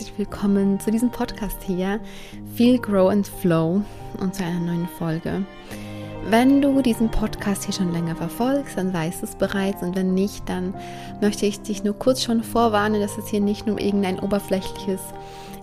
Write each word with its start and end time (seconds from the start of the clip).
herzlich 0.00 0.18
willkommen 0.18 0.80
zu 0.80 0.90
diesem 0.90 1.10
Podcast 1.10 1.62
hier, 1.62 2.00
Feel, 2.54 2.78
Grow 2.78 3.10
and 3.10 3.28
Flow 3.28 3.82
und 4.18 4.34
zu 4.34 4.42
einer 4.42 4.58
neuen 4.58 4.88
Folge. 4.88 5.44
Wenn 6.30 6.62
du 6.62 6.80
diesen 6.80 7.10
Podcast 7.10 7.64
hier 7.64 7.74
schon 7.74 7.92
länger 7.92 8.16
verfolgst, 8.16 8.78
dann 8.78 8.94
weißt 8.94 9.20
du 9.20 9.26
es 9.26 9.34
bereits 9.34 9.82
und 9.82 9.94
wenn 9.96 10.14
nicht, 10.14 10.48
dann 10.48 10.72
möchte 11.20 11.44
ich 11.44 11.60
dich 11.60 11.84
nur 11.84 11.92
kurz 11.92 12.22
schon 12.22 12.42
vorwarnen, 12.42 13.02
dass 13.02 13.18
es 13.18 13.28
hier 13.28 13.42
nicht 13.42 13.66
nur 13.66 13.78
irgendein 13.78 14.20
oberflächliches 14.20 15.02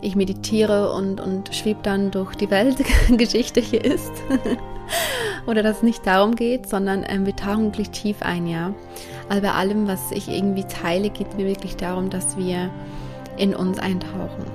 ich 0.02 0.16
meditiere 0.16 0.94
und, 0.94 1.20
und 1.20 1.56
schwebe 1.56 1.80
dann 1.82 2.12
durch 2.12 2.36
die 2.36 2.52
Weltgeschichte 2.52 3.60
hier 3.62 3.84
ist. 3.84 4.12
Oder 5.48 5.64
dass 5.64 5.78
es 5.78 5.84
nicht 5.84 6.06
darum 6.06 6.36
geht, 6.36 6.70
sondern 6.70 7.04
ähm, 7.10 7.26
wir 7.26 7.36
tauchen 7.36 7.66
wirklich 7.66 7.90
tief 7.90 8.18
ein, 8.22 8.46
ja. 8.46 8.72
Aber 9.30 9.42
bei 9.42 9.52
allem, 9.54 9.88
was 9.88 10.12
ich 10.12 10.30
irgendwie 10.30 10.66
teile, 10.66 11.10
geht 11.10 11.38
mir 11.38 11.48
wirklich 11.48 11.76
darum, 11.76 12.12
dass 12.12 12.38
wir 12.38 12.70
in 13.38 13.56
uns 13.56 13.80
eintauchen 13.80 14.46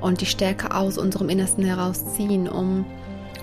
und 0.00 0.20
die 0.20 0.26
Stärke 0.26 0.74
aus 0.74 0.98
unserem 0.98 1.28
Innersten 1.28 1.64
herausziehen, 1.64 2.48
um 2.48 2.84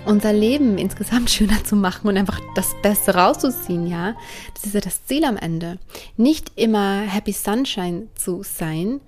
unser 0.06 0.32
Leben 0.32 0.78
insgesamt 0.78 1.30
schöner 1.30 1.62
zu 1.64 1.76
machen 1.76 2.08
und 2.08 2.16
einfach 2.16 2.40
das 2.54 2.74
Beste 2.82 3.14
rauszuziehen, 3.14 3.86
ja. 3.86 4.14
Das 4.54 4.64
ist 4.64 4.74
ja 4.74 4.80
das 4.80 5.04
Ziel 5.04 5.24
am 5.24 5.36
Ende. 5.36 5.78
Nicht 6.16 6.52
immer 6.56 7.00
Happy 7.00 7.32
Sunshine 7.32 8.08
zu 8.14 8.42
sein, 8.42 9.00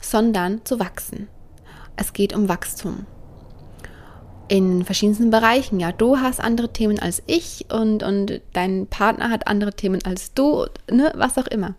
sondern 0.00 0.64
zu 0.64 0.80
wachsen. 0.80 1.28
Es 1.96 2.12
geht 2.12 2.34
um 2.34 2.48
Wachstum. 2.48 3.06
In 4.48 4.84
verschiedensten 4.84 5.30
Bereichen, 5.30 5.78
ja. 5.78 5.92
Du 5.92 6.18
hast 6.18 6.40
andere 6.40 6.72
Themen 6.72 6.98
als 6.98 7.22
ich 7.26 7.66
und, 7.70 8.02
und 8.02 8.40
dein 8.54 8.86
Partner 8.86 9.30
hat 9.30 9.46
andere 9.46 9.74
Themen 9.74 10.02
als 10.04 10.32
du, 10.32 10.66
ne, 10.90 11.12
was 11.14 11.36
auch 11.36 11.46
immer. 11.46 11.74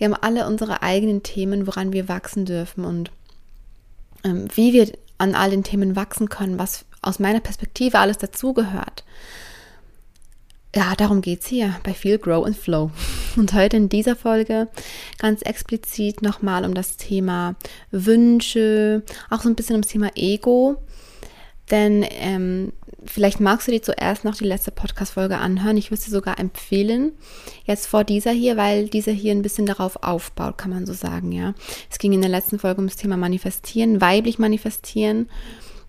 Wir 0.00 0.06
haben 0.06 0.14
alle 0.14 0.46
unsere 0.46 0.82
eigenen 0.82 1.22
Themen, 1.22 1.66
woran 1.66 1.92
wir 1.92 2.08
wachsen 2.08 2.46
dürfen 2.46 2.86
und 2.86 3.10
ähm, 4.24 4.48
wie 4.54 4.72
wir 4.72 4.90
an 5.18 5.34
all 5.34 5.50
den 5.50 5.62
Themen 5.62 5.94
wachsen 5.94 6.30
können, 6.30 6.58
was 6.58 6.86
aus 7.02 7.18
meiner 7.18 7.40
Perspektive 7.40 7.98
alles 7.98 8.16
dazugehört. 8.16 9.04
Ja, 10.74 10.94
darum 10.96 11.20
geht 11.20 11.42
es 11.42 11.48
hier 11.48 11.76
bei 11.82 11.92
Feel, 11.92 12.16
Grow 12.16 12.46
and 12.46 12.56
Flow. 12.56 12.90
Und 13.36 13.52
heute 13.52 13.76
in 13.76 13.90
dieser 13.90 14.16
Folge 14.16 14.68
ganz 15.18 15.42
explizit 15.42 16.22
nochmal 16.22 16.64
um 16.64 16.72
das 16.72 16.96
Thema 16.96 17.54
Wünsche, 17.90 19.02
auch 19.28 19.42
so 19.42 19.50
ein 19.50 19.54
bisschen 19.54 19.74
ums 19.74 19.88
Thema 19.88 20.12
Ego. 20.14 20.82
Denn 21.70 22.06
ähm, 22.08 22.72
vielleicht 23.04 23.40
magst 23.40 23.66
du 23.66 23.72
dir 23.72 23.82
zuerst 23.82 24.24
noch 24.24 24.34
die 24.34 24.44
letzte 24.44 24.70
Podcast-Folge 24.70 25.38
anhören. 25.38 25.76
Ich 25.76 25.90
würde 25.90 26.02
sie 26.02 26.10
sogar 26.10 26.38
empfehlen, 26.38 27.12
jetzt 27.64 27.86
vor 27.86 28.04
dieser 28.04 28.30
hier, 28.30 28.56
weil 28.56 28.88
dieser 28.88 29.12
hier 29.12 29.32
ein 29.32 29.42
bisschen 29.42 29.66
darauf 29.66 30.02
aufbaut, 30.02 30.58
kann 30.58 30.70
man 30.70 30.86
so 30.86 30.92
sagen, 30.92 31.32
ja. 31.32 31.54
Es 31.90 31.98
ging 31.98 32.12
in 32.12 32.20
der 32.20 32.30
letzten 32.30 32.58
Folge 32.58 32.78
ums 32.78 32.96
Thema 32.96 33.16
Manifestieren, 33.16 34.00
weiblich 34.00 34.38
manifestieren. 34.38 35.28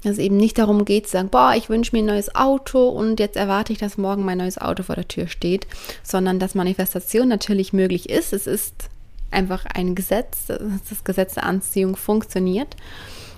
Dass 0.03 0.13
es 0.13 0.17
eben 0.17 0.37
nicht 0.37 0.57
darum 0.57 0.83
geht 0.83 1.05
zu 1.05 1.11
sagen, 1.11 1.29
boah, 1.29 1.53
ich 1.55 1.69
wünsche 1.69 1.95
mir 1.95 2.01
ein 2.01 2.07
neues 2.07 2.33
Auto 2.33 2.89
und 2.89 3.19
jetzt 3.19 3.37
erwarte 3.37 3.71
ich, 3.71 3.77
dass 3.77 3.99
morgen 3.99 4.25
mein 4.25 4.39
neues 4.39 4.57
Auto 4.57 4.81
vor 4.81 4.95
der 4.95 5.07
Tür 5.07 5.27
steht, 5.27 5.67
sondern 6.01 6.39
dass 6.39 6.55
Manifestation 6.55 7.27
natürlich 7.27 7.71
möglich 7.71 8.09
ist. 8.09 8.33
Es 8.33 8.47
ist 8.47 8.89
einfach 9.29 9.65
ein 9.65 9.93
Gesetz, 9.93 10.47
das 10.47 11.03
Gesetz 11.03 11.35
der 11.35 11.43
Anziehung 11.43 11.95
funktioniert. 11.95 12.75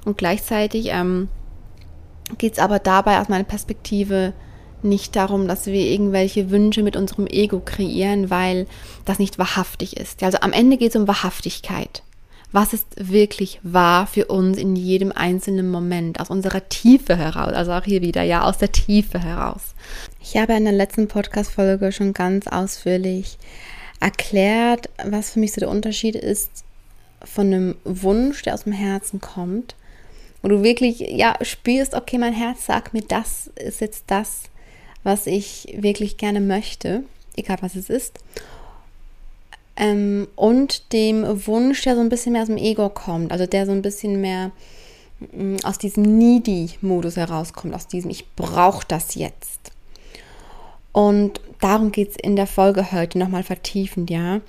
Und 0.06 0.18
gleichzeitig 0.18 0.88
ähm, 0.92 1.28
geht 2.38 2.54
es 2.54 2.60
aber 2.60 2.80
dabei 2.80 3.20
aus 3.20 3.30
meiner 3.30 3.44
Perspektive 3.44 4.34
nicht 4.84 5.16
darum, 5.16 5.48
dass 5.48 5.66
wir 5.66 5.82
irgendwelche 5.82 6.50
Wünsche 6.50 6.84
mit 6.84 6.96
unserem 6.96 7.28
Ego 7.28 7.62
kreieren, 7.64 8.30
weil 8.30 8.68
das 9.06 9.20
nicht 9.20 9.40
wahrhaftig 9.40 9.98
ist. 9.98 10.22
Also 10.24 10.40
am 10.42 10.54
Ende 10.54 10.78
geht 10.78 10.90
es 10.90 10.96
um 10.96 11.08
Wahrhaftigkeit. 11.08 12.04
Was 12.52 12.74
ist 12.74 12.86
wirklich 12.98 13.60
wahr 13.64 14.06
für 14.06 14.26
uns 14.26 14.58
in 14.58 14.76
jedem 14.76 15.12
einzelnen 15.12 15.72
Moment, 15.72 16.20
aus 16.20 16.30
unserer 16.30 16.70
Tiefe 16.70 17.16
heraus, 17.16 17.54
also 17.54 17.72
auch 17.72 17.84
hier 17.84 18.04
wieder, 18.04 18.22
ja, 18.22 18.44
aus 18.44 18.60
der 18.60 18.72
Tiefe 18.72 19.20
heraus. 19.20 19.74
Ich 20.22 20.38
habe 20.38 20.54
in 20.54 20.66
der 20.66 20.74
letzten 20.74 21.08
Podcast-Folge 21.08 21.92
schon 21.92 22.14
ganz 22.14 22.46
ausführlich 22.46 23.40
erklärt, 24.00 24.90
was 25.04 25.32
für 25.32 25.40
mich 25.40 25.54
so 25.54 25.62
der 25.62 25.70
Unterschied 25.70 26.16
ist 26.16 26.64
von 27.24 27.48
einem 27.48 27.76
Wunsch, 27.86 28.44
der 28.44 28.54
aus 28.54 28.66
dem 28.66 28.74
Herzen 28.74 29.20
kommt 29.20 29.76
wo 30.44 30.50
du 30.50 30.62
wirklich 30.62 31.00
ja 31.00 31.36
spürst, 31.42 31.96
okay, 31.96 32.20
mein 32.20 32.34
Herz 32.34 32.68
sagt 32.68 32.94
mir, 32.94 33.02
das 33.02 33.48
ist 33.56 33.82
jetzt 33.82 34.04
das, 34.08 34.44
was 35.04 35.26
ich 35.26 35.74
wirklich 35.78 36.18
gerne 36.18 36.42
möchte, 36.42 37.04
egal 37.36 37.58
was 37.62 37.76
es 37.76 37.90
ist. 37.90 38.20
Ähm, 39.76 40.28
und 40.36 40.94
dem 40.94 41.48
Wunsch, 41.48 41.82
der 41.82 41.96
so 41.96 42.02
ein 42.02 42.10
bisschen 42.10 42.34
mehr 42.34 42.44
aus 42.44 42.50
dem 42.50 42.58
Ego 42.58 42.90
kommt, 42.90 43.32
also 43.32 43.48
der 43.48 43.66
so 43.66 43.72
ein 43.72 43.82
bisschen 43.82 44.22
mehr 44.22 44.52
mh, 45.32 45.44
mm, 45.44 45.58
aus 45.64 45.80
diesem 45.80 46.04
Needy-Modus 46.04 47.16
herauskommt, 47.16 47.74
aus 47.74 47.88
diesem 47.88 48.12
Ich 48.12 48.30
brauche 48.36 48.86
das 48.88 49.16
jetzt. 49.16 49.72
Und 50.92 51.42
darum 51.60 51.92
geht 51.92 52.12
es 52.12 52.16
in 52.18 52.36
der 52.36 52.48
Folge 52.48 52.92
heute 52.92 53.18
nochmal 53.18 53.44
vertiefend, 53.44 54.12
ja. 54.12 54.42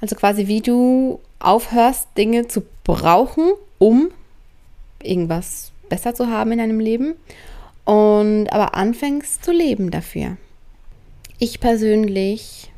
Also 0.00 0.16
quasi, 0.16 0.46
wie 0.46 0.62
du 0.62 1.20
aufhörst, 1.40 2.08
Dinge 2.16 2.48
zu 2.48 2.62
brauchen, 2.84 3.52
um 3.78 4.10
irgendwas 5.02 5.72
besser 5.88 6.14
zu 6.14 6.28
haben 6.28 6.52
in 6.52 6.58
deinem 6.58 6.80
Leben 6.80 7.14
und 7.84 8.48
aber 8.48 8.74
anfängst 8.74 9.44
zu 9.44 9.52
leben 9.52 9.90
dafür. 9.90 10.36
Ich 11.38 11.60
persönlich 11.60 12.70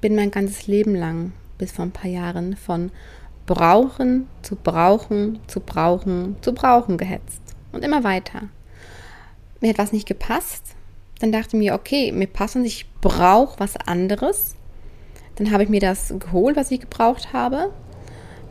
bin 0.00 0.14
mein 0.14 0.30
ganzes 0.30 0.66
Leben 0.66 0.94
lang 0.94 1.32
bis 1.58 1.72
vor 1.72 1.84
ein 1.84 1.92
paar 1.92 2.10
Jahren 2.10 2.56
von 2.56 2.90
brauchen 3.46 4.26
zu 4.42 4.56
brauchen 4.56 5.38
zu 5.46 5.60
brauchen 5.60 6.36
zu 6.40 6.52
brauchen 6.52 6.98
gehetzt 6.98 7.40
und 7.72 7.84
immer 7.84 8.02
weiter. 8.04 8.48
Mir 9.60 9.70
hat 9.70 9.78
was 9.78 9.92
nicht 9.92 10.08
gepasst, 10.08 10.74
dann 11.20 11.32
dachte 11.32 11.56
ich 11.56 11.62
mir, 11.62 11.74
okay, 11.74 12.12
mir 12.12 12.26
passt 12.26 12.56
und 12.56 12.64
ich 12.64 12.86
brauche 13.00 13.58
was 13.58 13.76
anderes. 13.76 14.54
Dann 15.36 15.50
habe 15.50 15.62
ich 15.62 15.68
mir 15.68 15.80
das 15.80 16.12
geholt, 16.18 16.56
was 16.56 16.70
ich 16.70 16.80
gebraucht 16.80 17.32
habe 17.32 17.70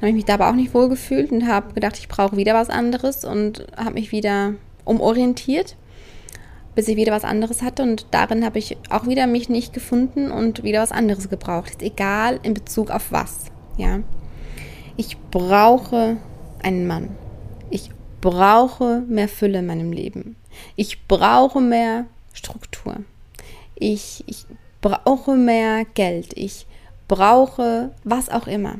habe 0.05 0.09
ich 0.11 0.15
mich 0.15 0.25
da 0.25 0.35
aber 0.35 0.49
auch 0.49 0.55
nicht 0.55 0.75
wohl 0.75 0.87
gefühlt 0.87 1.31
und 1.31 1.47
habe 1.47 1.73
gedacht, 1.73 1.97
ich 1.97 2.07
brauche 2.07 2.37
wieder 2.37 2.53
was 2.53 2.69
anderes 2.69 3.25
und 3.25 3.65
habe 3.75 3.95
mich 3.95 4.11
wieder 4.11 4.53
umorientiert, 4.83 5.75
bis 6.75 6.87
ich 6.87 6.95
wieder 6.95 7.11
was 7.11 7.23
anderes 7.23 7.63
hatte. 7.63 7.81
Und 7.81 8.05
darin 8.11 8.45
habe 8.45 8.59
ich 8.59 8.77
auch 8.91 9.07
wieder 9.07 9.25
mich 9.25 9.49
nicht 9.49 9.73
gefunden 9.73 10.29
und 10.29 10.61
wieder 10.61 10.83
was 10.83 10.91
anderes 10.91 11.27
gebraucht. 11.27 11.71
Ist 11.71 11.81
egal 11.81 12.39
in 12.43 12.53
Bezug 12.53 12.91
auf 12.91 13.11
was. 13.11 13.45
Ja, 13.77 14.01
ich 14.95 15.17
brauche 15.31 16.17
einen 16.61 16.85
Mann. 16.85 17.09
Ich 17.71 17.89
brauche 18.21 19.01
mehr 19.07 19.27
Fülle 19.27 19.59
in 19.59 19.65
meinem 19.65 19.91
Leben. 19.91 20.35
Ich 20.75 21.07
brauche 21.07 21.61
mehr 21.61 22.05
Struktur. 22.31 22.97
Ich, 23.73 24.23
ich 24.27 24.45
brauche 24.81 25.35
mehr 25.35 25.83
Geld. 25.95 26.37
Ich 26.37 26.67
brauche 27.07 27.89
was 28.03 28.29
auch 28.29 28.45
immer 28.45 28.75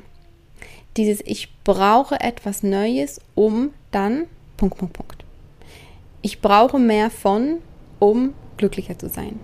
dieses 0.98 1.22
Ich 1.26 1.50
brauche 1.64 2.20
etwas 2.20 2.64
Neues, 2.64 3.20
um 3.36 3.72
dann 3.92 4.26
Punkt, 4.58 4.78
Punkt, 4.78 4.94
Punkt. 4.94 5.26
Ich 6.22 6.42
brauche 6.42 6.80
mehr 6.80 7.10
von, 7.10 7.58
um 8.00 8.34
glücklicher 8.58 8.98
zu 8.98 9.10
sein. 9.10 9.40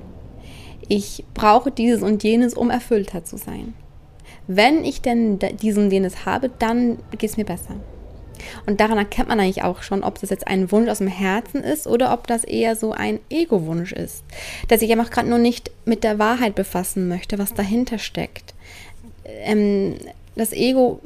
Ich 0.87 1.23
brauche 1.33 1.71
dieses 1.71 2.01
und 2.01 2.23
jenes, 2.23 2.53
um 2.53 2.69
erfüllter 2.69 3.23
zu 3.23 3.37
sein. 3.37 3.73
Wenn 4.47 4.83
ich 4.83 5.01
denn 5.01 5.39
diesen 5.39 5.85
und 5.85 5.91
jenes 5.91 6.25
habe, 6.25 6.49
dann 6.59 6.97
geht 7.11 7.29
es 7.29 7.37
mir 7.37 7.45
besser. 7.45 7.75
Und 8.65 8.79
daran 8.79 8.97
erkennt 8.97 9.29
man 9.29 9.39
eigentlich 9.39 9.63
auch 9.63 9.83
schon, 9.83 10.03
ob 10.03 10.19
das 10.19 10.31
jetzt 10.31 10.47
ein 10.47 10.71
Wunsch 10.71 10.89
aus 10.89 10.97
dem 10.97 11.07
Herzen 11.07 11.63
ist 11.63 11.85
oder 11.85 12.11
ob 12.11 12.27
das 12.27 12.43
eher 12.43 12.75
so 12.75 12.91
ein 12.91 13.19
Ego-Wunsch 13.29 13.91
ist, 13.91 14.23
der 14.69 14.79
sich 14.79 14.91
einfach 14.91 15.11
gerade 15.11 15.29
nur 15.29 15.37
nicht 15.37 15.71
mit 15.85 16.03
der 16.03 16.17
Wahrheit 16.17 16.55
befassen 16.55 17.07
möchte, 17.07 17.37
was 17.37 17.53
dahinter 17.53 17.99
steckt. 17.99 18.55
Ähm, 19.25 19.95
das 20.35 20.53
Ego 20.53 21.01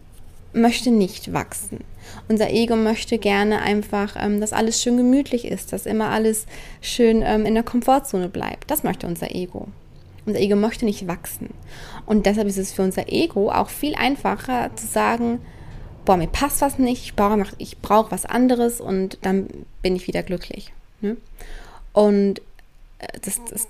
möchte 0.56 0.90
nicht 0.92 1.34
wachsen. 1.34 1.80
Unser 2.28 2.50
Ego 2.52 2.76
möchte 2.76 3.18
gerne 3.18 3.62
einfach, 3.62 4.16
ähm, 4.20 4.40
dass 4.40 4.54
alles 4.54 4.82
schön 4.82 4.98
gemütlich 4.98 5.46
ist, 5.46 5.74
dass 5.74 5.86
immer 5.86 6.10
alles 6.10 6.46
schön 6.82 7.22
ähm, 7.24 7.46
in 7.46 7.54
der 7.54 7.64
Komfortzone 7.64 8.30
bleibt. 8.30 8.72
Das 8.72 8.84
möchte 8.84 9.08
unser 9.08 9.34
Ego. 9.36 9.68
Unser 10.26 10.40
Ego 10.40 10.56
möchte 10.56 10.86
nicht 10.86 11.08
wachsen. 11.08 11.50
Und 12.06 12.26
deshalb 12.26 12.48
ist 12.48 12.58
es 12.58 12.72
für 12.72 12.82
unser 12.82 13.12
Ego 13.12 13.52
auch 13.52 13.70
viel 13.70 13.96
einfacher 13.96 14.76
zu 14.76 14.88
sagen, 14.88 15.40
boah, 16.06 16.18
mir 16.18 16.28
passt 16.28 16.62
was 16.62 16.80
nicht, 16.80 17.04
ich 17.04 17.16
brauche, 17.16 17.44
ich 17.58 17.80
brauche 17.80 18.12
was 18.12 18.26
anderes 18.26 18.80
und 18.80 19.18
dann 19.22 19.48
bin 19.82 19.96
ich 19.96 20.08
wieder 20.08 20.24
glücklich. 20.24 20.72
Ne? 21.02 21.18
Und 21.94 22.40
äh, 23.00 23.08
das, 23.22 23.42
das, 23.50 23.68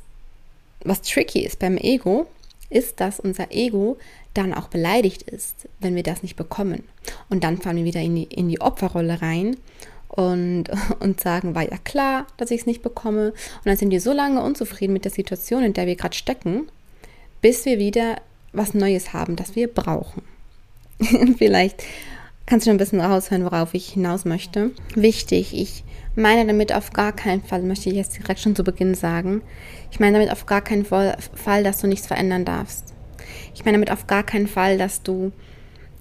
was 0.83 1.01
tricky 1.01 1.45
ist 1.45 1.59
beim 1.59 1.77
Ego, 1.77 2.27
ist, 2.69 2.99
dass 2.99 3.19
unser 3.19 3.51
Ego 3.51 3.97
dann 4.33 4.53
auch 4.53 4.67
beleidigt 4.67 5.23
ist, 5.23 5.67
wenn 5.79 5.95
wir 5.95 6.03
das 6.03 6.23
nicht 6.23 6.35
bekommen. 6.35 6.83
Und 7.29 7.43
dann 7.43 7.57
fallen 7.57 7.77
wir 7.77 7.85
wieder 7.85 8.01
in 8.01 8.15
die, 8.15 8.23
in 8.23 8.49
die 8.49 8.61
Opferrolle 8.61 9.21
rein 9.21 9.57
und, 10.09 10.65
und 10.99 11.21
sagen, 11.21 11.55
war 11.55 11.69
ja 11.69 11.77
klar, 11.83 12.27
dass 12.37 12.51
ich 12.51 12.61
es 12.61 12.65
nicht 12.65 12.81
bekomme. 12.81 13.29
Und 13.29 13.65
dann 13.65 13.77
sind 13.77 13.91
wir 13.91 14.01
so 14.01 14.13
lange 14.13 14.41
unzufrieden 14.41 14.93
mit 14.93 15.05
der 15.05 15.11
Situation, 15.11 15.63
in 15.63 15.73
der 15.73 15.87
wir 15.87 15.95
gerade 15.95 16.15
stecken, 16.15 16.67
bis 17.41 17.65
wir 17.65 17.79
wieder 17.79 18.17
was 18.53 18.73
Neues 18.73 19.13
haben, 19.13 19.35
das 19.35 19.55
wir 19.55 19.67
brauchen. 19.67 20.23
Vielleicht 21.37 21.83
kannst 22.45 22.67
du 22.67 22.71
ein 22.71 22.77
bisschen 22.77 23.01
raushören, 23.01 23.45
worauf 23.45 23.73
ich 23.73 23.89
hinaus 23.89 24.25
möchte. 24.25 24.71
Wichtig, 24.95 25.53
ich 25.53 25.83
meine 26.15 26.45
damit 26.45 26.73
auf 26.73 26.93
gar 26.93 27.11
keinen 27.11 27.43
Fall, 27.43 27.61
möchte 27.61 27.89
ich 27.89 27.95
jetzt 27.95 28.17
direkt 28.17 28.39
schon 28.39 28.55
zu 28.55 28.63
Beginn 28.63 28.95
sagen, 28.95 29.41
ich 29.91 29.99
meine 29.99 30.17
damit 30.17 30.31
auf 30.31 30.45
gar 30.45 30.61
keinen 30.61 30.85
Fall, 30.85 31.63
dass 31.63 31.79
du 31.79 31.87
nichts 31.87 32.07
verändern 32.07 32.45
darfst. 32.45 32.93
Ich 33.53 33.65
meine 33.65 33.77
damit 33.77 33.91
auf 33.91 34.07
gar 34.07 34.23
keinen 34.23 34.47
Fall, 34.47 34.77
dass 34.77 35.01
du 35.01 35.31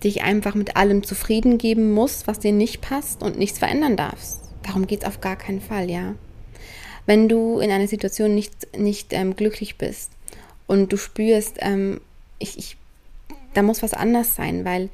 dich 0.03 0.23
einfach 0.23 0.55
mit 0.55 0.77
allem 0.77 1.03
zufrieden 1.03 1.59
geben 1.59 1.93
musst, 1.93 2.27
was 2.27 2.39
dir 2.39 2.53
nicht 2.53 2.81
passt 2.81 3.23
und 3.23 3.39
nichts 3.39 3.59
verändern 3.59 3.97
darfst. 3.97 4.41
Darum 4.63 4.87
geht 4.87 5.03
es 5.03 5.09
auf 5.09 5.21
gar 5.21 5.37
keinen 5.37 5.61
Fall, 5.61 5.91
ja. 5.91 6.15
Wenn 7.07 7.29
du 7.29 7.59
in 7.59 7.71
einer 7.71 7.89
Situation 7.89 8.35
nicht, 8.35 8.77
nicht 8.77 9.13
ähm, 9.13 9.37
glücklich 9.37 9.77
bist 9.77 10.13
und 10.67 10.93
du 10.93 10.97
spürst, 10.97 11.57
ähm, 11.61 12.01
ich, 12.39 12.59
ich, 12.59 12.77
da 13.53 13.63
muss 13.63 13.83
was 13.83 13.95
anders 13.95 14.35
sein, 14.35 14.65
weil 14.65 14.89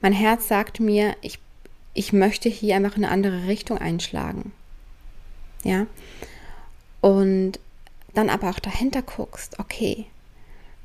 mein 0.00 0.12
Herz 0.12 0.48
sagt 0.48 0.80
mir, 0.80 1.14
ich, 1.20 1.38
ich 1.94 2.12
möchte 2.12 2.48
hier 2.48 2.76
einfach 2.76 2.96
eine 2.96 3.10
andere 3.10 3.46
Richtung 3.46 3.78
einschlagen. 3.78 4.52
Ja. 5.62 5.86
Und 7.00 7.58
dann 8.14 8.30
aber 8.30 8.50
auch 8.50 8.58
dahinter 8.58 9.02
guckst, 9.02 9.58
okay, 9.58 10.06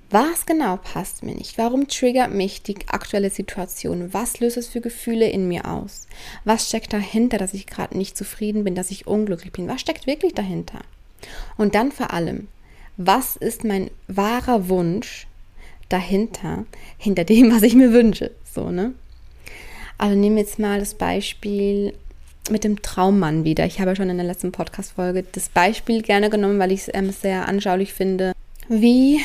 was 0.09 0.45
genau 0.45 0.77
passt 0.77 1.23
mir 1.23 1.33
nicht? 1.33 1.57
Warum 1.57 1.87
triggert 1.87 2.31
mich 2.31 2.61
die 2.61 2.77
aktuelle 2.87 3.29
Situation? 3.29 4.13
Was 4.13 4.39
löst 4.39 4.55
es 4.55 4.67
für 4.67 4.79
Gefühle 4.79 5.29
in 5.29 5.47
mir 5.47 5.65
aus? 5.65 6.07
Was 6.43 6.69
steckt 6.69 6.93
dahinter, 6.93 7.37
dass 7.37 7.53
ich 7.53 7.65
gerade 7.65 7.97
nicht 7.97 8.15
zufrieden 8.15 8.63
bin, 8.63 8.75
dass 8.75 8.91
ich 8.91 9.07
unglücklich 9.07 9.51
bin? 9.51 9.67
Was 9.67 9.81
steckt 9.81 10.05
wirklich 10.05 10.33
dahinter? 10.33 10.79
Und 11.57 11.73
dann 11.73 11.91
vor 11.91 12.13
allem, 12.13 12.47
was 12.97 13.35
ist 13.35 13.63
mein 13.63 13.89
wahrer 14.07 14.69
Wunsch 14.69 15.27
dahinter, 15.89 16.65
hinter 16.97 17.23
dem, 17.23 17.51
was 17.55 17.63
ich 17.63 17.75
mir 17.75 17.91
wünsche? 17.91 18.31
So, 18.43 18.69
ne? 18.69 18.93
Also 19.97 20.15
nehmen 20.15 20.35
wir 20.35 20.43
jetzt 20.43 20.59
mal 20.59 20.79
das 20.79 20.93
Beispiel 20.93 21.93
mit 22.49 22.63
dem 22.63 22.81
Traummann 22.81 23.43
wieder. 23.43 23.65
Ich 23.65 23.79
habe 23.79 23.91
ja 23.91 23.95
schon 23.95 24.09
in 24.09 24.17
der 24.17 24.25
letzten 24.25 24.51
Podcast-Folge 24.51 25.23
das 25.31 25.49
Beispiel 25.49 26.01
gerne 26.01 26.29
genommen, 26.29 26.59
weil 26.59 26.71
ich 26.71 26.81
es 26.81 26.91
ähm, 26.93 27.11
sehr 27.11 27.47
anschaulich 27.47 27.93
finde. 27.93 28.33
Wie 28.67 29.19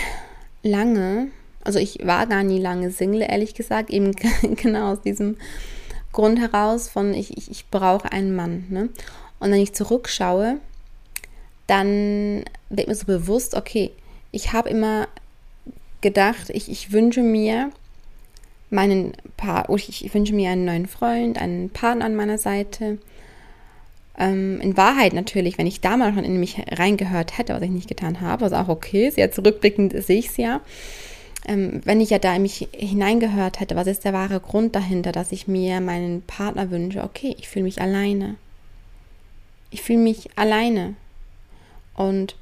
lange, 0.63 1.29
also 1.65 1.79
ich 1.79 1.99
war 2.07 2.27
gar 2.27 2.43
nie 2.43 2.59
lange 2.59 2.91
Single, 2.91 3.23
ehrlich 3.23 3.55
gesagt, 3.55 3.91
eben 3.91 4.13
genau 4.57 4.93
aus 4.93 5.03
diesem 5.03 5.37
Grund 6.13 6.39
heraus 6.39 6.89
von 6.89 7.15
ich, 7.15 7.37
ich, 7.37 7.51
ich 7.51 7.69
brauche 7.71 8.11
einen 8.11 8.35
Mann. 8.35 8.67
Ne? 8.71 8.89
Und 9.39 9.51
wenn 9.51 9.61
ich 9.61 9.75
zurückschaue, 9.75 10.59
dann 11.67 12.45
wird 12.69 12.89
mir 12.89 12.95
so 12.95 13.07
bewusst, 13.07 13.55
okay, 13.55 13.91
ich 14.33 14.53
habe 14.53 14.71
immer 14.71 15.09
gedacht, 16.01 16.51
ich, 16.51 16.71
ich 16.71 16.93
wünsche 16.93 17.23
mir 17.23 17.71
meinen 18.71 19.13
Paar, 19.37 19.69
ich, 19.71 20.05
ich 20.05 20.15
wünsche 20.15 20.35
mir 20.35 20.51
einen 20.51 20.65
neuen 20.65 20.87
Freund, 20.87 21.41
einen 21.41 21.71
Partner 21.71 22.05
an 22.05 22.17
meiner 22.17 22.39
Seite. 22.39 22.99
Ähm, 24.17 24.61
in 24.61 24.77
Wahrheit 24.77 25.13
natürlich, 25.13 25.59
wenn 25.59 25.67
ich 25.67 25.81
damals 25.81 26.15
schon 26.15 26.25
in 26.25 26.39
mich 26.39 26.63
reingehört 26.71 27.37
hätte, 27.37 27.55
was 27.55 27.63
ich 27.63 27.71
nicht 27.71 27.89
getan 27.89 28.21
habe, 28.21 28.43
was 28.43 28.53
auch 28.53 28.69
okay 28.69 29.09
ist, 29.09 29.17
jetzt 29.17 29.39
rückblickend 29.39 29.93
sehe 30.03 30.19
ich 30.19 30.29
es 30.29 30.37
ja. 30.37 30.61
Ähm, 31.47 31.81
wenn 31.85 32.01
ich 32.01 32.11
ja 32.11 32.19
da 32.19 32.35
in 32.35 32.43
mich 32.43 32.69
hineingehört 32.73 33.61
hätte, 33.61 33.77
was 33.77 33.87
ist 33.87 34.05
der 34.05 34.13
wahre 34.13 34.41
Grund 34.41 34.75
dahinter, 34.77 35.11
dass 35.11 35.33
ich 35.33 35.49
mir 35.49 35.81
meinen 35.81 36.23
Partner 36.23 36.71
wünsche? 36.71 37.03
Okay, 37.03 37.35
ich 37.39 37.49
fühle 37.49 37.65
mich 37.65 37.81
alleine. 37.81 38.37
Ich 39.71 39.83
fühle 39.83 40.01
mich 40.01 40.29
alleine. 40.37 40.95
Und 41.95 42.37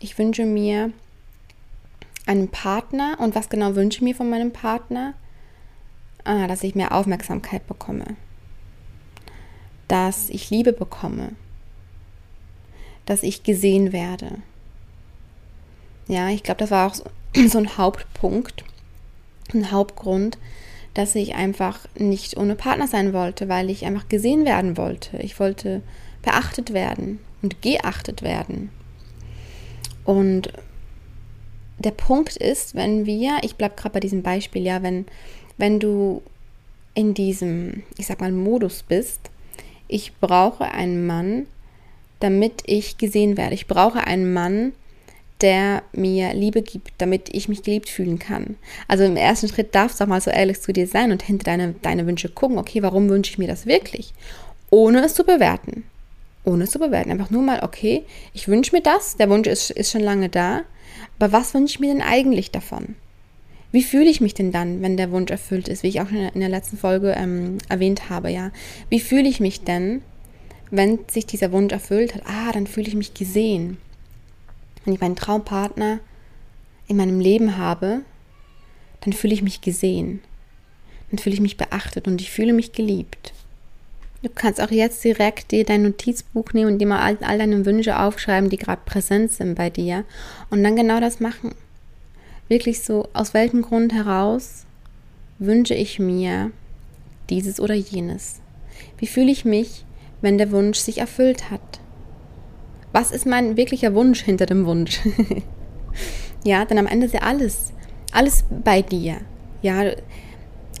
ich 0.00 0.18
wünsche 0.18 0.44
mir 0.44 0.92
einen 2.26 2.48
Partner. 2.48 3.16
Und 3.18 3.34
was 3.34 3.48
genau 3.48 3.74
wünsche 3.74 3.98
ich 3.98 4.02
mir 4.02 4.14
von 4.14 4.28
meinem 4.28 4.52
Partner? 4.52 5.14
Ah, 6.24 6.46
dass 6.46 6.62
ich 6.62 6.74
mehr 6.74 6.92
Aufmerksamkeit 6.92 7.66
bekomme 7.66 8.16
dass 9.88 10.30
ich 10.30 10.50
Liebe 10.50 10.72
bekomme, 10.72 11.32
dass 13.06 13.22
ich 13.22 13.42
gesehen 13.42 13.92
werde. 13.92 14.38
Ja, 16.08 16.28
ich 16.30 16.42
glaube, 16.42 16.58
das 16.58 16.70
war 16.70 16.90
auch 16.90 16.96
so 17.48 17.58
ein 17.58 17.76
Hauptpunkt, 17.76 18.64
ein 19.52 19.70
Hauptgrund, 19.70 20.38
dass 20.94 21.14
ich 21.14 21.34
einfach 21.34 21.80
nicht 21.98 22.36
ohne 22.36 22.54
Partner 22.54 22.86
sein 22.86 23.12
wollte, 23.12 23.48
weil 23.48 23.68
ich 23.68 23.84
einfach 23.84 24.08
gesehen 24.08 24.44
werden 24.44 24.76
wollte. 24.76 25.16
Ich 25.18 25.38
wollte 25.40 25.82
beachtet 26.22 26.72
werden 26.72 27.18
und 27.42 27.62
geachtet 27.62 28.22
werden. 28.22 28.70
Und 30.04 30.52
der 31.78 31.90
Punkt 31.90 32.36
ist, 32.36 32.74
wenn 32.74 33.04
wir, 33.06 33.38
ich 33.42 33.56
bleibe 33.56 33.74
gerade 33.74 33.94
bei 33.94 34.00
diesem 34.00 34.22
Beispiel, 34.22 34.62
ja, 34.62 34.82
wenn, 34.82 35.06
wenn 35.56 35.80
du 35.80 36.22
in 36.94 37.14
diesem, 37.14 37.82
ich 37.98 38.06
sag 38.06 38.20
mal, 38.20 38.32
Modus 38.32 38.82
bist, 38.82 39.20
ich 39.88 40.14
brauche 40.20 40.64
einen 40.64 41.06
Mann, 41.06 41.46
damit 42.20 42.62
ich 42.66 42.96
gesehen 42.96 43.36
werde. 43.36 43.54
Ich 43.54 43.66
brauche 43.66 44.06
einen 44.06 44.32
Mann, 44.32 44.72
der 45.40 45.82
mir 45.92 46.32
Liebe 46.32 46.62
gibt, 46.62 46.92
damit 46.98 47.28
ich 47.32 47.48
mich 47.48 47.62
geliebt 47.62 47.88
fühlen 47.88 48.18
kann. 48.18 48.56
Also 48.88 49.04
im 49.04 49.16
ersten 49.16 49.48
Schritt 49.48 49.74
darfst 49.74 50.00
du 50.00 50.04
auch 50.04 50.08
mal 50.08 50.20
so 50.20 50.30
ehrlich 50.30 50.60
zu 50.60 50.72
dir 50.72 50.86
sein 50.86 51.12
und 51.12 51.22
hinter 51.22 51.44
deine, 51.44 51.74
deine 51.82 52.06
Wünsche 52.06 52.28
gucken, 52.28 52.58
okay, 52.58 52.82
warum 52.82 53.08
wünsche 53.08 53.32
ich 53.32 53.38
mir 53.38 53.48
das 53.48 53.66
wirklich? 53.66 54.14
Ohne 54.70 55.04
es 55.04 55.14
zu 55.14 55.24
bewerten. 55.24 55.84
Ohne 56.44 56.64
es 56.64 56.70
zu 56.70 56.78
bewerten. 56.78 57.10
Einfach 57.10 57.30
nur 57.30 57.42
mal, 57.42 57.62
okay, 57.62 58.04
ich 58.32 58.48
wünsche 58.48 58.74
mir 58.74 58.82
das, 58.82 59.16
der 59.16 59.28
Wunsch 59.28 59.48
ist, 59.48 59.70
ist 59.70 59.90
schon 59.90 60.00
lange 60.00 60.28
da, 60.28 60.62
aber 61.18 61.32
was 61.32 61.52
wünsche 61.52 61.74
ich 61.74 61.80
mir 61.80 61.92
denn 61.92 62.02
eigentlich 62.02 62.50
davon? 62.50 62.94
Wie 63.74 63.82
fühle 63.82 64.08
ich 64.08 64.20
mich 64.20 64.34
denn 64.34 64.52
dann, 64.52 64.82
wenn 64.82 64.96
der 64.96 65.10
Wunsch 65.10 65.32
erfüllt 65.32 65.66
ist, 65.66 65.82
wie 65.82 65.88
ich 65.88 66.00
auch 66.00 66.08
in 66.08 66.38
der 66.38 66.48
letzten 66.48 66.76
Folge 66.76 67.12
ähm, 67.18 67.58
erwähnt 67.68 68.08
habe, 68.08 68.30
ja? 68.30 68.52
Wie 68.88 69.00
fühle 69.00 69.28
ich 69.28 69.40
mich 69.40 69.62
denn, 69.62 70.00
wenn 70.70 71.00
sich 71.08 71.26
dieser 71.26 71.50
Wunsch 71.50 71.72
erfüllt 71.72 72.14
hat? 72.14 72.22
Ah, 72.24 72.52
dann 72.52 72.68
fühle 72.68 72.86
ich 72.86 72.94
mich 72.94 73.14
gesehen. 73.14 73.78
Wenn 74.84 74.94
ich 74.94 75.00
meinen 75.00 75.16
Traumpartner 75.16 75.98
in 76.86 76.98
meinem 76.98 77.18
Leben 77.18 77.58
habe, 77.58 78.02
dann 79.00 79.12
fühle 79.12 79.34
ich 79.34 79.42
mich 79.42 79.60
gesehen. 79.60 80.20
Dann 81.10 81.18
fühle 81.18 81.34
ich 81.34 81.40
mich 81.40 81.56
beachtet 81.56 82.06
und 82.06 82.20
ich 82.20 82.30
fühle 82.30 82.52
mich 82.52 82.70
geliebt. 82.70 83.32
Du 84.22 84.28
kannst 84.32 84.60
auch 84.60 84.70
jetzt 84.70 85.02
direkt 85.02 85.50
dir 85.50 85.64
dein 85.64 85.82
Notizbuch 85.82 86.52
nehmen 86.52 86.74
und 86.74 86.78
dir 86.78 86.86
mal 86.86 87.00
all, 87.00 87.18
all 87.22 87.38
deine 87.38 87.66
Wünsche 87.66 87.98
aufschreiben, 87.98 88.50
die 88.50 88.56
gerade 88.56 88.82
präsent 88.86 89.32
sind 89.32 89.56
bei 89.56 89.68
dir 89.68 90.04
und 90.50 90.62
dann 90.62 90.76
genau 90.76 91.00
das 91.00 91.18
machen 91.18 91.56
wirklich 92.48 92.82
so, 92.82 93.08
aus 93.12 93.34
welchem 93.34 93.62
Grund 93.62 93.92
heraus 93.92 94.66
wünsche 95.38 95.74
ich 95.74 95.98
mir 95.98 96.50
dieses 97.30 97.60
oder 97.60 97.74
jenes? 97.74 98.40
Wie 98.98 99.06
fühle 99.06 99.30
ich 99.30 99.44
mich, 99.44 99.84
wenn 100.20 100.38
der 100.38 100.50
Wunsch 100.52 100.78
sich 100.78 100.98
erfüllt 100.98 101.50
hat? 101.50 101.80
Was 102.92 103.10
ist 103.10 103.26
mein 103.26 103.56
wirklicher 103.56 103.94
Wunsch 103.94 104.22
hinter 104.22 104.46
dem 104.46 104.66
Wunsch? 104.66 105.00
ja, 106.44 106.64
denn 106.64 106.78
am 106.78 106.86
Ende 106.86 107.06
ist 107.06 107.14
ja 107.14 107.22
alles, 107.22 107.72
alles 108.12 108.44
bei 108.62 108.82
dir. 108.82 109.16
Ja, 109.62 109.92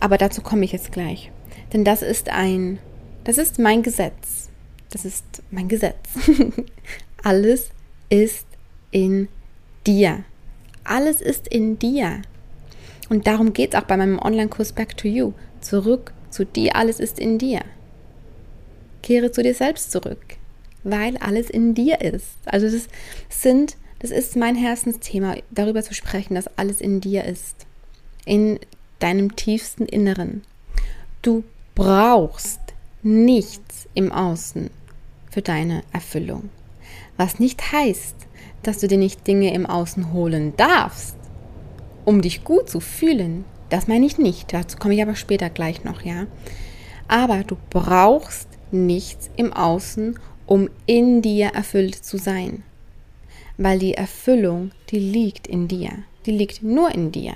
aber 0.00 0.18
dazu 0.18 0.42
komme 0.42 0.64
ich 0.64 0.72
jetzt 0.72 0.92
gleich. 0.92 1.30
Denn 1.72 1.84
das 1.84 2.02
ist 2.02 2.28
ein, 2.28 2.78
das 3.24 3.38
ist 3.38 3.58
mein 3.58 3.82
Gesetz. 3.82 4.48
Das 4.90 5.04
ist 5.04 5.42
mein 5.50 5.68
Gesetz. 5.68 6.08
alles 7.24 7.70
ist 8.10 8.46
in 8.92 9.28
dir. 9.86 10.24
Alles 10.84 11.20
ist 11.20 11.48
in 11.48 11.78
dir. 11.78 12.22
Und 13.08 13.26
darum 13.26 13.52
geht 13.52 13.74
es 13.74 13.80
auch 13.80 13.86
bei 13.86 13.96
meinem 13.96 14.18
Online-Kurs 14.18 14.72
Back 14.72 14.96
to 14.96 15.08
You. 15.08 15.32
Zurück 15.60 16.12
zu 16.30 16.44
dir, 16.44 16.76
alles 16.76 17.00
ist 17.00 17.18
in 17.18 17.38
dir. 17.38 17.60
Kehre 19.02 19.30
zu 19.32 19.42
dir 19.42 19.54
selbst 19.54 19.92
zurück, 19.92 20.36
weil 20.82 21.16
alles 21.18 21.50
in 21.50 21.74
dir 21.74 22.00
ist. 22.00 22.36
Also 22.46 22.70
das 22.70 22.88
sind, 23.28 23.76
das 23.98 24.10
ist 24.10 24.36
mein 24.36 24.56
Herzensthema, 24.56 25.36
darüber 25.50 25.82
zu 25.82 25.94
sprechen, 25.94 26.34
dass 26.34 26.58
alles 26.58 26.80
in 26.80 27.00
dir 27.00 27.24
ist. 27.24 27.66
In 28.24 28.58
deinem 28.98 29.36
tiefsten 29.36 29.86
Inneren. 29.86 30.42
Du 31.20 31.44
brauchst 31.74 32.60
nichts 33.02 33.88
im 33.94 34.12
Außen 34.12 34.70
für 35.30 35.42
deine 35.42 35.82
Erfüllung. 35.92 36.48
Was 37.16 37.38
nicht 37.38 37.72
heißt, 37.72 38.14
dass 38.66 38.78
du 38.78 38.88
dir 38.88 38.98
nicht 38.98 39.26
Dinge 39.26 39.52
im 39.54 39.66
Außen 39.66 40.12
holen 40.12 40.54
darfst, 40.56 41.16
um 42.04 42.20
dich 42.20 42.44
gut 42.44 42.68
zu 42.68 42.80
fühlen. 42.80 43.44
Das 43.68 43.88
meine 43.88 44.06
ich 44.06 44.18
nicht. 44.18 44.52
Dazu 44.52 44.76
komme 44.76 44.94
ich 44.94 45.02
aber 45.02 45.16
später 45.16 45.50
gleich 45.50 45.84
noch, 45.84 46.02
ja. 46.02 46.26
Aber 47.08 47.44
du 47.44 47.56
brauchst 47.70 48.48
nichts 48.70 49.30
im 49.36 49.52
Außen, 49.52 50.18
um 50.46 50.68
in 50.86 51.22
dir 51.22 51.48
erfüllt 51.48 51.94
zu 51.94 52.18
sein. 52.18 52.62
Weil 53.56 53.78
die 53.78 53.94
Erfüllung, 53.94 54.72
die 54.90 54.98
liegt 54.98 55.46
in 55.46 55.68
dir. 55.68 55.90
Die 56.26 56.32
liegt 56.32 56.62
nur 56.62 56.94
in 56.94 57.12
dir. 57.12 57.34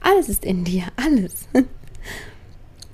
Alles 0.00 0.28
ist 0.28 0.44
in 0.44 0.64
dir, 0.64 0.84
alles. 0.96 1.48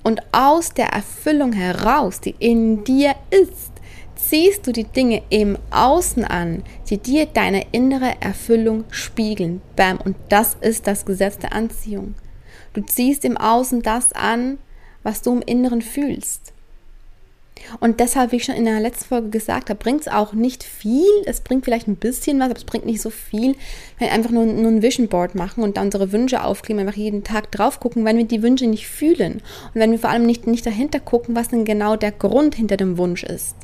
Und 0.03 0.21
aus 0.31 0.73
der 0.73 0.87
Erfüllung 0.87 1.53
heraus, 1.53 2.21
die 2.21 2.35
in 2.39 2.83
dir 2.83 3.15
ist, 3.29 3.71
ziehst 4.17 4.67
du 4.67 4.71
die 4.71 4.83
Dinge 4.83 5.21
im 5.29 5.57
Außen 5.71 6.25
an, 6.25 6.63
die 6.89 6.97
dir 6.97 7.25
deine 7.25 7.65
innere 7.71 8.13
Erfüllung 8.19 8.83
spiegeln. 8.89 9.61
Bam. 9.75 9.97
Und 9.97 10.15
das 10.29 10.57
ist 10.59 10.87
das 10.87 11.05
Gesetz 11.05 11.37
der 11.37 11.53
Anziehung. 11.53 12.15
Du 12.73 12.81
ziehst 12.81 13.25
im 13.25 13.37
Außen 13.37 13.81
das 13.81 14.13
an, 14.13 14.57
was 15.03 15.21
du 15.21 15.33
im 15.33 15.41
Inneren 15.41 15.81
fühlst. 15.81 16.53
Und 17.79 17.99
deshalb, 17.99 18.31
wie 18.31 18.37
ich 18.37 18.45
schon 18.45 18.55
in 18.55 18.65
der 18.65 18.79
letzten 18.79 19.05
Folge 19.05 19.29
gesagt 19.29 19.69
habe, 19.69 19.79
bringt 19.79 20.01
es 20.01 20.07
auch 20.07 20.33
nicht 20.33 20.63
viel. 20.63 21.07
Es 21.25 21.41
bringt 21.41 21.65
vielleicht 21.65 21.87
ein 21.87 21.95
bisschen 21.95 22.39
was, 22.39 22.45
aber 22.45 22.57
es 22.57 22.63
bringt 22.63 22.85
nicht 22.85 23.01
so 23.01 23.09
viel, 23.09 23.55
wenn 23.97 24.07
wir 24.07 24.11
einfach 24.11 24.31
nur, 24.31 24.45
nur 24.45 24.71
ein 24.71 24.81
Vision 24.81 25.07
Board 25.07 25.35
machen 25.35 25.63
und 25.63 25.77
da 25.77 25.81
unsere 25.81 26.11
Wünsche 26.11 26.43
aufkleben, 26.43 26.79
einfach 26.79 26.97
jeden 26.97 27.23
Tag 27.23 27.51
drauf 27.51 27.79
gucken, 27.79 28.05
wenn 28.05 28.17
wir 28.17 28.25
die 28.25 28.43
Wünsche 28.43 28.67
nicht 28.67 28.87
fühlen. 28.87 29.41
Und 29.73 29.75
wenn 29.81 29.91
wir 29.91 29.99
vor 29.99 30.09
allem 30.09 30.25
nicht, 30.25 30.47
nicht 30.47 30.65
dahinter 30.65 30.99
gucken, 30.99 31.35
was 31.35 31.49
denn 31.49 31.65
genau 31.65 31.95
der 31.95 32.11
Grund 32.11 32.55
hinter 32.55 32.77
dem 32.77 32.97
Wunsch 32.97 33.23
ist. 33.23 33.55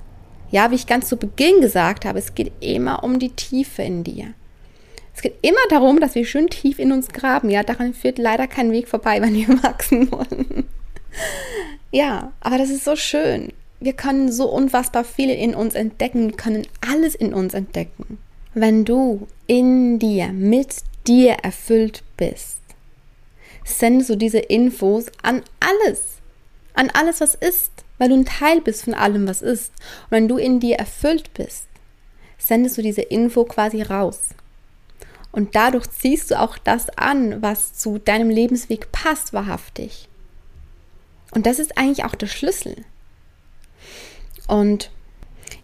Ja, 0.53 0.71
wie 0.71 0.75
ich 0.75 0.87
ganz 0.87 1.09
zu 1.09 1.17
Beginn 1.17 1.59
gesagt 1.59 2.05
habe, 2.05 2.19
es 2.19 2.35
geht 2.35 2.51
immer 2.61 3.03
um 3.03 3.19
die 3.19 3.31
Tiefe 3.31 3.81
in 3.81 4.03
dir. 4.03 4.33
Es 5.15 5.21
geht 5.21 5.35
immer 5.41 5.59
darum, 5.69 5.99
dass 5.99 6.15
wir 6.15 6.25
schön 6.25 6.47
tief 6.47 6.79
in 6.79 6.91
uns 6.91 7.09
graben. 7.09 7.49
Ja, 7.49 7.63
daran 7.63 7.93
führt 7.93 8.17
leider 8.17 8.47
kein 8.47 8.71
Weg 8.71 8.87
vorbei, 8.87 9.21
wenn 9.21 9.35
wir 9.35 9.63
wachsen 9.63 10.11
wollen. 10.11 10.69
ja, 11.91 12.31
aber 12.39 12.57
das 12.57 12.69
ist 12.69 12.85
so 12.85 12.95
schön 12.95 13.51
wir 13.83 13.93
können 13.93 14.31
so 14.31 14.49
unfassbar 14.49 15.03
viel 15.03 15.29
in 15.29 15.55
uns 15.55 15.75
entdecken, 15.75 16.37
können 16.37 16.65
alles 16.81 17.15
in 17.15 17.33
uns 17.33 17.53
entdecken. 17.53 18.17
Wenn 18.53 18.85
du 18.85 19.27
in 19.47 19.99
dir, 19.99 20.29
mit 20.29 20.77
dir 21.05 21.33
erfüllt 21.43 22.03
bist, 22.17 22.59
sendest 23.65 24.09
du 24.09 24.15
diese 24.15 24.39
Infos 24.39 25.07
an 25.21 25.41
alles, 25.59 26.19
an 26.73 26.89
alles, 26.91 27.19
was 27.19 27.35
ist, 27.35 27.71
weil 27.97 28.09
du 28.09 28.15
ein 28.15 28.25
Teil 28.25 28.61
bist 28.61 28.83
von 28.83 28.93
allem, 28.93 29.27
was 29.27 29.41
ist. 29.41 29.71
Und 30.03 30.11
wenn 30.11 30.27
du 30.27 30.37
in 30.37 30.59
dir 30.59 30.77
erfüllt 30.77 31.33
bist, 31.33 31.67
sendest 32.37 32.77
du 32.77 32.81
diese 32.81 33.01
Info 33.01 33.45
quasi 33.45 33.81
raus. 33.81 34.29
Und 35.31 35.55
dadurch 35.55 35.89
ziehst 35.89 36.31
du 36.31 36.39
auch 36.39 36.57
das 36.57 36.89
an, 36.91 37.41
was 37.41 37.73
zu 37.73 37.97
deinem 37.97 38.29
Lebensweg 38.29 38.91
passt, 38.91 39.33
wahrhaftig. 39.33 40.07
Und 41.31 41.45
das 41.45 41.59
ist 41.59 41.77
eigentlich 41.77 42.05
auch 42.05 42.15
der 42.15 42.27
Schlüssel. 42.27 42.85
Und 44.47 44.91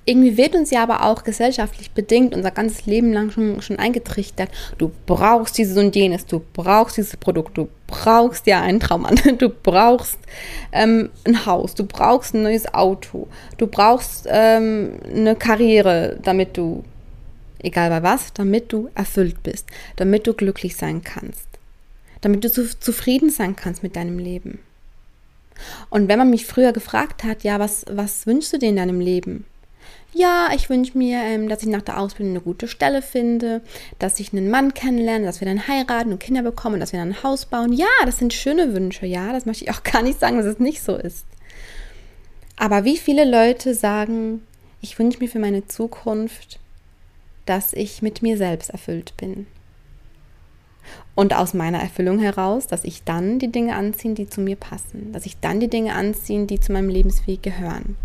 irgendwie 0.10 0.38
wird 0.38 0.56
uns 0.56 0.72
ja 0.72 0.82
aber 0.82 1.06
auch 1.06 1.24
gesellschaftlich 1.24 1.92
bedingt 1.92 2.34
unser 2.34 2.50
ganzes 2.50 2.88
Leben 2.88 3.14
lang 3.14 3.30
schon, 3.30 3.62
schon 3.62 3.78
eingetrichtert. 3.78 4.50
Du 4.80 4.92
brauchst 5.06 5.58
dieses 5.58 5.78
und 5.78 5.96
jenes, 5.96 6.26
du 6.26 6.42
brauchst 6.54 6.98
dieses 6.98 7.16
Produkt, 7.16 7.58
du 7.60 7.70
brauchst 7.86 8.48
ja 8.48 8.60
einen 8.60 8.80
Traummann, 8.80 9.20
du 9.38 9.50
brauchst 9.50 10.18
ähm, 10.72 11.12
ein 11.26 11.46
Haus, 11.46 11.76
du 11.76 11.86
brauchst 11.86 12.34
ein 12.34 12.42
neues 12.42 12.74
Auto, 12.74 13.28
du 13.58 13.68
brauchst 13.68 14.26
ähm, 14.28 14.94
eine 15.14 15.36
Karriere, 15.36 16.18
damit 16.24 16.58
du, 16.58 16.84
egal 17.62 17.92
bei 17.92 18.02
was, 18.02 18.34
damit 18.34 18.74
du 18.74 18.90
erfüllt 18.96 19.44
bist, 19.44 19.68
damit 19.98 20.26
du 20.26 20.34
glücklich 20.34 20.76
sein 20.76 21.04
kannst, 21.04 21.48
damit 22.22 22.44
du 22.44 22.52
zu, 22.52 22.80
zufrieden 22.80 23.30
sein 23.30 23.56
kannst 23.56 23.84
mit 23.84 23.96
deinem 23.96 24.18
Leben. 24.18 24.58
Und 25.92 26.08
wenn 26.08 26.18
man 26.18 26.32
mich 26.32 26.48
früher 26.48 26.72
gefragt 26.72 27.24
hat, 27.24 27.44
ja, 27.44 27.60
was, 27.60 27.86
was 27.92 28.26
wünschst 28.26 28.54
du 28.54 28.58
dir 28.58 28.70
in 28.70 28.78
deinem 28.78 29.02
Leben? 29.02 29.46
Ja, 30.14 30.50
ich 30.56 30.70
wünsche 30.70 30.98
mir, 30.98 31.20
ähm, 31.20 31.50
dass 31.50 31.62
ich 31.62 31.70
nach 31.70 31.84
der 31.84 32.00
Ausbildung 32.00 32.34
eine 32.34 32.42
gute 32.42 32.68
Stelle 32.68 33.02
finde, 33.02 33.62
dass 34.00 34.20
ich 34.20 34.34
einen 34.34 34.50
Mann 34.50 34.74
kennenlerne, 34.74 35.26
dass 35.26 35.40
wir 35.40 35.48
dann 35.48 35.68
heiraten 35.68 36.12
und 36.12 36.20
Kinder 36.20 36.42
bekommen, 36.42 36.80
dass 36.80 36.94
wir 36.94 37.00
dann 37.00 37.10
ein 37.10 37.24
Haus 37.24 37.46
bauen. 37.46 37.74
Ja, 37.74 37.86
das 38.06 38.18
sind 38.18 38.34
schöne 38.34 38.74
Wünsche, 38.74 39.06
ja, 39.06 39.32
das 39.32 39.46
möchte 39.46 39.66
ich 39.66 39.72
auch 39.72 39.84
gar 39.84 40.02
nicht 40.02 40.20
sagen, 40.20 40.38
dass 40.38 40.48
es 40.48 40.60
nicht 40.60 40.82
so 40.82 40.96
ist. 40.96 41.26
Aber 42.58 42.84
wie 42.86 42.98
viele 42.98 43.24
Leute 43.24 43.74
sagen, 43.76 44.42
ich 44.82 44.98
wünsche 44.98 45.20
mir 45.20 45.30
für 45.30 45.40
meine 45.40 45.68
Zukunft, 45.68 46.60
dass 47.46 47.74
ich 47.74 48.02
mit 48.02 48.22
mir 48.22 48.38
selbst 48.38 48.70
erfüllt 48.72 49.16
bin. 49.18 49.48
Und 51.16 51.36
aus 51.36 51.54
meiner 51.54 51.80
Erfüllung 51.80 52.20
heraus, 52.20 52.68
dass 52.68 52.84
ich 52.84 53.04
dann 53.04 53.40
die 53.40 53.52
Dinge 53.52 53.76
anziehe, 53.76 54.14
die 54.14 54.28
zu 54.28 54.42
mir 54.42 54.56
passen, 54.56 55.12
dass 55.12 55.26
ich 55.26 55.40
dann 55.40 55.60
die 55.60 55.68
Dinge 55.68 55.94
anziehe, 55.94 56.46
die 56.46 56.60
zu 56.60 56.72
meinem 56.72 56.90
Lebensweg 56.90 57.44
gehören. 57.44 57.96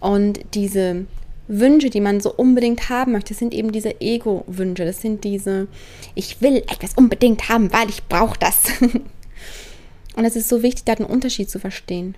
Und 0.00 0.40
diese 0.54 1.06
Wünsche, 1.46 1.90
die 1.90 2.00
man 2.00 2.20
so 2.20 2.32
unbedingt 2.32 2.88
haben 2.88 3.12
möchte, 3.12 3.34
sind 3.34 3.54
eben 3.54 3.72
diese 3.72 4.00
Ego-Wünsche. 4.00 4.84
Das 4.84 5.00
sind 5.00 5.24
diese, 5.24 5.68
ich 6.14 6.40
will 6.40 6.58
etwas 6.58 6.94
unbedingt 6.94 7.48
haben, 7.48 7.72
weil 7.72 7.88
ich 7.88 8.04
brauche 8.04 8.38
das. 8.38 8.62
Und 10.16 10.24
es 10.24 10.36
ist 10.36 10.48
so 10.48 10.62
wichtig, 10.62 10.84
da 10.84 10.94
den 10.94 11.06
Unterschied 11.06 11.50
zu 11.50 11.58
verstehen. 11.58 12.16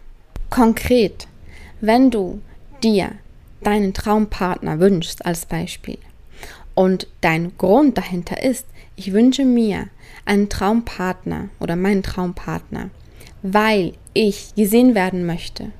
Konkret, 0.50 1.26
wenn 1.80 2.10
du 2.10 2.40
dir 2.82 3.12
deinen 3.62 3.94
Traumpartner 3.94 4.80
wünschst, 4.80 5.24
als 5.24 5.46
Beispiel, 5.46 5.98
und 6.74 7.06
dein 7.20 7.56
Grund 7.58 7.98
dahinter 7.98 8.42
ist, 8.42 8.66
ich 8.96 9.12
wünsche 9.12 9.44
mir 9.44 9.88
einen 10.24 10.48
Traumpartner 10.48 11.48
oder 11.60 11.76
meinen 11.76 12.02
Traumpartner, 12.02 12.90
weil 13.42 13.94
ich 14.14 14.54
gesehen 14.54 14.94
werden 14.94 15.26
möchte. 15.26 15.72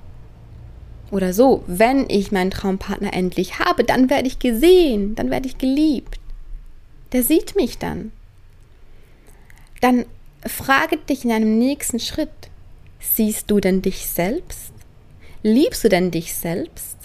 Oder 1.12 1.34
so, 1.34 1.62
wenn 1.66 2.08
ich 2.08 2.32
meinen 2.32 2.50
Traumpartner 2.50 3.12
endlich 3.12 3.58
habe, 3.58 3.84
dann 3.84 4.08
werde 4.08 4.26
ich 4.26 4.38
gesehen, 4.38 5.14
dann 5.14 5.30
werde 5.30 5.46
ich 5.46 5.58
geliebt. 5.58 6.18
Der 7.12 7.22
sieht 7.22 7.54
mich 7.54 7.76
dann. 7.76 8.12
Dann 9.82 10.06
frage 10.46 10.96
dich 10.96 11.26
in 11.26 11.30
einem 11.30 11.58
nächsten 11.58 12.00
Schritt, 12.00 12.30
siehst 12.98 13.50
du 13.50 13.60
denn 13.60 13.82
dich 13.82 14.06
selbst? 14.06 14.72
Liebst 15.42 15.84
du 15.84 15.90
denn 15.90 16.10
dich 16.10 16.32
selbst? 16.34 16.96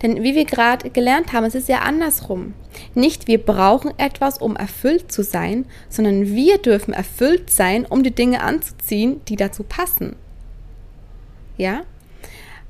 Denn 0.00 0.22
wie 0.22 0.34
wir 0.34 0.46
gerade 0.46 0.88
gelernt 0.88 1.34
haben, 1.34 1.44
es 1.44 1.54
ist 1.54 1.68
ja 1.68 1.80
andersrum. 1.80 2.54
Nicht 2.94 3.28
wir 3.28 3.44
brauchen 3.44 3.92
etwas, 3.98 4.38
um 4.38 4.56
erfüllt 4.56 5.12
zu 5.12 5.22
sein, 5.22 5.66
sondern 5.90 6.34
wir 6.34 6.56
dürfen 6.56 6.94
erfüllt 6.94 7.50
sein, 7.50 7.84
um 7.84 8.02
die 8.02 8.14
Dinge 8.14 8.42
anzuziehen, 8.42 9.20
die 9.28 9.36
dazu 9.36 9.64
passen. 9.64 10.16
Ja? 11.58 11.82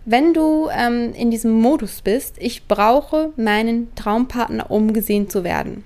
Wenn 0.05 0.35
du 0.35 0.69
ähm, 0.73 1.13
in 1.15 1.31
diesem 1.31 1.53
Modus 1.53 2.03
bist, 2.03 2.37
ich 2.39 2.67
brauche 2.67 3.33
meinen 3.37 3.95
Traumpartner, 3.95 4.71
um 4.71 4.93
gesehen 4.93 5.31
zu 5.31 5.45
werden. 5.45 5.85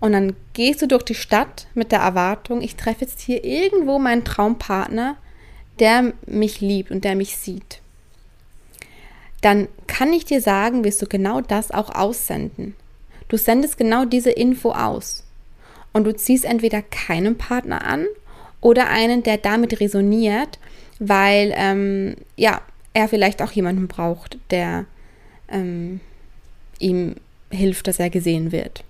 Und 0.00 0.12
dann 0.12 0.36
gehst 0.52 0.82
du 0.82 0.86
durch 0.86 1.04
die 1.04 1.14
Stadt 1.14 1.66
mit 1.74 1.92
der 1.92 2.00
Erwartung, 2.00 2.60
ich 2.60 2.76
treffe 2.76 3.06
jetzt 3.06 3.20
hier 3.20 3.44
irgendwo 3.44 3.98
meinen 3.98 4.24
Traumpartner, 4.24 5.16
der 5.78 6.12
mich 6.26 6.60
liebt 6.60 6.90
und 6.90 7.04
der 7.04 7.16
mich 7.16 7.36
sieht 7.38 7.80
dann 9.46 9.68
kann 9.86 10.12
ich 10.12 10.24
dir 10.24 10.40
sagen, 10.40 10.82
wirst 10.82 11.00
du 11.02 11.06
genau 11.06 11.40
das 11.40 11.70
auch 11.70 11.94
aussenden. 11.94 12.74
Du 13.28 13.36
sendest 13.36 13.78
genau 13.78 14.04
diese 14.04 14.30
Info 14.30 14.72
aus. 14.72 15.24
Und 15.92 16.02
du 16.04 16.14
ziehst 16.16 16.44
entweder 16.44 16.82
keinen 16.82 17.38
Partner 17.38 17.86
an 17.86 18.06
oder 18.60 18.88
einen, 18.88 19.22
der 19.22 19.38
damit 19.38 19.78
resoniert, 19.78 20.58
weil 20.98 21.52
ähm, 21.54 22.16
ja, 22.34 22.60
er 22.96 23.08
vielleicht 23.08 23.42
auch 23.42 23.52
jemanden 23.52 23.88
braucht, 23.88 24.38
der 24.50 24.86
ähm, 25.48 26.00
ihm 26.78 27.16
hilft, 27.50 27.86
dass 27.86 27.98
er 27.98 28.10
gesehen 28.10 28.52
wird. 28.52 28.84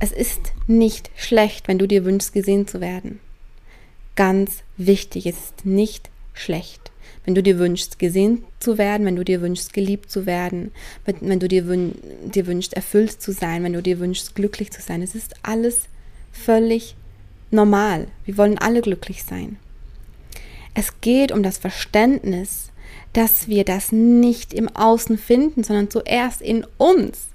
Es 0.00 0.12
ist 0.12 0.52
nicht 0.66 1.10
schlecht, 1.16 1.68
wenn 1.68 1.78
du 1.78 1.88
dir 1.88 2.04
wünschst, 2.04 2.32
gesehen 2.32 2.66
zu 2.66 2.80
werden. 2.80 3.20
Ganz 4.16 4.62
wichtig, 4.76 5.26
es 5.26 5.36
ist 5.36 5.66
nicht 5.66 6.10
schlecht 6.34 6.90
wenn 7.28 7.34
du 7.34 7.42
dir 7.42 7.58
wünschst, 7.58 7.98
gesehen 7.98 8.42
zu 8.58 8.78
werden, 8.78 9.04
wenn 9.04 9.16
du 9.16 9.22
dir 9.22 9.42
wünschst, 9.42 9.74
geliebt 9.74 10.10
zu 10.10 10.24
werden, 10.24 10.72
wenn 11.04 11.38
du 11.38 11.46
dir, 11.46 11.66
wün 11.66 11.94
dir 12.24 12.46
wünschst, 12.46 12.72
erfüllt 12.72 13.20
zu 13.20 13.32
sein, 13.32 13.62
wenn 13.64 13.74
du 13.74 13.82
dir 13.82 13.98
wünschst, 13.98 14.34
glücklich 14.34 14.70
zu 14.70 14.80
sein. 14.80 15.02
Es 15.02 15.14
ist 15.14 15.34
alles 15.42 15.90
völlig 16.32 16.96
normal. 17.50 18.08
Wir 18.24 18.38
wollen 18.38 18.56
alle 18.56 18.80
glücklich 18.80 19.24
sein. 19.24 19.58
Es 20.72 21.02
geht 21.02 21.30
um 21.30 21.42
das 21.42 21.58
Verständnis, 21.58 22.70
dass 23.12 23.48
wir 23.48 23.64
das 23.64 23.92
nicht 23.92 24.52
im 24.52 24.68
Außen 24.68 25.18
finden, 25.18 25.64
sondern 25.64 25.90
zuerst 25.90 26.42
in 26.42 26.66
uns. 26.76 27.28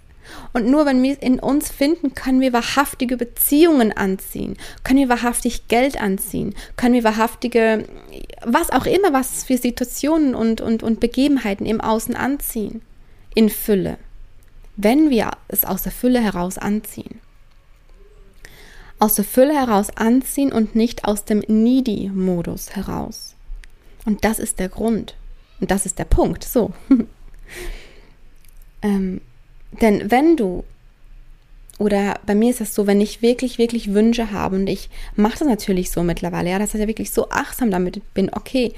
Und 0.53 0.67
nur 0.67 0.85
wenn 0.85 1.01
wir 1.03 1.13
es 1.13 1.19
in 1.19 1.39
uns 1.39 1.71
finden, 1.71 2.13
können 2.13 2.39
wir 2.39 2.53
wahrhaftige 2.53 3.17
Beziehungen 3.17 3.91
anziehen, 3.91 4.57
können 4.83 4.99
wir 4.99 5.09
wahrhaftig 5.09 5.67
Geld 5.67 5.99
anziehen, 5.99 6.55
können 6.77 6.93
wir 6.93 7.03
wahrhaftige, 7.03 7.85
was 8.43 8.69
auch 8.71 8.85
immer, 8.85 9.13
was 9.13 9.43
für 9.43 9.57
Situationen 9.57 10.35
und, 10.35 10.61
und, 10.61 10.83
und 10.83 10.99
Begebenheiten 10.99 11.65
im 11.65 11.81
Außen 11.81 12.15
anziehen, 12.15 12.81
in 13.35 13.49
Fülle. 13.49 13.97
Wenn 14.75 15.09
wir 15.09 15.31
es 15.47 15.65
aus 15.65 15.83
der 15.83 15.91
Fülle 15.91 16.21
heraus 16.21 16.57
anziehen. 16.57 17.19
Aus 18.99 19.15
der 19.15 19.25
Fülle 19.25 19.53
heraus 19.53 19.89
anziehen 19.95 20.53
und 20.53 20.75
nicht 20.75 21.05
aus 21.05 21.25
dem 21.25 21.43
Needy-Modus 21.47 22.75
heraus. 22.75 23.35
Und 24.05 24.23
das 24.23 24.39
ist 24.39 24.59
der 24.59 24.69
Grund. 24.69 25.15
Und 25.63 25.71
das 25.71 25.85
ist 25.85 25.97
der 25.97 26.03
Punkt. 26.03 26.43
So. 26.43 26.73
ähm, 28.81 29.21
denn 29.79 30.11
wenn 30.11 30.35
du, 30.35 30.65
oder 31.79 32.19
bei 32.25 32.35
mir 32.35 32.49
ist 32.49 32.59
das 32.59 32.75
so, 32.75 32.85
wenn 32.85 32.99
ich 32.99 33.21
wirklich, 33.21 33.57
wirklich 33.57 33.93
Wünsche 33.93 34.31
habe 34.31 34.57
und 34.57 34.67
ich 34.67 34.89
mache 35.15 35.39
das 35.39 35.47
natürlich 35.47 35.89
so 35.89 36.03
mittlerweile, 36.03 36.49
ja, 36.49 36.59
dass 36.59 36.73
ich 36.73 36.81
ja 36.81 36.87
wirklich 36.87 37.11
so 37.11 37.29
achtsam 37.29 37.71
damit 37.71 38.01
bin, 38.13 38.29
okay, 38.33 38.73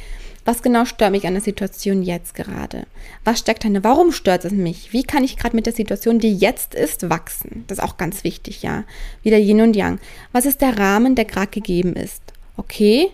was 0.46 0.62
genau 0.62 0.86
stört 0.86 1.10
mich 1.10 1.26
an 1.26 1.34
der 1.34 1.42
Situation 1.42 2.04
jetzt 2.04 2.36
gerade? 2.36 2.86
Was 3.24 3.40
steckt 3.40 3.64
dahinter? 3.64 3.84
Warum 3.84 4.12
stört 4.12 4.46
es 4.46 4.52
mich? 4.52 4.94
Wie 4.94 5.02
kann 5.02 5.24
ich 5.24 5.38
gerade 5.38 5.56
mit 5.56 5.66
der 5.66 5.74
Situation, 5.74 6.20
die 6.20 6.36
jetzt 6.36 6.76
ist, 6.76 7.10
wachsen? 7.10 7.64
Das 7.66 7.80
ist 7.80 7.84
auch 7.84 7.98
ganz 7.98 8.24
wichtig, 8.24 8.62
ja. 8.62 8.84
Wieder 9.24 9.40
Yin 9.40 9.62
und 9.62 9.76
Yang. 9.76 9.98
Was 10.34 10.46
ist 10.46 10.62
der 10.62 10.78
Rahmen, 10.78 11.16
der 11.16 11.26
gerade 11.26 11.48
gegeben 11.48 11.96
ist? 11.96 12.22
Okay, 12.58 13.10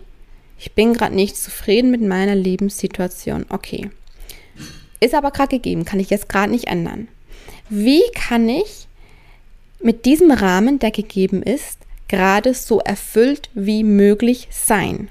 Ich 0.64 0.74
bin 0.74 0.94
gerade 0.94 1.16
nicht 1.16 1.38
zufrieden 1.38 1.90
mit 1.90 2.02
meiner 2.02 2.36
Lebenssituation. 2.36 3.48
Okay. 3.50 3.90
Ist 5.00 5.16
aber 5.16 5.32
gerade 5.32 5.56
gegeben, 5.58 5.86
kann 5.86 6.00
ich 6.00 6.12
jetzt 6.12 6.30
gerade 6.30 6.52
nicht 6.52 6.68
ändern. 6.68 7.08
Wie 7.70 8.04
kann 8.14 8.48
ich 8.48 8.86
mit 9.82 10.06
diesem 10.06 10.30
Rahmen, 10.30 10.78
der 10.78 10.92
gegeben 10.92 11.42
ist, 11.42 11.80
gerade 12.08 12.54
so 12.54 12.80
erfüllt 12.80 13.50
wie 13.56 13.84
möglich 13.84 14.50
sein? 14.52 15.10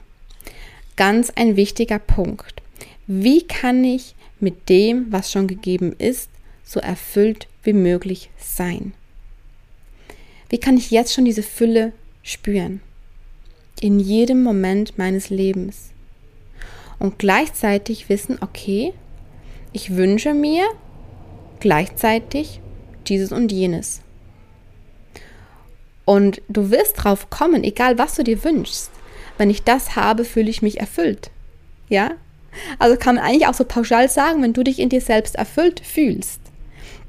Ganz 0.94 1.30
ein 1.30 1.56
wichtiger 1.56 1.98
Punkt. 1.98 2.62
Wie 3.08 3.42
kann 3.42 3.82
ich 3.82 4.14
mit 4.38 4.68
dem, 4.68 5.06
was 5.10 5.32
schon 5.32 5.48
gegeben 5.48 5.96
ist, 5.98 6.30
so 6.62 6.78
erfüllt 6.78 7.48
wie 7.64 7.72
möglich 7.72 8.30
sein? 8.38 8.92
Wie 10.48 10.58
kann 10.58 10.76
ich 10.76 10.92
jetzt 10.92 11.12
schon 11.12 11.24
diese 11.24 11.42
Fülle 11.42 11.92
spüren? 12.22 12.82
In 13.80 13.98
jedem 13.98 14.42
Moment 14.42 14.98
meines 14.98 15.30
Lebens. 15.30 15.90
Und 16.98 17.18
gleichzeitig 17.18 18.10
wissen, 18.10 18.36
okay, 18.42 18.92
ich 19.72 19.96
wünsche 19.96 20.34
mir 20.34 20.64
gleichzeitig 21.60 22.60
dieses 23.06 23.32
und 23.32 23.50
jenes. 23.52 24.02
Und 26.04 26.42
du 26.48 26.70
wirst 26.70 27.02
drauf 27.02 27.30
kommen, 27.30 27.64
egal 27.64 27.96
was 27.96 28.16
du 28.16 28.24
dir 28.24 28.44
wünschst. 28.44 28.90
Wenn 29.38 29.48
ich 29.48 29.62
das 29.62 29.96
habe, 29.96 30.24
fühle 30.24 30.50
ich 30.50 30.60
mich 30.60 30.80
erfüllt. 30.80 31.30
Ja? 31.88 32.12
Also 32.78 32.96
kann 32.96 33.14
man 33.14 33.24
eigentlich 33.24 33.46
auch 33.46 33.54
so 33.54 33.64
pauschal 33.64 34.10
sagen, 34.10 34.42
wenn 34.42 34.52
du 34.52 34.62
dich 34.62 34.78
in 34.78 34.90
dir 34.90 35.00
selbst 35.00 35.36
erfüllt 35.36 35.80
fühlst, 35.80 36.40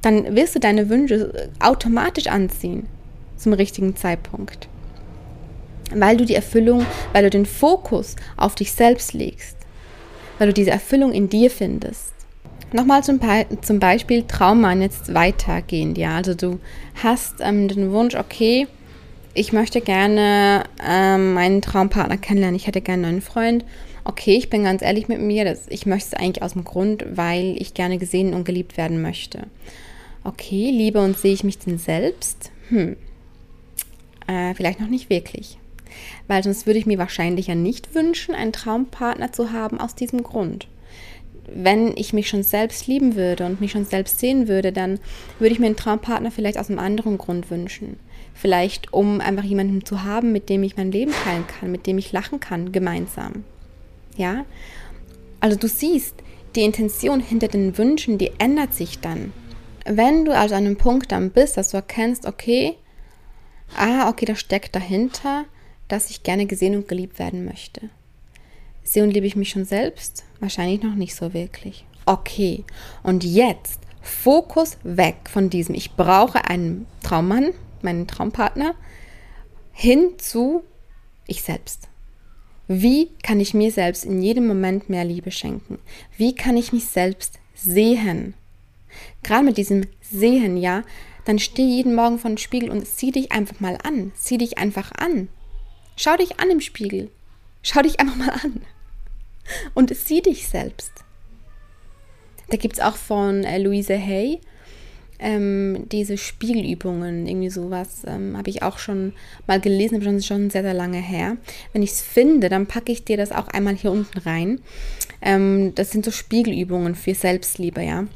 dann 0.00 0.36
wirst 0.36 0.54
du 0.54 0.60
deine 0.60 0.88
Wünsche 0.88 1.50
automatisch 1.58 2.28
anziehen 2.28 2.86
zum 3.36 3.52
richtigen 3.52 3.96
Zeitpunkt. 3.96 4.68
Weil 5.94 6.16
du 6.16 6.24
die 6.24 6.34
Erfüllung, 6.34 6.86
weil 7.12 7.24
du 7.24 7.30
den 7.30 7.46
Fokus 7.46 8.16
auf 8.36 8.54
dich 8.54 8.72
selbst 8.72 9.12
legst, 9.12 9.56
weil 10.38 10.48
du 10.48 10.54
diese 10.54 10.70
Erfüllung 10.70 11.12
in 11.12 11.28
dir 11.28 11.50
findest. 11.50 12.12
Nochmal 12.72 13.04
zum, 13.04 13.20
zum 13.60 13.78
Beispiel 13.78 14.22
Trauma 14.22 14.72
jetzt 14.74 15.12
weitergehend, 15.12 15.98
ja. 15.98 16.16
Also 16.16 16.34
du 16.34 16.58
hast 17.02 17.34
ähm, 17.40 17.68
den 17.68 17.92
Wunsch, 17.92 18.14
okay, 18.14 18.66
ich 19.34 19.52
möchte 19.52 19.80
gerne 19.80 20.64
ähm, 20.86 21.34
meinen 21.34 21.62
Traumpartner 21.62 22.16
kennenlernen, 22.16 22.56
ich 22.56 22.66
hätte 22.66 22.80
gerne 22.80 23.06
einen 23.06 23.22
Freund. 23.22 23.64
Okay, 24.04 24.36
ich 24.36 24.50
bin 24.50 24.64
ganz 24.64 24.82
ehrlich 24.82 25.08
mit 25.08 25.20
mir, 25.20 25.44
das, 25.44 25.68
ich 25.68 25.86
möchte 25.86 26.08
es 26.08 26.14
eigentlich 26.14 26.42
aus 26.42 26.54
dem 26.54 26.64
Grund, 26.64 27.04
weil 27.14 27.54
ich 27.58 27.74
gerne 27.74 27.98
gesehen 27.98 28.34
und 28.34 28.44
geliebt 28.44 28.76
werden 28.76 29.00
möchte. 29.00 29.46
Okay, 30.24 30.70
liebe 30.70 31.00
und 31.00 31.16
sehe 31.16 31.32
ich 31.32 31.44
mich 31.44 31.58
denn 31.58 31.78
selbst? 31.78 32.50
Hm, 32.68 32.96
äh, 34.26 34.54
vielleicht 34.54 34.80
noch 34.80 34.88
nicht 34.88 35.10
wirklich. 35.10 35.58
Weil 36.28 36.42
sonst 36.42 36.66
würde 36.66 36.78
ich 36.78 36.86
mir 36.86 36.98
wahrscheinlich 36.98 37.48
ja 37.48 37.54
nicht 37.54 37.94
wünschen, 37.94 38.34
einen 38.34 38.52
Traumpartner 38.52 39.32
zu 39.32 39.52
haben 39.52 39.80
aus 39.80 39.94
diesem 39.94 40.22
Grund. 40.22 40.68
Wenn 41.52 41.96
ich 41.96 42.12
mich 42.12 42.28
schon 42.28 42.42
selbst 42.42 42.86
lieben 42.86 43.16
würde 43.16 43.44
und 43.46 43.60
mich 43.60 43.72
schon 43.72 43.84
selbst 43.84 44.20
sehen 44.20 44.48
würde, 44.48 44.72
dann 44.72 45.00
würde 45.38 45.52
ich 45.52 45.58
mir 45.58 45.66
einen 45.66 45.76
Traumpartner 45.76 46.30
vielleicht 46.30 46.58
aus 46.58 46.70
einem 46.70 46.78
anderen 46.78 47.18
Grund 47.18 47.50
wünschen. 47.50 47.96
Vielleicht 48.34 48.92
um 48.92 49.20
einfach 49.20 49.44
jemanden 49.44 49.84
zu 49.84 50.04
haben, 50.04 50.32
mit 50.32 50.48
dem 50.48 50.62
ich 50.62 50.76
mein 50.76 50.92
Leben 50.92 51.12
teilen 51.24 51.46
kann, 51.46 51.70
mit 51.70 51.86
dem 51.86 51.98
ich 51.98 52.12
lachen 52.12 52.40
kann, 52.40 52.72
gemeinsam. 52.72 53.44
Ja? 54.16 54.44
Also 55.40 55.56
du 55.56 55.68
siehst, 55.68 56.14
die 56.54 56.62
Intention 56.62 57.20
hinter 57.20 57.48
den 57.48 57.76
Wünschen, 57.78 58.18
die 58.18 58.32
ändert 58.38 58.74
sich 58.74 59.00
dann. 59.00 59.32
Wenn 59.84 60.24
du 60.24 60.36
also 60.36 60.54
an 60.54 60.66
einem 60.66 60.76
Punkt 60.76 61.12
dann 61.12 61.30
bist, 61.30 61.56
dass 61.56 61.70
du 61.70 61.78
erkennst, 61.78 62.26
okay, 62.26 62.76
ah, 63.76 64.08
okay, 64.08 64.26
das 64.26 64.38
steckt 64.38 64.76
dahinter, 64.76 65.44
dass 65.92 66.08
ich 66.08 66.22
gerne 66.22 66.46
gesehen 66.46 66.74
und 66.74 66.88
geliebt 66.88 67.18
werden 67.18 67.44
möchte. 67.44 67.90
Sehe 68.82 69.02
und 69.02 69.10
liebe 69.10 69.26
ich 69.26 69.36
mich 69.36 69.50
schon 69.50 69.66
selbst? 69.66 70.24
Wahrscheinlich 70.40 70.82
noch 70.82 70.94
nicht 70.94 71.14
so 71.14 71.34
wirklich. 71.34 71.84
Okay, 72.06 72.64
und 73.02 73.24
jetzt 73.24 73.78
Fokus 74.00 74.78
weg 74.84 75.16
von 75.30 75.50
diesem, 75.50 75.74
ich 75.74 75.92
brauche 75.92 76.46
einen 76.48 76.86
Traummann, 77.02 77.50
meinen 77.82 78.06
Traumpartner, 78.06 78.74
hin 79.72 80.14
zu 80.16 80.62
ich 81.26 81.42
selbst. 81.42 81.88
Wie 82.68 83.10
kann 83.22 83.38
ich 83.38 83.52
mir 83.52 83.70
selbst 83.70 84.06
in 84.06 84.22
jedem 84.22 84.46
Moment 84.46 84.88
mehr 84.88 85.04
Liebe 85.04 85.30
schenken? 85.30 85.78
Wie 86.16 86.34
kann 86.34 86.56
ich 86.56 86.72
mich 86.72 86.86
selbst 86.86 87.38
sehen? 87.54 88.32
Gerade 89.22 89.44
mit 89.44 89.58
diesem 89.58 89.84
Sehen, 90.00 90.56
ja, 90.56 90.84
dann 91.26 91.38
steh 91.38 91.66
jeden 91.66 91.94
Morgen 91.94 92.18
vor 92.18 92.30
dem 92.30 92.38
Spiegel 92.38 92.70
und 92.70 92.86
sieh 92.86 93.12
dich 93.12 93.30
einfach 93.30 93.60
mal 93.60 93.76
an. 93.84 94.12
Sieh 94.14 94.38
dich 94.38 94.56
einfach 94.56 94.90
an. 94.92 95.28
Schau 95.96 96.16
dich 96.16 96.40
an 96.40 96.50
im 96.50 96.60
Spiegel. 96.60 97.10
Schau 97.62 97.82
dich 97.82 98.00
einfach 98.00 98.16
mal 98.16 98.30
an. 98.30 98.62
Und 99.74 99.94
sieh 99.94 100.22
dich 100.22 100.48
selbst. 100.48 100.92
Da 102.50 102.56
gibt 102.56 102.74
es 102.74 102.80
auch 102.80 102.96
von 102.96 103.44
äh, 103.44 103.58
Louise 103.58 103.94
Hay 103.94 104.40
ähm, 105.18 105.86
diese 105.90 106.18
Spiegelübungen, 106.18 107.28
irgendwie 107.28 107.50
sowas, 107.50 108.02
ähm, 108.06 108.36
habe 108.36 108.50
ich 108.50 108.62
auch 108.62 108.78
schon 108.78 109.12
mal 109.46 109.60
gelesen, 109.60 109.96
aber 109.96 110.04
schon, 110.04 110.22
schon 110.22 110.50
sehr, 110.50 110.62
sehr 110.62 110.74
lange 110.74 110.98
her. 110.98 111.36
Wenn 111.72 111.82
ich 111.82 111.92
es 111.92 112.02
finde, 112.02 112.48
dann 112.48 112.66
packe 112.66 112.90
ich 112.90 113.04
dir 113.04 113.16
das 113.16 113.30
auch 113.30 113.46
einmal 113.48 113.76
hier 113.76 113.92
unten 113.92 114.18
rein. 114.18 114.60
Ähm, 115.20 115.74
das 115.76 115.92
sind 115.92 116.04
so 116.04 116.10
Spiegelübungen 116.10 116.96
für 116.96 117.14
Selbstliebe, 117.14 117.82
ja 117.82 118.06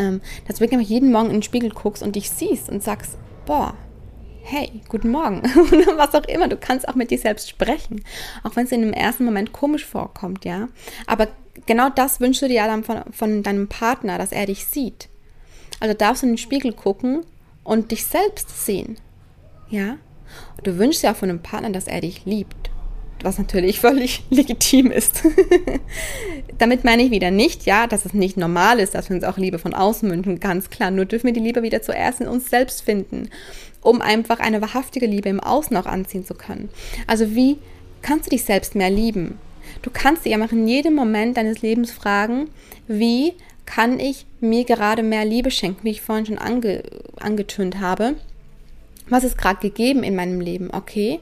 ähm, 0.00 0.20
dass 0.46 0.56
du 0.56 0.62
wirklich 0.62 0.88
jeden 0.88 1.12
Morgen 1.12 1.28
in 1.28 1.36
den 1.36 1.42
Spiegel 1.42 1.70
guckst 1.70 2.02
und 2.02 2.16
dich 2.16 2.30
siehst 2.30 2.68
und 2.68 2.82
sagst, 2.82 3.16
boah, 3.46 3.74
hey, 4.50 4.82
guten 4.88 5.10
Morgen 5.10 5.42
oder 5.72 5.96
was 5.96 6.14
auch 6.16 6.24
immer. 6.24 6.48
Du 6.48 6.56
kannst 6.56 6.88
auch 6.88 6.96
mit 6.96 7.12
dir 7.12 7.18
selbst 7.18 7.48
sprechen, 7.48 8.04
auch 8.42 8.56
wenn 8.56 8.64
es 8.64 8.72
in 8.72 8.80
dem 8.80 8.92
ersten 8.92 9.24
Moment 9.24 9.52
komisch 9.52 9.86
vorkommt, 9.86 10.44
ja. 10.44 10.68
Aber 11.06 11.28
genau 11.66 11.88
das 11.88 12.18
wünschst 12.18 12.42
du 12.42 12.48
dir 12.48 12.54
ja 12.54 12.66
dann 12.66 12.82
von, 12.82 13.02
von 13.12 13.44
deinem 13.44 13.68
Partner, 13.68 14.18
dass 14.18 14.32
er 14.32 14.46
dich 14.46 14.66
sieht. 14.66 15.08
Also 15.78 15.94
darfst 15.94 16.24
du 16.24 16.26
in 16.26 16.32
den 16.32 16.38
Spiegel 16.38 16.72
gucken 16.72 17.24
und 17.62 17.92
dich 17.92 18.04
selbst 18.04 18.66
sehen, 18.66 18.96
ja. 19.68 19.98
Und 20.56 20.66
du 20.66 20.78
wünschst 20.78 21.04
ja 21.04 21.12
auch 21.12 21.16
von 21.16 21.30
einem 21.30 21.42
Partner, 21.42 21.70
dass 21.70 21.86
er 21.86 22.00
dich 22.00 22.24
liebt 22.24 22.70
was 23.24 23.38
natürlich 23.38 23.80
völlig 23.80 24.22
legitim 24.30 24.90
ist. 24.90 25.22
Damit 26.58 26.84
meine 26.84 27.02
ich 27.02 27.10
wieder 27.10 27.30
nicht, 27.30 27.66
ja, 27.66 27.86
dass 27.86 28.04
es 28.04 28.14
nicht 28.14 28.36
normal 28.36 28.80
ist, 28.80 28.94
dass 28.94 29.08
wir 29.08 29.16
uns 29.16 29.24
auch 29.24 29.38
Liebe 29.38 29.58
von 29.58 29.74
außen 29.74 30.10
wünschen, 30.10 30.40
ganz 30.40 30.70
klar. 30.70 30.90
Nur 30.90 31.06
dürfen 31.06 31.26
wir 31.26 31.32
die 31.32 31.40
Liebe 31.40 31.62
wieder 31.62 31.82
zuerst 31.82 32.20
in 32.20 32.28
uns 32.28 32.50
selbst 32.50 32.82
finden, 32.82 33.30
um 33.82 34.00
einfach 34.00 34.40
eine 34.40 34.60
wahrhaftige 34.60 35.06
Liebe 35.06 35.28
im 35.28 35.40
Außen 35.40 35.76
auch 35.76 35.86
anziehen 35.86 36.24
zu 36.24 36.34
können. 36.34 36.68
Also 37.06 37.34
wie 37.34 37.58
kannst 38.02 38.26
du 38.26 38.30
dich 38.30 38.44
selbst 38.44 38.74
mehr 38.74 38.90
lieben? 38.90 39.38
Du 39.82 39.90
kannst 39.92 40.24
dich 40.24 40.34
einfach 40.34 40.52
in 40.52 40.66
jedem 40.66 40.94
Moment 40.94 41.36
deines 41.36 41.62
Lebens 41.62 41.90
fragen, 41.90 42.48
wie 42.86 43.34
kann 43.66 44.00
ich 44.00 44.26
mir 44.40 44.64
gerade 44.64 45.02
mehr 45.02 45.24
Liebe 45.24 45.50
schenken, 45.50 45.84
wie 45.84 45.90
ich 45.90 46.00
vorhin 46.00 46.26
schon 46.26 46.38
ange, 46.38 46.82
angetönt 47.20 47.78
habe. 47.78 48.16
Was 49.08 49.24
ist 49.24 49.38
gerade 49.38 49.60
gegeben 49.60 50.02
in 50.02 50.16
meinem 50.16 50.40
Leben? 50.40 50.70
Okay, 50.72 51.20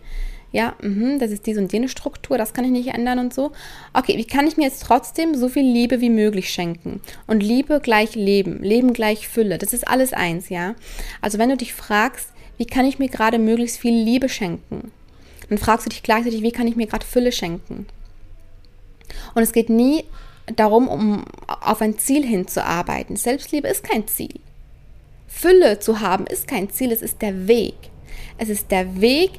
ja, 0.51 0.75
mh, 0.81 1.19
das 1.19 1.31
ist 1.31 1.47
diese 1.47 1.61
und 1.61 1.73
jene 1.73 1.89
Struktur, 1.89 2.39
das 2.39 2.55
kann 2.55 2.65
ich 2.65 2.71
nicht 2.71 2.89
ändern 2.89 3.19
und 3.19 3.35
so. 3.35 3.53
Okay, 3.93 4.17
wie 4.17 4.25
kann 4.25 4.47
ich 4.47 4.57
mir 4.57 4.65
jetzt 4.65 4.83
trotzdem 4.83 5.35
so 5.35 5.49
viel 5.49 5.63
Liebe 5.63 6.01
wie 6.01 6.11
möglich 6.11 6.49
schenken? 6.51 7.01
Und 7.27 7.43
Liebe 7.43 7.81
gleich 7.81 8.15
Leben, 8.15 8.63
Leben 8.63 8.95
gleich 8.95 9.29
Fülle, 9.29 9.59
das 9.59 9.75
ist 9.75 9.87
alles 9.87 10.15
eins, 10.15 10.49
ja. 10.49 10.75
Also 11.21 11.39
wenn 11.39 11.51
du 11.51 11.57
dich 11.57 11.75
fragst, 11.75 12.33
wie 12.59 12.67
kann 12.67 12.87
ich 12.87 12.99
mir 12.99 13.09
gerade 13.09 13.39
möglichst 13.39 13.79
viel 13.79 13.95
Liebe 13.95 14.29
schenken? 14.29 14.93
Dann 15.49 15.59
fragst 15.59 15.87
du 15.87 15.91
dich 15.91 16.03
gleichzeitig, 16.03 16.43
wie 16.43 16.53
kann 16.53 16.67
ich 16.67 16.77
mir 16.77 16.87
gerade 16.87 17.07
Fülle 17.07 17.33
schenken? 17.33 17.87
Und 19.35 19.43
es 19.43 19.53
geht 19.53 19.71
nie 19.71 20.05
darum, 20.55 20.89
um 20.89 21.25
auf 21.47 21.81
ein 21.81 21.99
Ziel 21.99 22.25
hinzuarbeiten. 22.25 23.17
Selbstliebe 23.17 23.69
ist 23.69 23.85
kein 23.85 24.07
Ziel. 24.07 24.41
Fülle 25.27 25.79
zu 25.79 26.01
haben 26.01 26.27
ist 26.27 26.49
kein 26.49 26.71
Ziel, 26.71 26.93
es 26.93 27.03
ist 27.03 27.23
der 27.23 27.49
Weg. 27.49 27.75
Es 28.39 28.49
ist 28.49 28.71
der 28.71 29.01
Weg, 29.01 29.33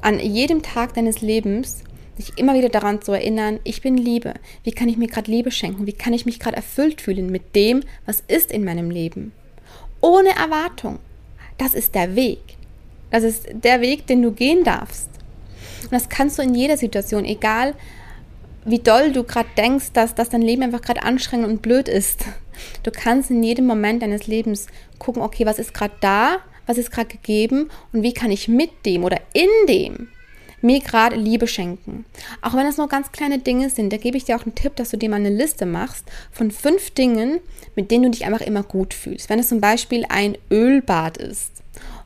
an 0.00 0.18
jedem 0.18 0.62
Tag 0.62 0.94
deines 0.94 1.20
Lebens 1.20 1.84
dich 2.18 2.36
immer 2.36 2.54
wieder 2.54 2.68
daran 2.68 3.00
zu 3.00 3.12
erinnern, 3.12 3.60
ich 3.64 3.80
bin 3.80 3.96
Liebe. 3.96 4.34
Wie 4.64 4.72
kann 4.72 4.88
ich 4.88 4.96
mir 4.96 5.08
gerade 5.08 5.30
Liebe 5.30 5.50
schenken? 5.50 5.86
Wie 5.86 5.92
kann 5.92 6.12
ich 6.12 6.26
mich 6.26 6.38
gerade 6.38 6.56
erfüllt 6.56 7.00
fühlen 7.00 7.30
mit 7.30 7.54
dem, 7.54 7.82
was 8.04 8.22
ist 8.26 8.50
in 8.52 8.64
meinem 8.64 8.90
Leben? 8.90 9.32
Ohne 10.00 10.30
Erwartung. 10.30 10.98
Das 11.62 11.74
ist 11.74 11.94
der 11.94 12.16
Weg. 12.16 12.40
Das 13.10 13.22
ist 13.22 13.46
der 13.52 13.80
Weg, 13.80 14.06
den 14.06 14.22
du 14.22 14.32
gehen 14.32 14.64
darfst. 14.64 15.08
Und 15.82 15.92
das 15.92 16.08
kannst 16.08 16.38
du 16.38 16.42
in 16.42 16.54
jeder 16.54 16.76
Situation, 16.76 17.24
egal 17.24 17.74
wie 18.64 18.78
doll 18.78 19.12
du 19.12 19.24
gerade 19.24 19.48
denkst, 19.56 19.92
dass, 19.92 20.14
dass 20.14 20.28
dein 20.28 20.42
Leben 20.42 20.62
einfach 20.62 20.82
gerade 20.82 21.02
anstrengend 21.02 21.48
und 21.48 21.62
blöd 21.62 21.88
ist. 21.88 22.24
Du 22.84 22.92
kannst 22.92 23.30
in 23.30 23.42
jedem 23.42 23.66
Moment 23.66 24.02
deines 24.02 24.28
Lebens 24.28 24.68
gucken, 25.00 25.20
okay, 25.20 25.46
was 25.46 25.58
ist 25.58 25.74
gerade 25.74 25.94
da 26.00 26.38
was 26.66 26.78
ist 26.78 26.90
gerade 26.90 27.08
gegeben 27.08 27.70
und 27.92 28.02
wie 28.02 28.14
kann 28.14 28.30
ich 28.30 28.48
mit 28.48 28.70
dem 28.86 29.04
oder 29.04 29.20
in 29.32 29.48
dem 29.68 30.08
mir 30.64 30.78
gerade 30.78 31.16
Liebe 31.16 31.48
schenken. 31.48 32.04
Auch 32.40 32.54
wenn 32.54 32.66
es 32.66 32.76
nur 32.76 32.86
ganz 32.86 33.10
kleine 33.10 33.40
Dinge 33.40 33.68
sind, 33.68 33.92
da 33.92 33.96
gebe 33.96 34.16
ich 34.16 34.24
dir 34.24 34.36
auch 34.36 34.46
einen 34.46 34.54
Tipp, 34.54 34.76
dass 34.76 34.90
du 34.90 34.96
dir 34.96 35.10
mal 35.10 35.16
eine 35.16 35.28
Liste 35.28 35.66
machst 35.66 36.04
von 36.30 36.52
fünf 36.52 36.92
Dingen, 36.92 37.40
mit 37.74 37.90
denen 37.90 38.04
du 38.04 38.10
dich 38.10 38.24
einfach 38.26 38.42
immer 38.42 38.62
gut 38.62 38.94
fühlst. 38.94 39.28
Wenn 39.28 39.40
es 39.40 39.48
zum 39.48 39.60
Beispiel 39.60 40.04
ein 40.08 40.38
Ölbad 40.52 41.16
ist 41.16 41.51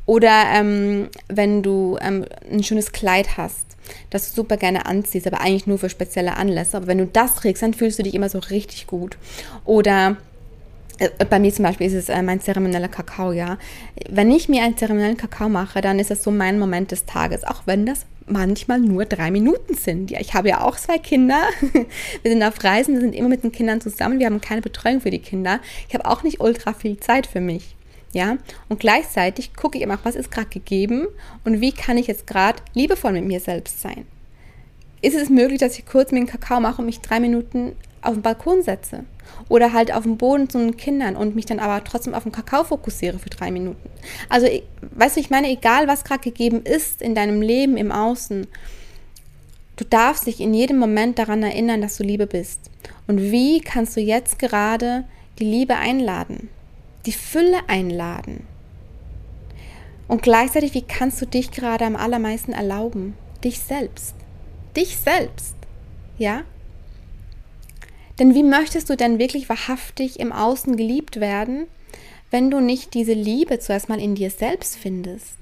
oder 0.07 0.45
ähm, 0.55 1.09
wenn 1.29 1.63
du 1.63 1.99
ähm, 2.01 2.25
ein 2.51 2.63
schönes 2.63 2.93
Kleid 2.93 3.37
hast 3.37 3.67
das 4.11 4.31
du 4.31 4.37
super 4.37 4.57
gerne 4.57 4.87
anziehst, 4.87 5.27
aber 5.27 5.41
eigentlich 5.41 5.67
nur 5.67 5.79
für 5.79 5.89
spezielle 5.89 6.37
Anlässe. 6.37 6.77
Aber 6.77 6.87
wenn 6.87 6.99
du 6.99 7.07
das 7.07 7.37
trägst, 7.37 7.63
dann 7.63 7.75
fühlst 7.75 7.99
du 7.99 8.03
dich 8.03 8.15
immer 8.15 8.29
so 8.29 8.39
richtig 8.39 8.87
gut. 8.87 9.17
Oder 9.65 10.17
äh, 10.99 11.11
bei 11.25 11.39
mir 11.39 11.53
zum 11.53 11.65
Beispiel 11.65 11.87
ist 11.87 11.95
es 11.95 12.09
äh, 12.09 12.23
mein 12.23 12.41
zeremonieller 12.41 12.89
Kakao, 12.89 13.33
ja. 13.33 13.59
Wenn 14.09 14.31
ich 14.31 14.49
mir 14.49 14.63
einen 14.63 14.77
zeremoniellen 14.77 15.17
Kakao 15.17 15.49
mache, 15.49 15.81
dann 15.81 15.99
ist 15.99 16.11
es 16.11 16.23
so 16.23 16.31
mein 16.31 16.59
Moment 16.59 16.91
des 16.91 17.05
Tages, 17.07 17.45
auch 17.45 17.63
wenn 17.67 17.87
das 17.87 18.07
manchmal 18.29 18.81
nur 18.81 19.05
drei 19.05 19.31
Minuten 19.31 19.75
sind. 19.75 20.11
Ja, 20.11 20.21
ich 20.21 20.35
habe 20.35 20.49
ja 20.49 20.63
auch 20.63 20.77
zwei 20.77 20.99
Kinder. 20.99 21.43
Wir 22.23 22.31
sind 22.33 22.43
auf 22.43 22.63
Reisen, 22.63 22.95
wir 22.95 23.01
sind 23.01 23.15
immer 23.15 23.29
mit 23.29 23.45
den 23.45 23.53
Kindern 23.53 23.81
zusammen. 23.81 24.19
Wir 24.19 24.27
haben 24.27 24.41
keine 24.41 24.63
Betreuung 24.63 25.01
für 25.01 25.11
die 25.11 25.21
Kinder. 25.21 25.61
Ich 25.89 25.95
habe 25.95 26.07
auch 26.07 26.25
nicht 26.25 26.41
ultra 26.41 26.73
viel 26.73 26.99
Zeit 26.99 27.29
für 27.29 27.41
mich. 27.41 27.76
Ja, 28.17 28.39
und 28.71 28.81
gleichzeitig 28.81 29.53
gucke 29.53 29.77
ich 29.77 29.85
immer, 29.85 29.99
was 30.03 30.15
ist 30.15 30.31
gerade 30.31 30.49
gegeben 30.49 31.07
und 31.45 31.61
wie 31.61 31.71
kann 31.71 31.99
ich 31.99 32.07
jetzt 32.07 32.27
gerade 32.27 32.63
liebevoll 32.73 33.13
mit 33.13 33.27
mir 33.27 33.41
selbst 33.41 33.83
sein. 33.83 34.07
Ist 35.03 35.15
es 35.15 35.29
möglich, 35.29 35.61
dass 35.61 35.79
ich 35.79 35.85
kurz 35.85 36.13
mir 36.13 36.21
einen 36.21 36.27
Kakao 36.27 36.59
mache 36.59 36.79
und 36.79 36.87
mich 36.87 37.03
drei 37.03 37.21
Minuten 37.21 37.77
auf 38.01 38.15
den 38.15 38.23
Balkon 38.23 38.63
setze? 38.63 39.05
Oder 39.51 39.75
halt 39.75 39.93
auf 39.93 40.05
dem 40.05 40.17
Boden 40.17 40.49
zu 40.49 40.57
den 40.57 40.79
Kindern 40.79 41.15
und 41.15 41.37
mich 41.37 41.45
dann 41.45 41.59
aber 41.59 41.85
trotzdem 41.85 42.15
auf 42.15 42.23
den 42.23 42.33
Kakao 42.33 42.65
fokussiere 42.65 43.19
für 43.19 43.29
drei 43.29 43.51
Minuten. 43.51 43.91
Also, 44.31 44.47
weißt 44.93 45.17
du, 45.17 45.21
ich 45.21 45.29
meine, 45.29 45.51
egal 45.51 45.87
was 45.87 46.03
gerade 46.03 46.23
gegeben 46.23 46.63
ist 46.63 47.03
in 47.03 47.15
deinem 47.15 47.43
Leben, 47.43 47.77
im 47.77 47.93
Außen, 47.93 48.47
du 49.77 49.85
darfst 49.85 50.27
dich 50.27 50.41
in 50.41 50.55
jedem 50.55 50.79
Moment 50.79 51.19
daran 51.19 51.43
erinnern, 51.43 51.83
dass 51.83 51.99
du 51.99 52.03
Liebe 52.03 52.27
bist. 52.27 52.71
Und 53.07 53.21
wie 53.21 53.61
kannst 53.61 53.95
du 53.95 54.01
jetzt 54.01 54.39
gerade 54.39 55.05
die 55.39 55.45
Liebe 55.45 55.77
einladen? 55.77 56.49
Die 57.07 57.13
Fülle 57.13 57.69
einladen. 57.69 58.47
Und 60.09 60.23
gleichzeitig, 60.23 60.75
wie 60.75 60.83
kannst 60.83 61.21
du 61.21 61.27
dich 61.27 61.51
gerade 61.51 61.85
am 61.85 61.97
allermeisten 61.97 62.53
erlauben? 62.53 63.15
Dich 63.43 63.59
selbst. 63.59 64.15
Dich 64.77 64.97
selbst. 64.97 65.57
Ja? 66.19 66.45
Denn 68.19 68.35
wie 68.35 68.43
möchtest 68.43 68.89
du 68.89 68.97
denn 68.97 69.19
wirklich 69.19 69.49
wahrhaftig 69.49 70.21
im 70.21 70.33
Außen 70.33 70.77
geliebt 70.77 71.21
werden, 71.21 71.67
wenn 72.31 72.51
du 72.51 72.61
nicht 72.61 72.95
diese 72.95 73.13
Liebe 73.13 73.59
zuerst 73.59 73.89
mal 73.89 74.01
in 74.01 74.15
dir 74.15 74.31
selbst 74.31 74.77
findest? 74.77 75.37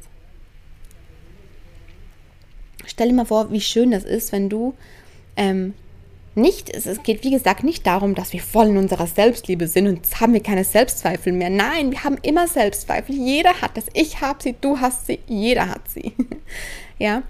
Stell 2.87 3.09
dir 3.09 3.15
mal 3.15 3.27
vor, 3.27 3.51
wie 3.51 3.61
schön 3.61 3.91
das 3.91 4.05
ist, 4.05 4.33
wenn 4.33 4.49
du 4.49 4.75
ähm, 5.37 5.75
nicht, 6.37 6.71
es 6.71 7.03
geht 7.03 7.23
wie 7.25 7.31
gesagt 7.31 7.63
nicht 7.63 7.87
darum, 7.87 8.15
dass 8.15 8.33
wir 8.33 8.41
voll 8.41 8.69
in 8.69 8.77
unserer 8.77 9.07
Selbstliebe 9.07 9.69
sind 9.69 9.87
und 9.87 9.97
jetzt 9.97 10.21
haben 10.21 10.33
wir 10.33 10.43
keine 10.43 10.65
Selbstzweifel 10.65 11.33
mehr. 11.33 11.51
Nein, 11.51 11.93
wir 11.93 12.03
haben 12.05 12.19
immer 12.23 12.49
Selbstzweifel. 12.49 13.15
Jeder 13.15 13.61
hat 13.61 13.77
das. 13.77 13.85
Ich 13.93 14.21
habe 14.21 14.43
sie, 14.43 14.55
du 14.61 14.81
hast 14.81 15.07
sie, 15.07 15.21
jeder 15.27 15.69
hat 15.69 15.89
sie. 15.89 16.13
ja. 16.99 17.23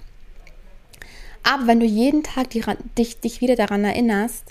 Aber 1.42 1.66
wenn 1.66 1.80
du 1.80 1.86
jeden 1.86 2.22
Tag 2.22 2.50
die, 2.50 2.64
dich, 2.96 3.20
dich 3.20 3.40
wieder 3.40 3.56
daran 3.56 3.84
erinnerst, 3.84 4.44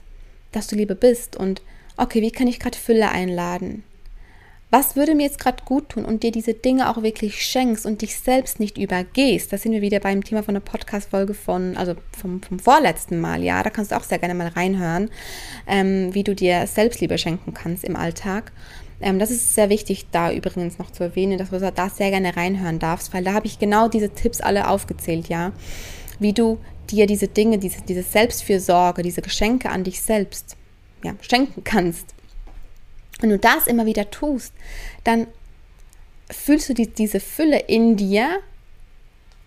dass 0.52 0.68
du 0.68 0.76
Liebe 0.76 0.96
bist 0.96 1.36
und 1.36 1.62
okay, 1.98 2.22
wie 2.22 2.32
kann 2.32 2.48
ich 2.48 2.60
gerade 2.60 2.78
Fülle 2.78 3.10
einladen? 3.10 3.84
Was 4.73 4.95
würde 4.95 5.13
mir 5.13 5.21
jetzt 5.21 5.38
gerade 5.38 5.63
gut 5.65 5.89
tun 5.89 6.03
und 6.03 6.23
dir 6.23 6.31
diese 6.31 6.55
Dinge 6.55 6.89
auch 6.89 7.03
wirklich 7.03 7.45
schenkst 7.45 7.86
und 7.86 8.01
dich 8.01 8.17
selbst 8.17 8.59
nicht 8.59 8.79
übergehst. 8.79 9.53
Da 9.53 9.59
sind 9.59 9.71
wir 9.71 9.81
wieder 9.83 9.99
beim 9.99 10.23
Thema 10.23 10.41
von 10.41 10.55
der 10.55 10.62
Podcast-Folge 10.62 11.36
von, 11.36 11.77
also 11.77 11.93
vom, 12.19 12.41
vom 12.41 12.57
vorletzten 12.57 13.21
Mal, 13.21 13.43
ja, 13.43 13.62
da 13.62 13.69
kannst 13.69 13.91
du 13.91 13.95
auch 13.95 14.03
sehr 14.03 14.17
gerne 14.17 14.33
mal 14.33 14.47
reinhören, 14.47 15.12
ähm, 15.67 16.15
wie 16.15 16.23
du 16.23 16.33
dir 16.33 16.65
Selbstliebe 16.65 17.19
schenken 17.19 17.53
kannst 17.53 17.83
im 17.83 17.95
Alltag. 17.95 18.51
Ähm, 18.99 19.19
das 19.19 19.29
ist 19.29 19.53
sehr 19.53 19.69
wichtig, 19.69 20.07
da 20.12 20.31
übrigens 20.33 20.79
noch 20.79 20.89
zu 20.89 21.03
erwähnen, 21.03 21.38
dass 21.38 21.51
du 21.51 21.59
da 21.59 21.89
sehr 21.89 22.09
gerne 22.09 22.36
reinhören 22.36 22.79
darfst, 22.79 23.13
weil 23.13 23.23
da 23.23 23.33
habe 23.33 23.45
ich 23.45 23.59
genau 23.59 23.89
diese 23.89 24.09
Tipps 24.09 24.41
alle 24.41 24.67
aufgezählt, 24.67 25.29
ja, 25.29 25.51
wie 26.17 26.33
du 26.33 26.57
dir 26.89 27.05
diese 27.05 27.27
Dinge, 27.27 27.59
diese, 27.59 27.83
diese 27.83 28.01
Selbstfürsorge, 28.01 29.03
diese 29.03 29.21
Geschenke 29.21 29.69
an 29.69 29.83
dich 29.83 30.01
selbst 30.01 30.57
ja, 31.03 31.13
schenken 31.21 31.63
kannst. 31.63 32.15
Wenn 33.23 33.29
du 33.29 33.39
das 33.39 33.67
immer 33.67 33.86
wieder 33.86 34.12
tust, 34.12 34.51
dann 35.05 35.27
fühlst 36.29 36.67
du 36.67 36.73
die, 36.73 36.88
diese 36.88 37.21
Fülle 37.21 37.57
in 37.57 37.95
dir 37.95 38.41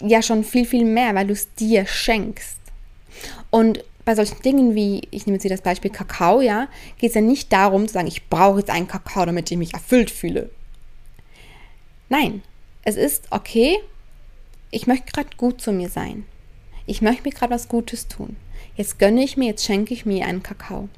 ja 0.00 0.22
schon 0.22 0.44
viel, 0.44 0.64
viel 0.64 0.86
mehr, 0.86 1.14
weil 1.14 1.26
du 1.26 1.34
es 1.34 1.52
dir 1.56 1.84
schenkst. 1.84 2.56
Und 3.50 3.84
bei 4.06 4.14
solchen 4.14 4.40
Dingen 4.40 4.74
wie, 4.74 5.02
ich 5.10 5.26
nehme 5.26 5.34
jetzt 5.34 5.42
hier 5.42 5.50
das 5.50 5.60
Beispiel 5.60 5.90
Kakao, 5.90 6.40
ja, 6.40 6.68
geht 6.96 7.10
es 7.10 7.16
ja 7.16 7.20
nicht 7.20 7.52
darum 7.52 7.86
zu 7.86 7.92
sagen, 7.92 8.06
ich 8.06 8.30
brauche 8.30 8.60
jetzt 8.60 8.70
einen 8.70 8.88
Kakao, 8.88 9.26
damit 9.26 9.50
ich 9.50 9.58
mich 9.58 9.74
erfüllt 9.74 10.10
fühle. 10.10 10.48
Nein, 12.08 12.42
es 12.82 12.96
ist 12.96 13.24
okay, 13.28 13.76
ich 14.70 14.86
möchte 14.86 15.12
gerade 15.12 15.36
gut 15.36 15.60
zu 15.60 15.70
mir 15.70 15.90
sein. 15.90 16.24
Ich 16.86 17.02
möchte 17.02 17.24
mir 17.24 17.32
gerade 17.32 17.52
was 17.52 17.68
Gutes 17.68 18.08
tun 18.08 18.36
jetzt 18.76 18.98
gönne 18.98 19.24
ich 19.24 19.36
mir, 19.36 19.46
jetzt 19.46 19.64
schenke 19.64 19.94
ich 19.94 20.06
mir 20.06 20.26
einen 20.26 20.42
Kakao. 20.42 20.88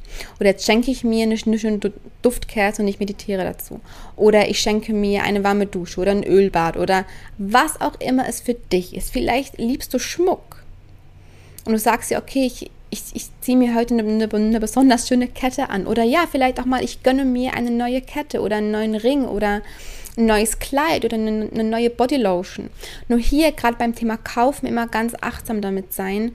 Oder 0.41 0.51
jetzt 0.51 0.67
schenke 0.67 0.91
ich 0.91 1.05
mir 1.05 1.23
eine, 1.23 1.37
eine 1.45 1.59
schöne 1.59 1.81
Duftkerze 2.23 2.83
und 2.83 2.89
ich 2.89 3.01
meditiere 3.01 3.45
dazu. 3.45 3.81
Oder 4.17 4.49
ich 4.49 4.61
schenke 4.61 4.93
mir 4.93 5.23
eine 5.23 5.45
warme 5.45 5.67
Dusche 5.67 6.01
oder 6.01 6.11
ein 6.11 6.25
Ölbad 6.25 6.77
oder 6.77 7.05
was 7.39 7.81
auch 7.81 8.01
immer 8.01 8.29
es 8.29 8.41
für 8.41 8.55
dich 8.55 8.95
ist. 8.95 9.11
Vielleicht 9.11 9.59
liebst 9.59 9.95
du 9.95 9.99
Schmuck. 9.99 10.65
Und 11.65 11.73
du 11.73 11.79
sagst 11.79 12.11
dir, 12.11 12.19
okay, 12.19 12.47
ich, 12.47 12.71
ich, 12.91 13.03
ich 13.13 13.27
ziehe 13.41 13.57
mir 13.57 13.75
heute 13.75 13.95
eine, 13.95 14.03
eine, 14.03 14.33
eine, 14.33 14.61
besonders 14.61 15.07
schöne 15.07 15.29
Kette 15.29 15.69
an. 15.69 15.87
Oder 15.87 16.03
ja, 16.03 16.25
vielleicht 16.31 16.61
auch 16.61 16.65
mal, 16.65 16.83
ich 16.83 17.03
gönne 17.03 17.25
mir 17.25 17.55
eine 17.55 17.71
neue 17.71 18.01
Kette 18.01 18.41
oder 18.41 18.57
einen 18.57 18.71
neuen 18.71 18.95
Ring 18.95 19.25
oder 19.25 19.63
ein 20.17 20.27
neues 20.27 20.59
Kleid 20.59 21.05
oder 21.05 21.17
eine, 21.17 21.49
eine 21.53 21.65
neue 21.65 21.91
Bodylotion. 21.91 22.71
Nur 23.09 23.19
hier, 23.19 23.53
gerade 23.53 23.77
beim 23.77 23.95
Thema 23.95 24.17
Kaufen, 24.17 24.67
immer 24.67 24.87
ganz 24.89 25.15
achtsam 25.21 25.61
damit 25.61 25.93
sein, 25.93 26.33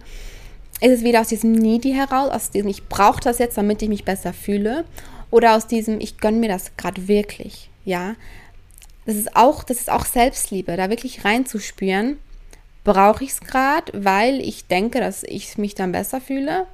ist 0.84 0.92
es 0.92 1.04
wieder 1.04 1.22
aus 1.22 1.30
diesem 1.30 1.54
Needy 1.54 1.94
heraus, 1.94 2.30
aus 2.30 2.50
diesem 2.52 2.70
ich 2.70 2.88
brauche 2.90 3.22
das 3.22 3.40
jetzt, 3.40 3.58
damit 3.58 3.82
ich 3.82 3.88
mich 3.88 4.04
besser 4.04 4.34
fühle, 4.34 4.84
oder 5.32 5.56
aus 5.56 5.66
diesem 5.66 6.02
ich 6.02 6.18
gönne 6.18 6.40
mir 6.40 6.50
das 6.50 6.76
gerade 6.76 7.08
wirklich, 7.08 7.70
ja? 7.86 8.16
Das 9.06 9.16
ist 9.16 9.36
auch, 9.36 9.64
das 9.64 9.78
ist 9.80 9.90
auch 9.90 10.06
Selbstliebe, 10.06 10.76
da 10.76 10.90
wirklich 10.90 11.24
reinzuspüren, 11.24 12.18
brauche 12.84 13.24
ich 13.24 13.32
es 13.32 13.40
gerade, 13.40 13.92
weil 13.96 14.42
ich 14.42 14.68
denke, 14.68 15.00
dass 15.00 15.24
ich 15.24 15.58
mich 15.58 15.74
dann 15.74 15.94
besser 15.94 16.20
fühle, 16.20 16.68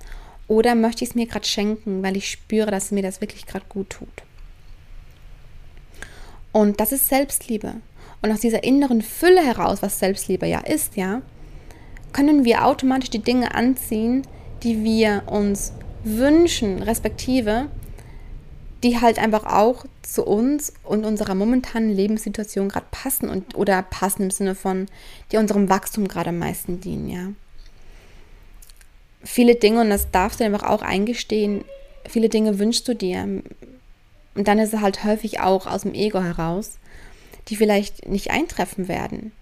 oder 0.47 0.73
möchte 0.73 1.03
ich 1.03 1.11
es 1.11 1.15
mir 1.15 1.27
gerade 1.27 1.45
schenken, 1.45 2.01
weil 2.01 2.17
ich 2.17 2.31
spüre, 2.31 2.71
dass 2.71 2.89
mir 2.89 3.03
das 3.03 3.21
wirklich 3.21 3.45
gerade 3.45 3.65
gut 3.69 3.91
tut. 3.91 4.23
Und 6.51 6.79
das 6.79 6.91
ist 6.91 7.07
Selbstliebe. 7.07 7.75
Und 8.23 8.31
aus 8.31 8.39
dieser 8.39 8.63
inneren 8.63 9.03
Fülle 9.03 9.45
heraus, 9.45 9.83
was 9.83 9.99
Selbstliebe 9.99 10.47
ja 10.47 10.61
ist, 10.61 10.97
ja, 10.97 11.21
können 12.13 12.45
wir 12.45 12.65
automatisch 12.65 13.09
die 13.09 13.19
Dinge 13.19 13.53
anziehen, 13.53 14.23
die 14.63 14.83
wir 14.83 15.23
uns 15.27 15.73
wünschen, 16.03 16.81
respektive 16.81 17.67
die 18.83 19.01
halt 19.01 19.19
einfach 19.19 19.45
auch 19.45 19.85
zu 20.01 20.25
uns 20.25 20.73
und 20.83 21.05
unserer 21.05 21.35
momentanen 21.35 21.93
Lebenssituation 21.93 22.69
gerade 22.69 22.85
passen 22.91 23.29
und 23.29 23.55
oder 23.55 23.81
passen 23.83 24.23
im 24.23 24.31
Sinne 24.31 24.55
von, 24.55 24.87
die 25.31 25.37
unserem 25.37 25.69
Wachstum 25.69 26.07
gerade 26.07 26.29
am 26.29 26.39
meisten 26.39 26.79
dienen, 26.79 27.09
ja. 27.09 27.27
Viele 29.21 29.55
Dinge, 29.55 29.81
und 29.81 29.89
das 29.89 30.11
darfst 30.11 30.39
du 30.39 30.45
einfach 30.45 30.63
auch 30.63 30.81
eingestehen, 30.81 31.65
viele 32.07 32.29
Dinge 32.29 32.57
wünschst 32.57 32.87
du 32.87 32.95
dir. 32.95 33.23
Und 34.35 34.47
dann 34.47 34.59
ist 34.59 34.73
es 34.73 34.79
halt 34.79 35.03
häufig 35.03 35.41
auch 35.41 35.67
aus 35.67 35.81
dem 35.81 35.93
Ego 35.93 36.21
heraus, 36.21 36.79
die 37.49 37.57
vielleicht 37.57 38.07
nicht 38.07 38.31
eintreffen 38.31 38.87
werden 38.87 39.33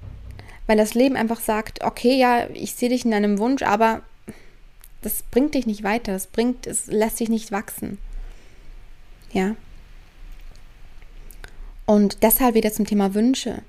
weil 0.67 0.77
das 0.77 0.93
Leben 0.93 1.15
einfach 1.15 1.39
sagt, 1.39 1.83
okay, 1.83 2.17
ja, 2.17 2.47
ich 2.53 2.73
sehe 2.73 2.89
dich 2.89 3.05
in 3.05 3.11
deinem 3.11 3.39
Wunsch, 3.39 3.63
aber 3.63 4.01
das 5.01 5.23
bringt 5.23 5.55
dich 5.55 5.65
nicht 5.65 5.83
weiter, 5.83 6.11
das 6.11 6.27
bringt, 6.27 6.67
es 6.67 6.87
lässt 6.87 7.19
dich 7.19 7.29
nicht 7.29 7.51
wachsen. 7.51 7.97
Ja. 9.31 9.55
Und 11.85 12.21
deshalb 12.21 12.55
wieder 12.55 12.71
zum 12.71 12.85
Thema 12.85 13.13
Wünsche. 13.13 13.61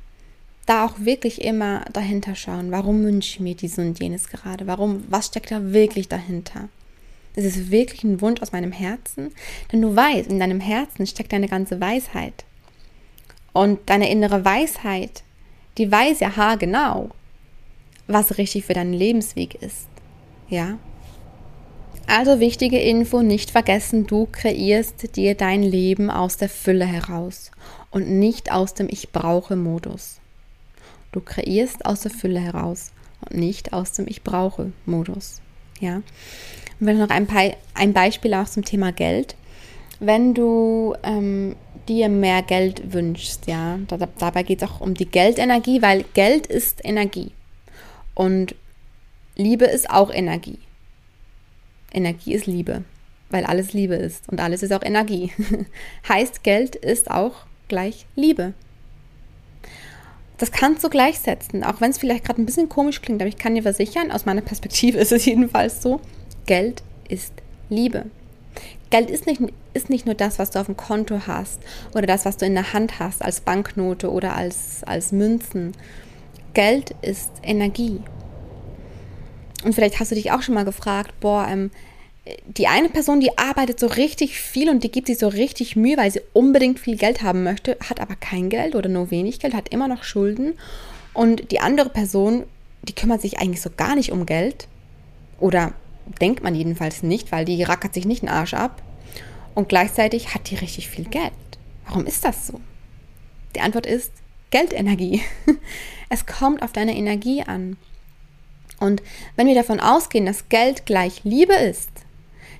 Da 0.66 0.84
auch 0.84 0.98
wirklich 0.98 1.40
immer 1.40 1.84
dahinter 1.92 2.34
schauen, 2.34 2.70
warum 2.70 3.02
wünsche 3.04 3.30
ich 3.30 3.40
mir 3.40 3.54
dies 3.54 3.78
und 3.78 3.98
jenes 4.00 4.28
gerade? 4.28 4.66
Warum, 4.66 5.04
was 5.08 5.28
steckt 5.28 5.50
da 5.50 5.72
wirklich 5.72 6.08
dahinter? 6.08 6.68
Ist 7.36 7.46
es 7.46 7.70
wirklich 7.70 8.02
ein 8.02 8.20
Wunsch 8.20 8.42
aus 8.42 8.52
meinem 8.52 8.72
Herzen? 8.72 9.32
Denn 9.70 9.80
du 9.80 9.94
weißt, 9.94 10.28
in 10.28 10.40
deinem 10.40 10.60
Herzen 10.60 11.06
steckt 11.06 11.32
deine 11.32 11.48
ganze 11.48 11.80
Weisheit. 11.80 12.44
Und 13.52 13.88
deine 13.88 14.10
innere 14.10 14.44
Weisheit 14.44 15.22
die 15.78 15.90
weiß 15.90 16.20
ja 16.20 16.36
haargenau, 16.36 17.10
was 18.06 18.38
richtig 18.38 18.64
für 18.64 18.74
deinen 18.74 18.92
Lebensweg 18.92 19.54
ist. 19.62 19.86
Ja? 20.48 20.78
Also 22.06 22.40
wichtige 22.40 22.80
Info, 22.80 23.22
nicht 23.22 23.50
vergessen, 23.50 24.06
du 24.06 24.26
kreierst 24.30 25.14
dir 25.16 25.34
dein 25.34 25.62
Leben 25.62 26.10
aus 26.10 26.36
der 26.38 26.48
Fülle 26.48 26.86
heraus 26.86 27.50
und 27.90 28.08
nicht 28.08 28.50
aus 28.50 28.74
dem 28.74 28.88
Ich 28.90 29.12
brauche 29.12 29.56
Modus. 29.56 30.18
Du 31.12 31.20
kreierst 31.20 31.84
aus 31.84 32.00
der 32.00 32.10
Fülle 32.10 32.40
heraus 32.40 32.92
und 33.20 33.38
nicht 33.38 33.72
aus 33.72 33.92
dem 33.92 34.06
Ich 34.08 34.22
brauche 34.22 34.72
Modus. 34.86 35.40
Ja? 35.80 35.96
Und 35.96 36.86
wenn 36.86 36.98
noch 36.98 37.10
ein, 37.10 37.28
ein 37.74 37.92
Beispiel 37.92 38.34
auch 38.34 38.48
zum 38.48 38.64
Thema 38.64 38.90
Geld. 38.90 39.36
Wenn 40.00 40.32
du 40.32 40.94
ähm, 41.02 41.56
dir 41.88 42.08
mehr 42.08 42.42
Geld 42.42 42.92
wünschst, 42.92 43.46
ja. 43.46 43.78
dabei 44.18 44.42
geht 44.42 44.62
es 44.62 44.68
auch 44.68 44.80
um 44.80 44.94
die 44.94 45.06
Geldenergie, 45.08 45.82
weil 45.82 46.04
Geld 46.14 46.46
ist 46.46 46.84
Energie. 46.84 47.32
Und 48.14 48.54
Liebe 49.36 49.64
ist 49.64 49.88
auch 49.90 50.12
Energie. 50.12 50.58
Energie 51.92 52.34
ist 52.34 52.46
Liebe, 52.46 52.84
weil 53.30 53.44
alles 53.44 53.72
Liebe 53.72 53.94
ist 53.94 54.28
und 54.28 54.40
alles 54.40 54.62
ist 54.62 54.72
auch 54.72 54.82
Energie. 54.82 55.32
heißt, 56.08 56.42
Geld 56.42 56.76
ist 56.76 57.10
auch 57.10 57.46
gleich 57.68 58.06
Liebe. 58.14 58.52
Das 60.38 60.52
kannst 60.52 60.84
du 60.84 60.88
gleichsetzen, 60.88 61.64
auch 61.64 61.80
wenn 61.80 61.90
es 61.90 61.98
vielleicht 61.98 62.24
gerade 62.24 62.40
ein 62.40 62.46
bisschen 62.46 62.68
komisch 62.68 63.02
klingt, 63.02 63.20
aber 63.20 63.28
ich 63.28 63.38
kann 63.38 63.54
dir 63.54 63.62
versichern, 63.62 64.12
aus 64.12 64.26
meiner 64.26 64.40
Perspektive 64.40 64.98
ist 64.98 65.12
es 65.12 65.24
jedenfalls 65.24 65.82
so, 65.82 66.00
Geld 66.46 66.82
ist 67.08 67.32
Liebe. 67.68 68.06
Geld 68.90 69.10
ist 69.10 69.26
nicht, 69.26 69.40
ist 69.74 69.90
nicht 69.90 70.06
nur 70.06 70.14
das, 70.14 70.38
was 70.38 70.50
du 70.50 70.60
auf 70.60 70.66
dem 70.66 70.76
Konto 70.76 71.20
hast 71.26 71.60
oder 71.94 72.06
das, 72.06 72.24
was 72.24 72.36
du 72.36 72.46
in 72.46 72.54
der 72.54 72.72
Hand 72.72 72.98
hast 72.98 73.22
als 73.22 73.40
Banknote 73.40 74.10
oder 74.10 74.34
als, 74.34 74.82
als 74.84 75.12
Münzen. 75.12 75.72
Geld 76.54 76.94
ist 77.02 77.30
Energie. 77.42 78.00
Und 79.64 79.74
vielleicht 79.74 80.00
hast 80.00 80.10
du 80.10 80.14
dich 80.14 80.30
auch 80.32 80.42
schon 80.42 80.54
mal 80.54 80.64
gefragt, 80.64 81.12
boah, 81.20 81.46
ähm, 81.48 81.70
die 82.46 82.66
eine 82.66 82.88
Person, 82.88 83.20
die 83.20 83.36
arbeitet 83.38 83.80
so 83.80 83.86
richtig 83.86 84.40
viel 84.40 84.68
und 84.70 84.84
die 84.84 84.90
gibt 84.90 85.06
sich 85.06 85.18
so 85.18 85.28
richtig 85.28 85.76
Mühe, 85.76 85.96
weil 85.96 86.10
sie 86.10 86.20
unbedingt 86.32 86.78
viel 86.78 86.96
Geld 86.96 87.22
haben 87.22 87.42
möchte, 87.42 87.76
hat 87.88 88.00
aber 88.00 88.16
kein 88.16 88.48
Geld 88.48 88.74
oder 88.74 88.88
nur 88.88 89.10
wenig 89.10 89.40
Geld, 89.40 89.54
hat 89.54 89.70
immer 89.70 89.88
noch 89.88 90.04
Schulden. 90.04 90.54
Und 91.14 91.50
die 91.50 91.60
andere 91.60 91.88
Person, 91.88 92.44
die 92.82 92.94
kümmert 92.94 93.20
sich 93.20 93.38
eigentlich 93.38 93.62
so 93.62 93.70
gar 93.74 93.94
nicht 93.94 94.12
um 94.12 94.26
Geld. 94.26 94.68
Oder 95.40 95.72
denkt 96.20 96.42
man 96.42 96.54
jedenfalls 96.54 97.02
nicht, 97.02 97.32
weil 97.32 97.44
die 97.44 97.62
rackert 97.62 97.94
sich 97.94 98.04
nicht 98.04 98.22
den 98.22 98.28
Arsch 98.28 98.54
ab. 98.54 98.82
Und 99.54 99.68
gleichzeitig 99.68 100.34
hat 100.34 100.50
die 100.50 100.56
richtig 100.56 100.88
viel 100.88 101.04
Geld. 101.04 101.32
Warum 101.86 102.06
ist 102.06 102.24
das 102.24 102.46
so? 102.46 102.60
Die 103.54 103.60
Antwort 103.60 103.86
ist 103.86 104.12
Geldenergie. 104.50 105.22
Es 106.10 106.24
kommt 106.24 106.62
auf 106.62 106.72
deine 106.72 106.96
Energie 106.96 107.42
an. 107.42 107.76
Und 108.80 109.02
wenn 109.36 109.46
wir 109.46 109.54
davon 109.54 109.78
ausgehen, 109.78 110.24
dass 110.24 110.48
Geld 110.48 110.86
gleich 110.86 111.22
Liebe 111.22 111.52
ist, 111.52 111.90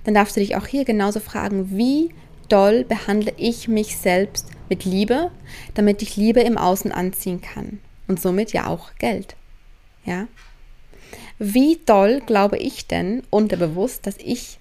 dann 0.05 0.13
darfst 0.13 0.37
du 0.37 0.41
dich 0.41 0.57
auch 0.57 0.67
hier 0.67 0.85
genauso 0.85 1.19
fragen, 1.21 1.77
wie 1.77 2.15
doll 2.49 2.85
behandle 2.85 3.33
ich 3.37 3.69
mich 3.69 3.97
selbst 3.97 4.49
mit 4.69 4.85
Liebe, 4.85 5.31
damit 5.75 6.03
ich 6.03 6.17
Liebe 6.17 6.41
im 6.41 6.59
Außen 6.59 6.93
anziehen 6.93 7.41
kann 7.41 7.81
und 8.07 8.21
somit 8.21 8.53
ja 8.53 8.67
auch 8.67 8.91
Geld. 8.99 9.37
Ja? 10.05 10.27
Wie 11.39 11.79
doll 11.87 12.21
glaube 12.21 12.59
ich 12.59 12.87
denn 12.87 13.23
unterbewusst, 13.31 14.07
dass 14.07 14.17
ich 14.19 14.59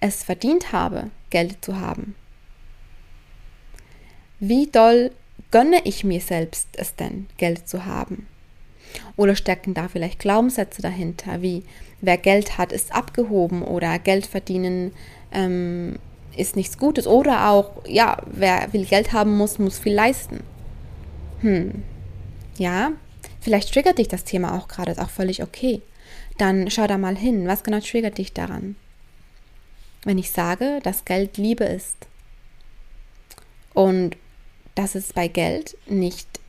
es 0.00 0.22
verdient 0.22 0.72
habe, 0.72 1.10
Geld 1.30 1.64
zu 1.64 1.78
haben? 1.80 2.14
Wie 4.38 4.66
doll 4.66 5.12
gönne 5.50 5.80
ich 5.84 6.04
mir 6.04 6.20
selbst 6.20 6.68
es 6.76 6.94
denn, 6.96 7.26
Geld 7.36 7.68
zu 7.68 7.84
haben? 7.84 8.26
Oder 9.16 9.36
stecken 9.36 9.74
da 9.74 9.88
vielleicht 9.88 10.18
Glaubenssätze 10.18 10.82
dahinter, 10.82 11.42
wie 11.42 11.62
wer 12.00 12.16
Geld 12.16 12.58
hat, 12.58 12.72
ist 12.72 12.92
abgehoben 12.92 13.62
oder 13.62 13.98
Geld 13.98 14.26
verdienen 14.26 14.92
ähm, 15.32 15.98
ist 16.36 16.56
nichts 16.56 16.78
Gutes. 16.78 17.06
Oder 17.06 17.50
auch, 17.50 17.72
ja, 17.86 18.18
wer 18.26 18.68
viel 18.70 18.84
Geld 18.84 19.12
haben 19.12 19.36
muss, 19.36 19.58
muss 19.58 19.78
viel 19.78 19.94
leisten. 19.94 20.40
Hm. 21.40 21.82
Ja, 22.58 22.92
vielleicht 23.40 23.72
triggert 23.72 23.98
dich 23.98 24.08
das 24.08 24.24
Thema 24.24 24.56
auch 24.56 24.68
gerade, 24.68 24.92
ist 24.92 25.00
auch 25.00 25.10
völlig 25.10 25.42
okay. 25.42 25.82
Dann 26.38 26.70
schau 26.70 26.86
da 26.86 26.98
mal 26.98 27.16
hin, 27.16 27.46
was 27.46 27.62
genau 27.62 27.80
triggert 27.80 28.18
dich 28.18 28.32
daran? 28.32 28.76
Wenn 30.04 30.18
ich 30.18 30.30
sage, 30.30 30.80
dass 30.82 31.04
Geld 31.04 31.36
Liebe 31.36 31.64
ist 31.64 31.96
und 33.74 34.16
dass 34.74 34.94
es 34.94 35.12
bei 35.12 35.28
Geld 35.28 35.76
nicht 35.86 36.40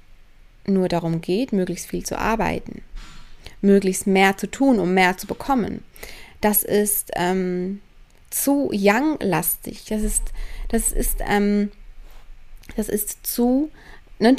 nur 0.65 0.87
darum 0.87 1.21
geht, 1.21 1.51
möglichst 1.51 1.87
viel 1.87 2.05
zu 2.05 2.17
arbeiten, 2.17 2.81
möglichst 3.61 4.07
mehr 4.07 4.37
zu 4.37 4.49
tun, 4.49 4.79
um 4.79 4.93
mehr 4.93 5.17
zu 5.17 5.27
bekommen. 5.27 5.83
Das 6.39 6.63
ist 6.63 7.11
ähm, 7.15 7.81
zu 8.29 8.71
young-lastig. 8.73 9.85
Das 9.89 10.01
ist, 10.01 10.23
das 10.69 10.91
ist, 10.91 11.17
ähm, 11.27 11.71
das 12.75 12.89
ist 12.89 13.25
zu. 13.25 13.69
Ne, 14.19 14.35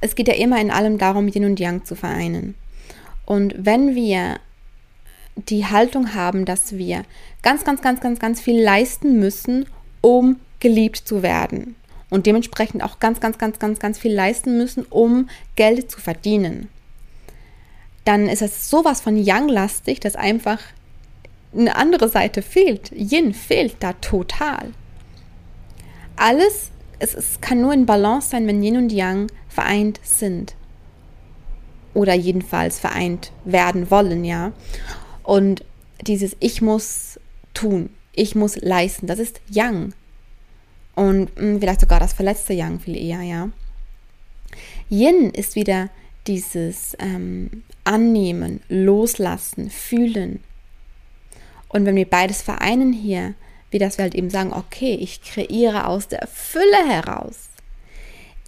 es 0.00 0.14
geht 0.14 0.28
ja 0.28 0.34
immer 0.34 0.60
in 0.60 0.70
allem 0.70 0.98
darum, 0.98 1.28
Yin 1.28 1.44
und 1.44 1.60
Yang 1.60 1.84
zu 1.84 1.96
vereinen. 1.96 2.54
Und 3.26 3.54
wenn 3.58 3.94
wir 3.94 4.38
die 5.36 5.66
Haltung 5.66 6.14
haben, 6.14 6.44
dass 6.44 6.76
wir 6.76 7.04
ganz, 7.42 7.64
ganz, 7.64 7.82
ganz, 7.82 8.00
ganz, 8.00 8.18
ganz 8.18 8.40
viel 8.40 8.62
leisten 8.62 9.18
müssen, 9.18 9.66
um 10.00 10.40
geliebt 10.60 10.96
zu 10.96 11.22
werden, 11.22 11.76
und 12.14 12.26
dementsprechend 12.26 12.84
auch 12.84 13.00
ganz, 13.00 13.18
ganz, 13.18 13.38
ganz, 13.38 13.58
ganz, 13.58 13.80
ganz 13.80 13.98
viel 13.98 14.14
leisten 14.14 14.56
müssen, 14.56 14.84
um 14.88 15.28
Geld 15.56 15.90
zu 15.90 16.00
verdienen. 16.00 16.68
Dann 18.04 18.28
ist 18.28 18.40
es 18.40 18.70
sowas 18.70 19.00
von 19.00 19.16
Yang-lastig, 19.16 19.98
dass 19.98 20.14
einfach 20.14 20.60
eine 21.52 21.74
andere 21.74 22.08
Seite 22.08 22.42
fehlt. 22.42 22.92
Yin 22.92 23.34
fehlt 23.34 23.76
da 23.80 23.94
total. 23.94 24.72
Alles, 26.14 26.70
es, 27.00 27.14
es 27.14 27.40
kann 27.40 27.60
nur 27.60 27.72
in 27.72 27.84
Balance 27.84 28.30
sein, 28.30 28.46
wenn 28.46 28.62
Yin 28.62 28.76
und 28.76 28.92
Yang 28.92 29.26
vereint 29.48 29.98
sind. 30.04 30.54
Oder 31.94 32.14
jedenfalls 32.14 32.78
vereint 32.78 33.32
werden 33.44 33.90
wollen, 33.90 34.24
ja. 34.24 34.52
Und 35.24 35.64
dieses 36.02 36.36
Ich 36.38 36.62
muss 36.62 37.18
tun, 37.54 37.90
ich 38.12 38.36
muss 38.36 38.56
leisten, 38.56 39.08
das 39.08 39.18
ist 39.18 39.40
Yang. 39.50 39.92
Und 40.94 41.36
mh, 41.36 41.42
hm, 41.42 41.60
vielleicht 41.60 41.80
sogar 41.80 41.98
das 41.98 42.12
verletzte 42.12 42.52
Yang 42.52 42.80
viel 42.80 42.96
eher, 42.96 43.22
ja. 43.22 43.50
Yin 44.88 45.30
ist 45.30 45.56
wieder 45.56 45.90
dieses 46.26 46.96
ähm, 47.00 47.64
Annehmen, 47.82 48.60
Loslassen, 48.68 49.70
Fühlen. 49.70 50.40
Und 51.68 51.86
wenn 51.86 51.96
wir 51.96 52.08
beides 52.08 52.42
vereinen 52.42 52.92
hier, 52.92 53.34
wie 53.70 53.78
das 53.78 53.98
wir 53.98 54.04
halt 54.04 54.14
eben 54.14 54.30
sagen, 54.30 54.52
okay, 54.52 54.94
ich 54.94 55.22
kreiere 55.22 55.88
aus 55.88 56.06
der 56.06 56.28
Fülle 56.32 56.88
heraus. 56.88 57.48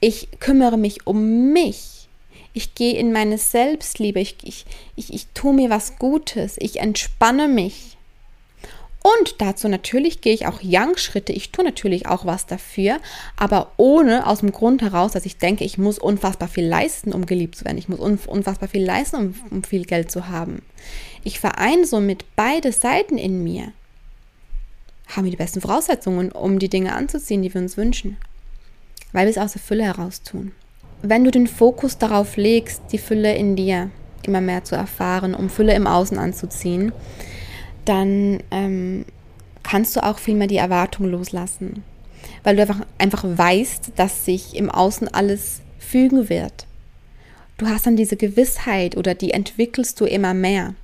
Ich 0.01 0.29
kümmere 0.39 0.79
mich 0.79 1.07
um 1.07 1.53
mich. 1.53 1.96
Ich 2.57 2.75
gehe 2.75 2.97
in 2.97 3.13
meine 3.13 3.37
Selbstliebe. 3.37 4.19
Ich, 4.19 4.39
ich, 4.43 4.65
ich, 4.95 5.13
ich 5.13 5.27
tue 5.35 5.53
mir 5.53 5.69
was 5.69 5.99
Gutes. 5.99 6.57
Ich 6.59 6.81
entspanne 6.81 7.49
mich. 7.49 7.99
Und 9.03 9.43
dazu 9.43 9.69
natürlich 9.69 10.23
gehe 10.23 10.33
ich 10.33 10.47
auch 10.47 10.61
Young-Schritte. 10.63 11.35
Ich 11.35 11.53
tue 11.53 11.67
natürlich 11.67 12.07
auch 12.07 12.25
was 12.25 12.47
dafür, 12.47 12.99
aber 13.37 13.73
ohne 13.77 14.27
aus 14.27 14.41
dem 14.41 14.53
Grund 14.53 14.81
heraus, 14.81 15.13
dass 15.13 15.27
ich 15.27 15.37
denke, 15.37 15.65
ich 15.65 15.77
muss 15.77 15.99
unfassbar 15.99 16.49
viel 16.49 16.67
leisten, 16.67 17.13
um 17.13 17.27
geliebt 17.27 17.57
zu 17.57 17.67
werden. 17.67 17.77
Ich 17.77 17.91
muss 17.91 18.01
unfassbar 18.01 18.71
viel 18.71 18.87
leisten, 18.87 19.17
um, 19.17 19.35
um 19.51 19.63
viel 19.63 19.85
Geld 19.85 20.11
zu 20.11 20.31
haben. 20.31 20.63
Ich 21.25 21.39
vereine 21.39 21.85
somit 21.85 22.25
beide 22.37 22.73
Seiten 22.73 23.19
in 23.19 23.45
mir. 23.45 23.75
Haben 25.09 25.25
wir 25.25 25.31
die 25.31 25.37
besten 25.37 25.61
Voraussetzungen, 25.61 26.33
um 26.33 26.59
die 26.59 26.71
Dinge 26.71 26.95
anzuziehen, 26.95 27.43
die 27.43 27.53
wir 27.53 27.61
uns 27.61 27.77
wünschen. 27.77 28.17
Weil 29.13 29.27
wir 29.27 29.31
es 29.31 29.39
aus 29.39 29.53
der 29.53 29.61
Fülle 29.61 29.85
heraus 29.85 30.23
tun. 30.23 30.53
Wenn 31.09 31.23
du 31.23 31.31
den 31.31 31.47
Fokus 31.47 31.99
darauf 31.99 32.37
legst, 32.37 32.83
die 32.91 32.99
Fülle 32.99 33.33
in 33.37 33.55
dir 33.55 33.91
immer 34.25 34.41
mehr 34.41 34.65
zu 34.65 34.75
erfahren, 34.75 35.35
um 35.35 35.49
Fülle 35.49 35.73
im 35.75 35.87
Außen 35.87 36.19
anzuziehen, 36.19 36.91
dann 37.85 38.41
ähm, 38.51 39.05
kannst 39.63 39.95
du 39.95 40.03
auch 40.03 40.19
viel 40.19 40.35
mehr 40.35 40.49
die 40.49 40.57
Erwartung 40.57 41.07
loslassen. 41.07 41.85
Weil 42.43 42.57
du 42.57 42.63
einfach, 42.63 42.81
einfach 42.99 43.23
weißt, 43.25 43.93
dass 43.95 44.25
sich 44.25 44.57
im 44.57 44.69
Außen 44.69 45.07
alles 45.07 45.61
fügen 45.79 46.29
wird. 46.29 46.67
Du 47.57 47.69
hast 47.69 47.87
dann 47.87 47.95
diese 47.95 48.17
Gewissheit 48.17 48.97
oder 48.97 49.15
die 49.15 49.31
entwickelst 49.31 50.01
du 50.01 50.07
immer 50.07 50.35
mehr. 50.35 50.75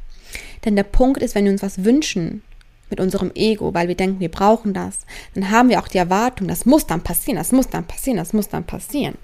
Denn 0.64 0.76
der 0.76 0.84
Punkt 0.84 1.20
ist, 1.20 1.34
wenn 1.34 1.46
wir 1.46 1.52
uns 1.52 1.64
was 1.64 1.84
wünschen 1.84 2.42
mit 2.90 3.00
unserem 3.00 3.32
Ego, 3.34 3.74
weil 3.74 3.88
wir 3.88 3.96
denken, 3.96 4.20
wir 4.20 4.30
brauchen 4.30 4.72
das, 4.72 5.00
dann 5.34 5.50
haben 5.50 5.68
wir 5.68 5.80
auch 5.80 5.88
die 5.88 5.98
Erwartung, 5.98 6.46
das 6.46 6.64
muss 6.64 6.86
dann 6.86 7.00
passieren, 7.00 7.38
das 7.38 7.50
muss 7.50 7.68
dann 7.68 7.84
passieren, 7.84 8.18
das 8.18 8.32
muss 8.32 8.48
dann 8.48 8.62
passieren. 8.62 9.16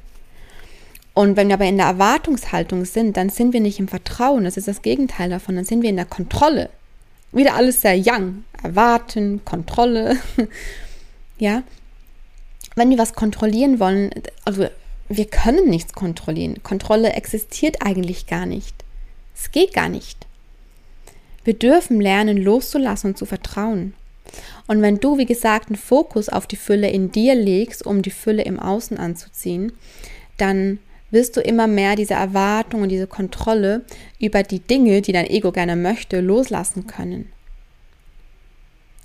Und 1.19 1.37
wenn 1.37 1.49
wir 1.49 1.55
aber 1.55 1.65
in 1.65 1.79
der 1.79 1.87
Erwartungshaltung 1.87 2.85
sind, 2.85 3.17
dann 3.17 3.29
sind 3.29 3.53
wir 3.53 3.61
nicht 3.61 3.81
im 3.81 3.89
Vertrauen, 3.89 4.45
das 4.45 4.57
ist 4.57 4.69
das 4.69 4.83
Gegenteil 4.83 5.29
davon, 5.31 5.57
dann 5.57 5.65
sind 5.65 5.83
wir 5.83 5.91
in 5.91 5.97
der 5.97 6.05
Kontrolle. 6.05 6.71
Wieder 7.33 7.57
alles 7.57 7.81
sehr 7.81 7.99
young. 7.99 8.45
Erwarten, 8.63 9.45
Kontrolle. 9.45 10.17
ja. 11.39 11.65
Wenn 12.77 12.91
wir 12.91 12.99
was 12.99 13.15
kontrollieren 13.15 13.81
wollen, 13.81 14.11
also 14.45 14.69
wir 15.09 15.25
können 15.25 15.69
nichts 15.69 15.93
kontrollieren. 15.93 16.63
Kontrolle 16.63 17.13
existiert 17.15 17.83
eigentlich 17.85 18.29
gar 18.29 18.47
nicht. 18.47 18.85
Es 19.35 19.51
geht 19.51 19.75
gar 19.75 19.89
nicht. 19.89 20.25
Wir 21.43 21.55
dürfen 21.55 22.01
lernen, 22.01 22.37
loszulassen 22.37 23.11
und 23.11 23.19
zu 23.19 23.27
vertrauen. 23.27 23.93
Und 24.69 24.83
wenn 24.83 25.01
du, 25.01 25.19
wie 25.19 25.27
gesagt, 25.27 25.67
einen 25.67 25.79
Fokus 25.79 26.29
auf 26.29 26.47
die 26.47 26.55
Fülle 26.55 26.89
in 26.91 27.11
dir 27.11 27.35
legst, 27.35 27.85
um 27.85 28.03
die 28.03 28.13
Fülle 28.13 28.45
im 28.45 28.61
Außen 28.61 28.99
anzuziehen, 28.99 29.73
dann 30.37 30.79
wirst 31.11 31.37
du 31.37 31.41
immer 31.41 31.67
mehr 31.67 31.97
diese 31.97 32.15
Erwartung 32.15 32.83
und 32.83 32.89
diese 32.91 33.07
Kontrolle 33.07 33.85
über 34.19 34.43
die 34.43 34.61
Dinge, 34.61 35.03
die 35.03 35.13
dein 35.13 35.27
Ego 35.27 35.53
gerne 35.53 35.77
möchte, 35.77 36.21
loslassen 36.21 36.87
können. 36.87 37.33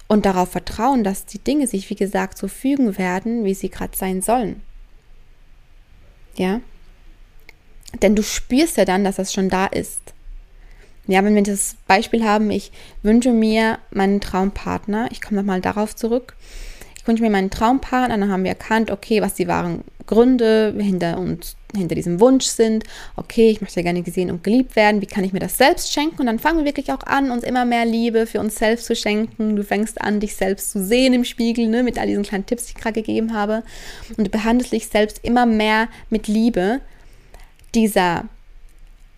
Und 0.07 0.25
darauf 0.25 0.51
vertrauen, 0.51 1.03
dass 1.03 1.25
die 1.25 1.39
Dinge 1.39 1.65
sich, 1.65 1.89
wie 1.89 1.95
gesagt, 1.95 2.37
so 2.37 2.47
fügen 2.47 2.97
werden, 2.97 3.45
wie 3.45 3.53
sie 3.53 3.69
gerade 3.69 3.97
sein 3.97 4.21
sollen. 4.21 4.61
Ja? 6.35 6.61
Denn 8.01 8.15
du 8.15 8.23
spürst 8.23 8.77
ja 8.77 8.85
dann, 8.85 9.03
dass 9.03 9.15
das 9.15 9.33
schon 9.33 9.49
da 9.49 9.65
ist. 9.65 10.13
Ja, 11.05 11.23
wenn 11.23 11.35
wir 11.35 11.43
das 11.43 11.75
Beispiel 11.85 12.23
haben, 12.23 12.49
ich 12.49 12.71
wünsche 13.01 13.33
mir 13.33 13.79
meinen 13.91 14.21
Traumpartner, 14.21 15.09
ich 15.11 15.21
komme 15.21 15.41
nochmal 15.41 15.59
darauf 15.59 15.95
zurück, 15.95 16.35
ich 17.03 17.07
wünsche 17.09 17.21
mir 17.21 17.29
meinen 17.29 17.49
Traumpartner, 17.49 18.17
dann 18.17 18.31
haben 18.31 18.45
wir 18.45 18.51
erkannt, 18.51 18.89
okay, 18.89 19.21
was 19.21 19.33
die 19.33 19.49
wahren 19.49 19.83
Gründe 20.07 20.73
hinter 20.77 21.17
uns, 21.17 21.57
hinter 21.75 21.95
diesem 21.95 22.21
Wunsch 22.21 22.45
sind. 22.45 22.85
Okay, 23.17 23.49
ich 23.49 23.59
möchte 23.59 23.83
gerne 23.83 24.03
gesehen 24.03 24.31
und 24.31 24.41
geliebt 24.41 24.77
werden. 24.77 25.01
Wie 25.01 25.05
kann 25.05 25.25
ich 25.25 25.33
mir 25.33 25.39
das 25.39 25.57
selbst 25.57 25.91
schenken? 25.91 26.21
Und 26.21 26.27
dann 26.27 26.39
fangen 26.39 26.59
wir 26.59 26.65
wirklich 26.65 26.93
auch 26.93 27.03
an, 27.03 27.29
uns 27.29 27.43
immer 27.43 27.65
mehr 27.65 27.83
Liebe 27.83 28.25
für 28.25 28.39
uns 28.39 28.55
selbst 28.55 28.85
zu 28.85 28.95
schenken. 28.95 29.57
Du 29.57 29.65
fängst 29.65 29.99
an, 29.99 30.21
dich 30.21 30.37
selbst 30.37 30.71
zu 30.71 30.81
sehen 30.81 31.13
im 31.13 31.25
Spiegel, 31.25 31.67
ne, 31.67 31.83
mit 31.83 31.99
all 31.99 32.07
diesen 32.07 32.23
kleinen 32.23 32.45
Tipps, 32.45 32.67
die 32.67 32.73
ich 32.77 32.81
gerade 32.81 33.01
gegeben 33.01 33.33
habe. 33.33 33.63
Und 34.15 34.25
du 34.25 34.31
behandelst 34.31 34.71
dich 34.71 34.87
selbst 34.87 35.19
immer 35.23 35.45
mehr 35.45 35.89
mit 36.09 36.29
Liebe. 36.29 36.79
Dieser 37.75 38.29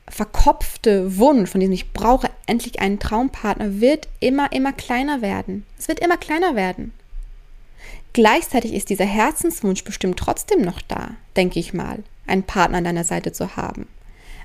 verkopfte 0.10 1.20
Wunsch, 1.20 1.52
von 1.52 1.60
diesem 1.60 1.74
ich 1.74 1.94
brauche 1.94 2.32
endlich 2.48 2.80
einen 2.80 2.98
Traumpartner, 2.98 3.80
wird 3.80 4.08
immer, 4.20 4.52
immer 4.52 4.74
kleiner 4.74 5.22
werden. 5.22 5.68
Es 5.78 5.88
wird 5.88 6.00
immer 6.00 6.18
kleiner 6.18 6.56
werden. 6.56 6.94
Gleichzeitig 8.16 8.74
ist 8.74 8.90
dieser 8.90 9.04
Herzenswunsch 9.04 9.84
bestimmt 9.84 10.18
trotzdem 10.18 10.62
noch 10.62 10.82
da, 10.82 11.10
denke 11.36 11.60
ich 11.60 11.74
mal, 11.74 12.02
einen 12.26 12.44
Partner 12.44 12.78
an 12.78 12.86
deiner 12.86 13.04
Seite 13.04 13.34
zu 13.34 13.58
haben. 13.58 13.90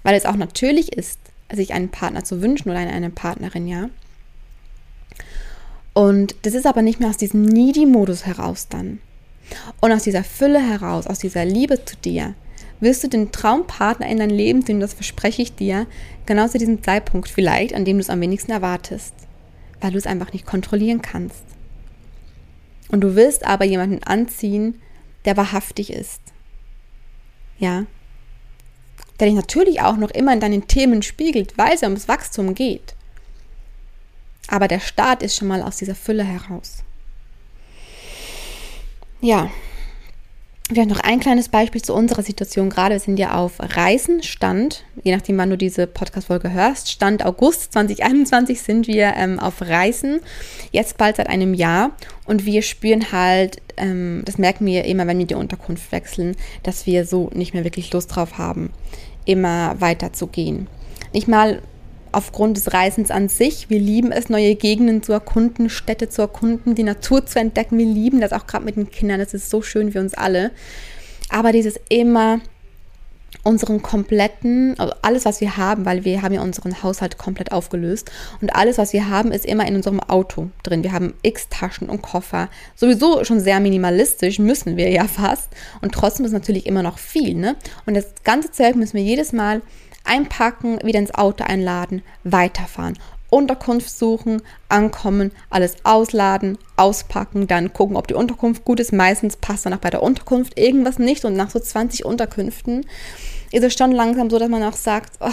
Weil 0.02 0.16
es 0.16 0.26
auch 0.26 0.34
natürlich 0.34 0.92
ist, 0.92 1.20
sich 1.52 1.72
einen 1.72 1.88
Partner 1.88 2.24
zu 2.24 2.42
wünschen 2.42 2.68
oder 2.68 2.80
eine 2.80 3.10
Partnerin, 3.10 3.68
ja. 3.68 3.88
Und 5.92 6.34
das 6.42 6.54
ist 6.54 6.66
aber 6.66 6.82
nicht 6.82 6.98
mehr 6.98 7.10
aus 7.10 7.16
diesem 7.16 7.44
Needy-Modus 7.44 8.26
heraus 8.26 8.66
dann. 8.68 8.98
Und 9.80 9.92
aus 9.92 10.02
dieser 10.02 10.24
Fülle 10.24 10.60
heraus, 10.60 11.06
aus 11.06 11.20
dieser 11.20 11.44
Liebe 11.44 11.84
zu 11.84 11.94
dir, 11.96 12.34
wirst 12.80 13.04
du 13.04 13.08
den 13.08 13.30
Traumpartner 13.30 14.08
in 14.08 14.18
dein 14.18 14.30
Leben, 14.30 14.64
den 14.64 14.80
das 14.80 14.94
verspreche 14.94 15.42
ich 15.42 15.54
dir, 15.54 15.86
genau 16.26 16.48
zu 16.48 16.58
diesem 16.58 16.82
Zeitpunkt 16.82 17.28
vielleicht, 17.28 17.74
an 17.74 17.84
dem 17.84 17.98
du 17.98 18.00
es 18.00 18.10
am 18.10 18.20
wenigsten 18.20 18.50
erwartest, 18.50 19.14
weil 19.80 19.92
du 19.92 19.98
es 19.98 20.08
einfach 20.08 20.32
nicht 20.32 20.44
kontrollieren 20.44 21.02
kannst. 21.02 21.44
Und 22.90 23.02
du 23.02 23.14
willst 23.14 23.44
aber 23.44 23.64
jemanden 23.64 24.02
anziehen, 24.02 24.80
der 25.24 25.36
wahrhaftig 25.36 25.92
ist. 25.92 26.20
Ja. 27.58 27.86
Der 29.18 29.28
dich 29.28 29.36
natürlich 29.36 29.80
auch 29.82 29.96
noch 29.96 30.10
immer 30.10 30.32
in 30.32 30.40
deinen 30.40 30.66
Themen 30.66 31.02
spiegelt, 31.02 31.56
weil 31.58 31.74
es 31.74 31.82
ja 31.82 31.88
ums 31.88 32.08
Wachstum 32.08 32.54
geht. 32.54 32.94
Aber 34.48 34.66
der 34.66 34.80
Start 34.80 35.22
ist 35.22 35.36
schon 35.36 35.48
mal 35.48 35.62
aus 35.62 35.76
dieser 35.76 35.94
Fülle 35.94 36.24
heraus. 36.24 36.82
Ja, 39.20 39.50
Vielleicht 40.72 40.90
noch 40.90 41.00
ein 41.00 41.18
kleines 41.18 41.48
Beispiel 41.48 41.82
zu 41.82 41.92
unserer 41.92 42.22
Situation 42.22 42.70
gerade. 42.70 42.94
Wir 42.94 43.00
sind 43.00 43.18
ja 43.18 43.34
auf 43.34 43.54
Reisen, 43.58 44.22
Stand, 44.22 44.84
je 45.02 45.12
nachdem, 45.12 45.36
wann 45.36 45.50
du 45.50 45.56
diese 45.56 45.88
Podcast-Folge 45.88 46.52
hörst, 46.52 46.92
Stand 46.92 47.26
August 47.26 47.72
2021 47.72 48.62
sind 48.62 48.86
wir 48.86 49.14
ähm, 49.16 49.40
auf 49.40 49.62
Reisen, 49.62 50.20
jetzt 50.70 50.96
bald 50.96 51.16
seit 51.16 51.28
einem 51.28 51.54
Jahr. 51.54 51.90
Und 52.24 52.46
wir 52.46 52.62
spüren 52.62 53.10
halt, 53.10 53.60
ähm, 53.78 54.22
das 54.24 54.38
merken 54.38 54.64
wir 54.64 54.84
immer, 54.84 55.08
wenn 55.08 55.18
wir 55.18 55.26
die 55.26 55.34
Unterkunft 55.34 55.90
wechseln, 55.90 56.36
dass 56.62 56.86
wir 56.86 57.04
so 57.04 57.30
nicht 57.34 57.52
mehr 57.52 57.64
wirklich 57.64 57.92
Lust 57.92 58.14
drauf 58.14 58.38
haben, 58.38 58.70
immer 59.24 59.80
weiter 59.80 60.12
zu 60.12 60.28
gehen. 60.28 60.68
Nicht 61.12 61.26
mal 61.26 61.62
aufgrund 62.12 62.56
des 62.56 62.72
Reisens 62.72 63.10
an 63.10 63.28
sich. 63.28 63.70
Wir 63.70 63.78
lieben 63.78 64.12
es, 64.12 64.28
neue 64.28 64.54
Gegenden 64.54 65.02
zu 65.02 65.12
erkunden, 65.12 65.70
Städte 65.70 66.08
zu 66.08 66.22
erkunden, 66.22 66.74
die 66.74 66.82
Natur 66.82 67.26
zu 67.26 67.38
entdecken. 67.38 67.78
Wir 67.78 67.86
lieben 67.86 68.20
das 68.20 68.32
auch 68.32 68.46
gerade 68.46 68.64
mit 68.64 68.76
den 68.76 68.90
Kindern. 68.90 69.18
Das 69.18 69.34
ist 69.34 69.50
so 69.50 69.62
schön 69.62 69.92
für 69.92 70.00
uns 70.00 70.14
alle. 70.14 70.50
Aber 71.28 71.52
dieses 71.52 71.78
immer 71.88 72.40
unseren 73.42 73.80
kompletten, 73.80 74.78
also 74.78 74.92
alles, 75.02 75.24
was 75.24 75.40
wir 75.40 75.56
haben, 75.56 75.84
weil 75.84 76.04
wir 76.04 76.22
haben 76.22 76.34
ja 76.34 76.42
unseren 76.42 76.82
Haushalt 76.82 77.16
komplett 77.16 77.52
aufgelöst 77.52 78.10
und 78.40 78.54
alles, 78.54 78.76
was 78.76 78.92
wir 78.92 79.08
haben, 79.08 79.32
ist 79.32 79.46
immer 79.46 79.66
in 79.66 79.76
unserem 79.76 80.00
Auto 80.00 80.50
drin. 80.62 80.82
Wir 80.82 80.92
haben 80.92 81.14
x 81.22 81.48
Taschen 81.48 81.88
und 81.88 82.02
Koffer, 82.02 82.50
sowieso 82.74 83.24
schon 83.24 83.40
sehr 83.40 83.60
minimalistisch, 83.60 84.38
müssen 84.38 84.76
wir 84.76 84.90
ja 84.90 85.04
fast 85.04 85.48
und 85.80 85.92
trotzdem 85.92 86.26
ist 86.26 86.32
natürlich 86.32 86.66
immer 86.66 86.82
noch 86.82 86.98
viel, 86.98 87.34
ne? 87.34 87.56
Und 87.86 87.94
das 87.94 88.06
ganze 88.24 88.50
Zeug 88.50 88.76
müssen 88.76 88.96
wir 88.96 89.02
jedes 89.02 89.32
Mal 89.32 89.62
einpacken, 90.04 90.78
wieder 90.82 90.98
ins 90.98 91.14
Auto 91.14 91.44
einladen, 91.44 92.02
weiterfahren. 92.24 92.98
Unterkunft 93.30 93.90
suchen, 93.90 94.42
ankommen, 94.68 95.30
alles 95.50 95.76
ausladen, 95.84 96.58
auspacken, 96.76 97.46
dann 97.46 97.72
gucken, 97.72 97.96
ob 97.96 98.08
die 98.08 98.14
Unterkunft 98.14 98.64
gut 98.64 98.80
ist. 98.80 98.92
Meistens 98.92 99.36
passt 99.36 99.66
dann 99.66 99.74
auch 99.74 99.78
bei 99.78 99.90
der 99.90 100.02
Unterkunft 100.02 100.58
irgendwas 100.58 100.98
nicht 100.98 101.24
und 101.24 101.34
nach 101.34 101.50
so 101.50 101.60
20 101.60 102.04
Unterkünften 102.04 102.86
ist 103.52 103.64
es 103.64 103.74
schon 103.74 103.92
langsam 103.92 104.30
so, 104.30 104.38
dass 104.38 104.48
man 104.48 104.62
auch 104.64 104.74
sagt, 104.74 105.14
oh, 105.20 105.30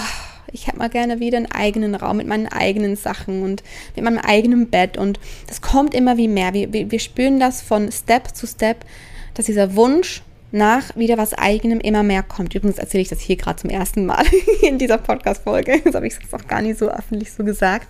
ich 0.51 0.67
hätte 0.67 0.77
mal 0.77 0.89
gerne 0.89 1.19
wieder 1.19 1.37
einen 1.37 1.51
eigenen 1.51 1.95
Raum 1.95 2.17
mit 2.17 2.27
meinen 2.27 2.47
eigenen 2.47 2.95
Sachen 2.95 3.43
und 3.43 3.63
mit 3.95 4.05
meinem 4.05 4.19
eigenen 4.19 4.69
Bett 4.69 4.97
und 4.97 5.19
das 5.47 5.61
kommt 5.61 5.93
immer 5.93 6.17
wie 6.17 6.27
mehr. 6.27 6.53
Wir, 6.53 6.71
wir, 6.71 6.91
wir 6.91 6.99
spüren 6.99 7.39
das 7.39 7.61
von 7.61 7.91
Step 7.91 8.35
zu 8.35 8.47
Step, 8.47 8.85
dass 9.33 9.47
dieser 9.47 9.75
Wunsch 9.75 10.23
nach 10.51 10.95
wieder 10.95 11.17
was 11.17 11.33
eigenem 11.33 11.79
immer 11.79 12.03
mehr 12.03 12.23
kommt. 12.23 12.55
Übrigens 12.55 12.77
erzähle 12.77 13.01
ich 13.01 13.09
das 13.09 13.19
hier 13.19 13.35
gerade 13.35 13.59
zum 13.61 13.69
ersten 13.69 14.05
Mal 14.05 14.25
in 14.61 14.77
dieser 14.77 14.97
Podcast-Folge. 14.97 15.81
Das 15.83 15.95
habe 15.95 16.07
ich 16.07 16.15
sonst 16.15 16.33
auch 16.33 16.47
gar 16.47 16.61
nicht 16.61 16.79
so 16.79 16.89
öffentlich 16.89 17.31
so 17.31 17.43
gesagt. 17.43 17.87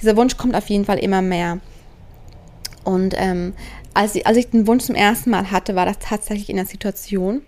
Dieser 0.00 0.16
Wunsch 0.16 0.36
kommt 0.36 0.54
auf 0.54 0.68
jeden 0.68 0.84
Fall 0.84 0.98
immer 0.98 1.22
mehr. 1.22 1.60
Und 2.84 3.14
ähm, 3.16 3.54
als, 3.94 4.14
ich, 4.14 4.26
als 4.26 4.36
ich 4.36 4.50
den 4.50 4.66
Wunsch 4.66 4.84
zum 4.84 4.94
ersten 4.94 5.30
Mal 5.30 5.50
hatte, 5.50 5.74
war 5.74 5.86
das 5.86 5.98
tatsächlich 5.98 6.50
in 6.50 6.58
einer 6.58 6.68
Situation, 6.68 7.42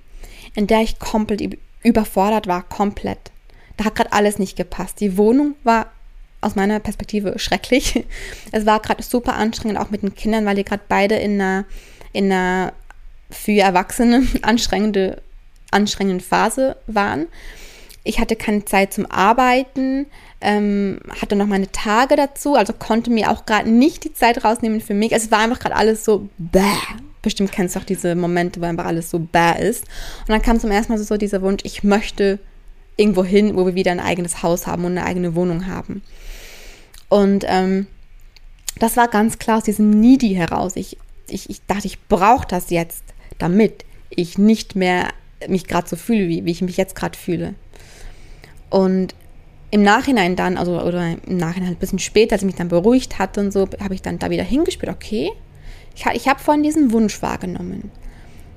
in 0.54 0.66
der 0.66 0.80
ich 0.80 0.98
komplett 0.98 1.58
überfordert 1.82 2.46
war, 2.46 2.62
komplett. 2.62 3.30
Da 3.76 3.84
hat 3.84 3.94
gerade 3.94 4.12
alles 4.12 4.38
nicht 4.38 4.56
gepasst. 4.56 5.00
Die 5.00 5.16
Wohnung 5.16 5.54
war 5.64 5.86
aus 6.40 6.56
meiner 6.56 6.80
Perspektive 6.80 7.38
schrecklich. 7.38 8.04
Es 8.52 8.66
war 8.66 8.80
gerade 8.80 9.02
super 9.02 9.34
anstrengend, 9.34 9.78
auch 9.78 9.90
mit 9.90 10.02
den 10.02 10.14
Kindern, 10.14 10.44
weil 10.44 10.56
die 10.56 10.64
gerade 10.64 10.82
beide 10.88 11.14
in 11.16 11.40
einer, 11.40 11.64
in 12.12 12.32
einer 12.32 12.72
für 13.30 13.60
Erwachsene 13.60 14.26
anstrengende, 14.42 15.22
anstrengende 15.70 16.24
Phase 16.24 16.76
waren. 16.86 17.26
Ich 18.02 18.18
hatte 18.18 18.34
keine 18.34 18.64
Zeit 18.64 18.94
zum 18.94 19.06
Arbeiten, 19.06 20.06
ähm, 20.40 21.00
hatte 21.20 21.36
noch 21.36 21.46
meine 21.46 21.70
Tage 21.70 22.16
dazu, 22.16 22.54
also 22.54 22.72
konnte 22.72 23.10
mir 23.10 23.30
auch 23.30 23.44
gerade 23.44 23.70
nicht 23.70 24.04
die 24.04 24.14
Zeit 24.14 24.42
rausnehmen 24.44 24.80
für 24.80 24.94
mich. 24.94 25.12
Es 25.12 25.30
war 25.30 25.40
einfach 25.40 25.58
gerade 25.58 25.76
alles 25.76 26.04
so 26.04 26.28
bäh. 26.38 26.62
Bestimmt 27.22 27.52
kennst 27.52 27.76
du 27.76 27.80
auch 27.80 27.84
diese 27.84 28.14
Momente, 28.14 28.62
wo 28.62 28.64
einfach 28.64 28.86
alles 28.86 29.10
so 29.10 29.18
bäh 29.18 29.60
ist. 29.60 29.84
Und 30.20 30.30
dann 30.30 30.40
kam 30.40 30.58
zum 30.58 30.70
ersten 30.70 30.92
Mal 30.92 30.98
so 30.98 31.16
dieser 31.18 31.42
Wunsch, 31.42 31.62
ich 31.64 31.84
möchte 31.84 32.38
irgendwo 32.96 33.24
hin, 33.24 33.56
wo 33.56 33.66
wir 33.66 33.74
wieder 33.74 33.92
ein 33.92 34.00
eigenes 34.00 34.42
Haus 34.42 34.66
haben 34.66 34.84
und 34.84 34.92
eine 34.96 35.04
eigene 35.04 35.34
Wohnung 35.34 35.66
haben. 35.66 36.02
Und 37.10 37.44
ähm, 37.46 37.86
das 38.78 38.96
war 38.96 39.08
ganz 39.08 39.38
klar 39.38 39.58
aus 39.58 39.64
diesem 39.64 39.90
Needy 39.90 40.34
heraus. 40.34 40.72
Ich, 40.76 40.96
ich, 41.28 41.50
ich 41.50 41.64
dachte, 41.66 41.86
ich 41.86 42.00
brauche 42.08 42.46
das 42.46 42.70
jetzt 42.70 43.02
damit 43.40 43.84
ich 44.10 44.38
nicht 44.38 44.76
mehr 44.76 45.08
mich 45.48 45.66
gerade 45.66 45.88
so 45.88 45.96
fühle, 45.96 46.28
wie, 46.28 46.44
wie 46.44 46.50
ich 46.50 46.62
mich 46.62 46.76
jetzt 46.76 46.94
gerade 46.94 47.18
fühle. 47.18 47.54
Und 48.68 49.14
im 49.70 49.82
Nachhinein 49.82 50.36
dann, 50.36 50.56
also 50.56 50.80
oder 50.80 51.16
im 51.26 51.36
Nachhinein 51.36 51.70
ein 51.70 51.76
bisschen 51.76 51.98
später, 51.98 52.34
als 52.34 52.42
ich 52.42 52.46
mich 52.46 52.56
dann 52.56 52.68
beruhigt 52.68 53.18
hatte 53.18 53.40
und 53.40 53.52
so, 53.52 53.68
habe 53.82 53.94
ich 53.94 54.02
dann 54.02 54.18
da 54.18 54.30
wieder 54.30 54.42
hingespürt, 54.42 54.92
okay, 54.92 55.30
ich, 55.94 56.04
ich 56.06 56.28
habe 56.28 56.40
vorhin 56.40 56.62
diesen 56.62 56.92
Wunsch 56.92 57.22
wahrgenommen. 57.22 57.90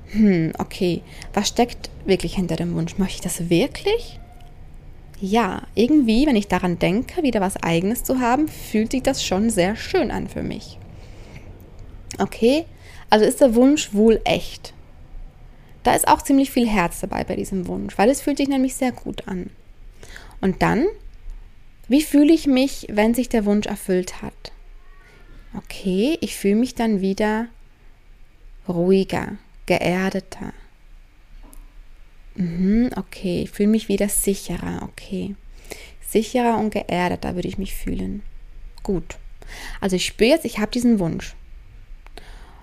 Hm, 0.08 0.52
okay, 0.58 1.02
was 1.32 1.48
steckt 1.48 1.90
wirklich 2.04 2.34
hinter 2.34 2.56
dem 2.56 2.74
Wunsch? 2.74 2.98
Möchte 2.98 3.16
ich 3.16 3.20
das 3.20 3.48
wirklich? 3.48 4.20
Ja, 5.20 5.62
irgendwie, 5.74 6.26
wenn 6.26 6.36
ich 6.36 6.48
daran 6.48 6.78
denke, 6.78 7.22
wieder 7.22 7.40
was 7.40 7.62
Eigenes 7.62 8.04
zu 8.04 8.20
haben, 8.20 8.48
fühlt 8.48 8.92
sich 8.92 9.02
das 9.02 9.24
schon 9.24 9.50
sehr 9.50 9.76
schön 9.76 10.10
an 10.10 10.28
für 10.28 10.42
mich. 10.42 10.78
Okay, 12.18 12.64
also 13.10 13.24
ist 13.24 13.40
der 13.40 13.54
Wunsch 13.54 13.94
wohl 13.94 14.20
echt. 14.24 14.73
Da 15.84 15.94
ist 15.94 16.08
auch 16.08 16.22
ziemlich 16.22 16.50
viel 16.50 16.68
Herz 16.68 17.00
dabei 17.00 17.24
bei 17.24 17.36
diesem 17.36 17.68
Wunsch, 17.68 17.96
weil 17.98 18.10
es 18.10 18.22
fühlt 18.22 18.38
sich 18.38 18.48
nämlich 18.48 18.74
sehr 18.74 18.90
gut 18.90 19.28
an. 19.28 19.50
Und 20.40 20.62
dann, 20.62 20.86
wie 21.88 22.02
fühle 22.02 22.32
ich 22.32 22.46
mich, 22.46 22.86
wenn 22.90 23.14
sich 23.14 23.28
der 23.28 23.44
Wunsch 23.44 23.66
erfüllt 23.66 24.22
hat? 24.22 24.52
Okay, 25.56 26.18
ich 26.20 26.36
fühle 26.36 26.56
mich 26.56 26.74
dann 26.74 27.00
wieder 27.00 27.46
ruhiger, 28.66 29.36
geerdeter. 29.66 30.52
Mhm, 32.34 32.90
okay, 32.96 33.42
ich 33.42 33.50
fühle 33.50 33.68
mich 33.68 33.88
wieder 33.88 34.08
sicherer, 34.08 34.82
okay. 34.82 35.36
Sicherer 36.00 36.58
und 36.58 36.70
geerdeter 36.70 37.34
würde 37.34 37.48
ich 37.48 37.58
mich 37.58 37.74
fühlen. 37.74 38.22
Gut. 38.82 39.18
Also 39.80 39.96
ich 39.96 40.06
spüre 40.06 40.30
jetzt, 40.30 40.44
ich 40.46 40.58
habe 40.58 40.72
diesen 40.72 40.98
Wunsch. 40.98 41.34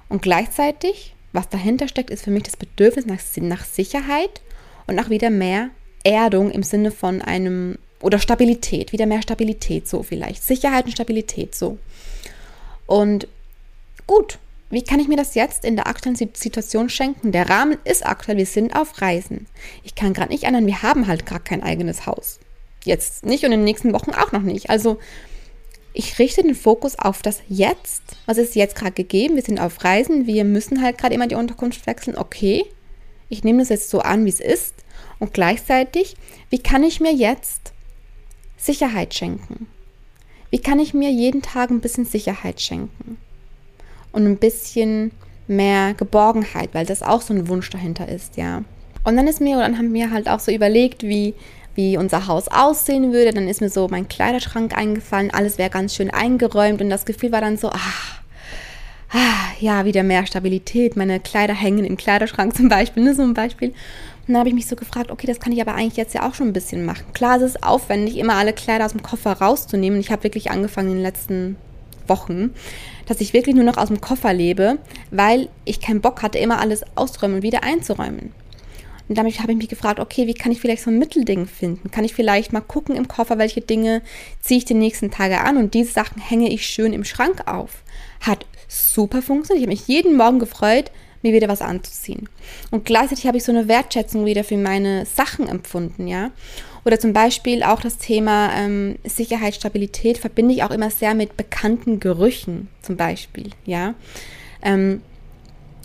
Und 0.10 0.22
gleichzeitig 0.22 1.16
was 1.34 1.50
dahinter 1.50 1.88
steckt, 1.88 2.10
ist 2.10 2.24
für 2.24 2.32
mich 2.32 2.44
das 2.44 2.58
Bedürfnis 2.58 3.06
nach, 3.06 3.20
nach 3.38 3.66
Sicherheit 3.66 4.42
und 4.88 4.96
nach 4.96 5.10
wieder 5.10 5.30
mehr 5.30 5.70
Erdung 6.04 6.52
im 6.52 6.64
Sinne 6.64 6.92
von 6.92 7.22
einem 7.22 7.78
oder 8.02 8.20
Stabilität, 8.20 8.92
wieder 8.92 9.06
mehr 9.06 9.22
Stabilität, 9.22 9.88
so 9.88 10.04
vielleicht. 10.04 10.44
Sicherheit 10.44 10.86
und 10.86 10.92
Stabilität, 10.92 11.54
so. 11.56 11.78
Und 12.88 13.28
gut, 14.08 14.40
wie 14.72 14.84
kann 14.84 15.00
ich 15.00 15.08
mir 15.08 15.18
das 15.18 15.36
jetzt 15.36 15.66
in 15.66 15.76
der 15.76 15.88
aktuellen 15.88 16.16
Situation 16.16 16.90
schenken? 16.90 17.32
Der 17.32 17.50
Rahmen 17.50 17.78
ist 17.84 18.06
aktuell, 18.06 18.38
wir 18.38 18.46
sind 18.46 18.76
auf 18.76 19.02
Reisen. 19.02 19.46
Ich 19.84 19.96
kann 19.96 20.14
gerade 20.14 20.32
nicht 20.32 20.46
ändern, 20.46 20.66
wir 20.66 20.82
haben 20.82 21.08
halt 21.08 21.26
gar 21.26 21.40
kein 21.40 21.62
eigenes 21.62 22.06
Haus. 22.06 22.40
jetzt 22.84 23.26
nicht 23.26 23.44
und 23.44 23.52
in 23.52 23.60
den 23.60 23.66
nächsten 23.66 23.94
Wochen 23.94 24.12
auch 24.12 24.32
noch 24.32 24.42
nicht. 24.42 24.72
Also 24.72 24.98
ich 25.94 26.20
richte 26.20 26.44
den 26.44 26.56
Fokus 26.56 26.98
auf 26.98 27.22
das 27.22 27.42
Jetzt. 27.48 28.04
Was 28.26 28.38
ist 28.38 28.56
jetzt 28.56 28.76
gerade 28.76 28.94
gegeben? 28.94 29.36
Wir 29.36 29.44
sind 29.44 29.60
auf 29.60 29.84
Reisen, 29.84 30.28
wir 30.28 30.44
müssen 30.44 30.82
halt 30.82 30.98
gerade 30.98 31.14
immer 31.14 31.28
die 31.28 31.36
Unterkunft 31.36 31.86
wechseln. 31.88 32.18
Okay, 32.18 32.66
ich 33.30 33.44
nehme 33.44 33.60
das 33.60 33.70
jetzt 33.70 33.90
so 33.90 34.00
an, 34.00 34.26
wie 34.26 34.30
es 34.30 34.40
ist. 34.40 34.76
Und 35.20 35.34
gleichzeitig, 35.34 36.16
wie 36.50 36.60
kann 36.60 36.84
ich 36.84 37.00
mir 37.00 37.14
jetzt 37.14 37.74
Sicherheit 38.58 39.14
schenken? 39.14 39.68
Wie 40.50 40.60
kann 40.60 40.80
ich 40.80 40.94
mir 40.94 41.10
jeden 41.10 41.42
Tag 41.42 41.70
ein 41.70 41.82
bisschen 41.82 42.06
Sicherheit 42.06 42.62
schenken? 42.62 43.18
Und 44.12 44.26
ein 44.26 44.38
bisschen 44.38 45.12
mehr 45.48 45.94
Geborgenheit, 45.94 46.74
weil 46.74 46.86
das 46.86 47.04
auch 47.04 47.22
so 47.22 47.34
ein 47.34 47.48
Wunsch 47.48 47.70
dahinter 47.70 48.08
ist, 48.08 48.38
ja. 48.38 48.64
Und 49.04 49.16
dann 49.16 49.28
ist 49.28 49.42
mir, 49.42 49.58
dann 49.58 49.78
haben 49.78 49.94
wir 49.94 50.12
halt 50.12 50.28
auch 50.28 50.40
so 50.40 50.52
überlegt, 50.52 51.04
wie, 51.04 51.34
wie 51.76 51.98
unser 51.98 52.28
Haus 52.28 52.48
aussehen 52.48 53.14
würde. 53.14 53.32
Dann 53.34 53.48
ist 53.48 53.62
mir 53.62 53.70
so 53.70 53.88
mein 53.90 54.08
Kleiderschrank 54.08 54.78
eingefallen, 54.78 55.32
alles 55.32 55.58
wäre 55.58 55.70
ganz 55.70 55.96
schön 55.96 56.10
eingeräumt 56.12 56.82
und 56.82 56.90
das 56.90 57.06
Gefühl 57.06 57.32
war 57.32 57.42
dann 57.42 57.58
so, 57.58 57.70
ah, 57.70 58.22
ah, 59.14 59.52
ja, 59.60 59.86
wieder 59.86 60.04
mehr 60.04 60.26
Stabilität. 60.26 60.96
Meine 60.96 61.20
Kleider 61.20 61.54
hängen 61.54 61.86
im 61.86 61.98
Kleiderschrank 61.98 62.56
zum 62.58 62.70
Beispiel, 62.70 63.04
ne, 63.04 63.16
so 63.16 63.24
ein 63.24 63.34
Beispiel. 63.34 63.70
Und 63.70 64.34
dann 64.34 64.38
habe 64.38 64.50
ich 64.50 64.56
mich 64.56 64.68
so 64.68 64.76
gefragt, 64.76 65.12
okay, 65.12 65.28
das 65.28 65.40
kann 65.40 65.54
ich 65.54 65.62
aber 65.62 65.76
eigentlich 65.76 65.98
jetzt 65.98 66.14
ja 66.14 66.28
auch 66.28 66.36
schon 66.36 66.48
ein 66.48 66.54
bisschen 66.54 66.86
machen. 66.86 67.06
Klar, 67.14 67.38
es 67.38 67.44
ist 67.44 67.64
aufwendig, 67.64 68.18
immer 68.18 68.36
alle 68.36 68.54
Kleider 68.54 68.86
aus 68.86 68.92
dem 68.92 69.04
Koffer 69.04 69.34
rauszunehmen. 69.34 70.00
Ich 70.00 70.12
habe 70.12 70.24
wirklich 70.24 70.52
angefangen 70.52 70.90
in 70.90 70.96
den 70.96 71.04
letzten 71.04 71.58
Wochen, 72.08 72.54
dass 73.08 73.22
ich 73.22 73.34
wirklich 73.34 73.56
nur 73.56 73.64
noch 73.64 73.78
aus 73.78 73.88
dem 73.88 74.02
Koffer 74.02 74.34
lebe, 74.34 74.78
weil 75.10 75.50
ich 75.66 75.82
keinen 75.82 76.02
Bock 76.02 76.22
hatte, 76.22 76.38
immer 76.38 76.60
alles 76.60 76.84
auszuräumen 76.96 77.38
und 77.38 77.44
wieder 77.44 77.64
einzuräumen. 77.64 78.32
Und 79.12 79.18
damit 79.18 79.42
habe 79.42 79.52
ich 79.52 79.58
mich 79.58 79.68
gefragt, 79.68 80.00
okay, 80.00 80.26
wie 80.26 80.34
kann 80.34 80.54
ich 80.54 80.62
vielleicht 80.62 80.84
so 80.84 80.90
ein 80.90 80.98
Mittelding 80.98 81.46
finden? 81.46 81.92
Kann 81.92 82.06
ich 82.06 82.14
vielleicht 82.14 82.54
mal 82.54 82.62
gucken 82.62 82.96
im 82.96 83.10
Koffer, 83.10 83.38
welche 83.38 83.60
Dinge 83.60 84.02
ziehe 84.40 84.60
ich 84.60 84.64
die 84.64 84.74
nächsten 84.74 85.12
Tage 85.12 85.42
an 85.42 85.58
und 85.58 85.74
diese 85.74 85.92
Sachen 85.92 86.22
hänge 86.22 86.50
ich 86.50 86.66
schön 86.66 86.94
im 86.94 87.04
Schrank 87.04 87.46
auf. 87.46 87.84
Hat 88.22 88.46
super 88.70 89.22
funktioniert. 89.22 89.64
Ich 89.64 89.68
habe 89.68 89.78
mich 89.78 89.88
jeden 89.90 90.16
Morgen 90.16 90.40
gefreut, 90.40 90.92
mir 91.24 91.34
wieder 91.34 91.50
was 91.50 91.62
anzuziehen. 91.62 92.30
Und 92.72 92.86
gleichzeitig 92.86 93.28
habe 93.28 93.36
ich 93.36 93.44
so 93.44 93.52
eine 93.52 93.68
Wertschätzung 93.68 94.26
wieder 94.26 94.46
für 94.46 94.56
meine 94.56 95.06
Sachen 95.06 95.50
empfunden, 95.50 96.08
ja. 96.08 96.32
Oder 96.86 96.98
zum 96.98 97.12
Beispiel 97.12 97.64
auch 97.64 97.82
das 97.82 97.98
Thema 97.98 98.54
ähm, 98.56 98.96
Sicherheit, 99.04 99.56
Stabilität 99.56 100.20
verbinde 100.20 100.54
ich 100.54 100.64
auch 100.64 100.72
immer 100.72 100.90
sehr 100.90 101.16
mit 101.16 101.36
bekannten 101.36 102.00
Gerüchen, 102.00 102.70
zum 102.82 102.96
Beispiel, 102.96 103.50
ja. 103.66 103.94
Ähm, 104.62 105.02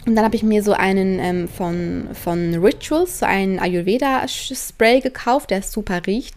und 0.07 0.15
dann 0.15 0.25
habe 0.25 0.37
ich 0.37 0.45
mir 0.45 0.63
so 0.63 0.73
einen 0.73 1.19
ähm, 1.19 1.49
von, 1.49 2.09
von 2.13 2.55
Rituals, 2.55 3.19
so 3.19 3.27
einen 3.27 3.59
Ayurveda-Spray 3.59 5.01
gekauft, 5.01 5.51
der 5.51 5.63
super 5.63 6.01
riecht. 6.07 6.37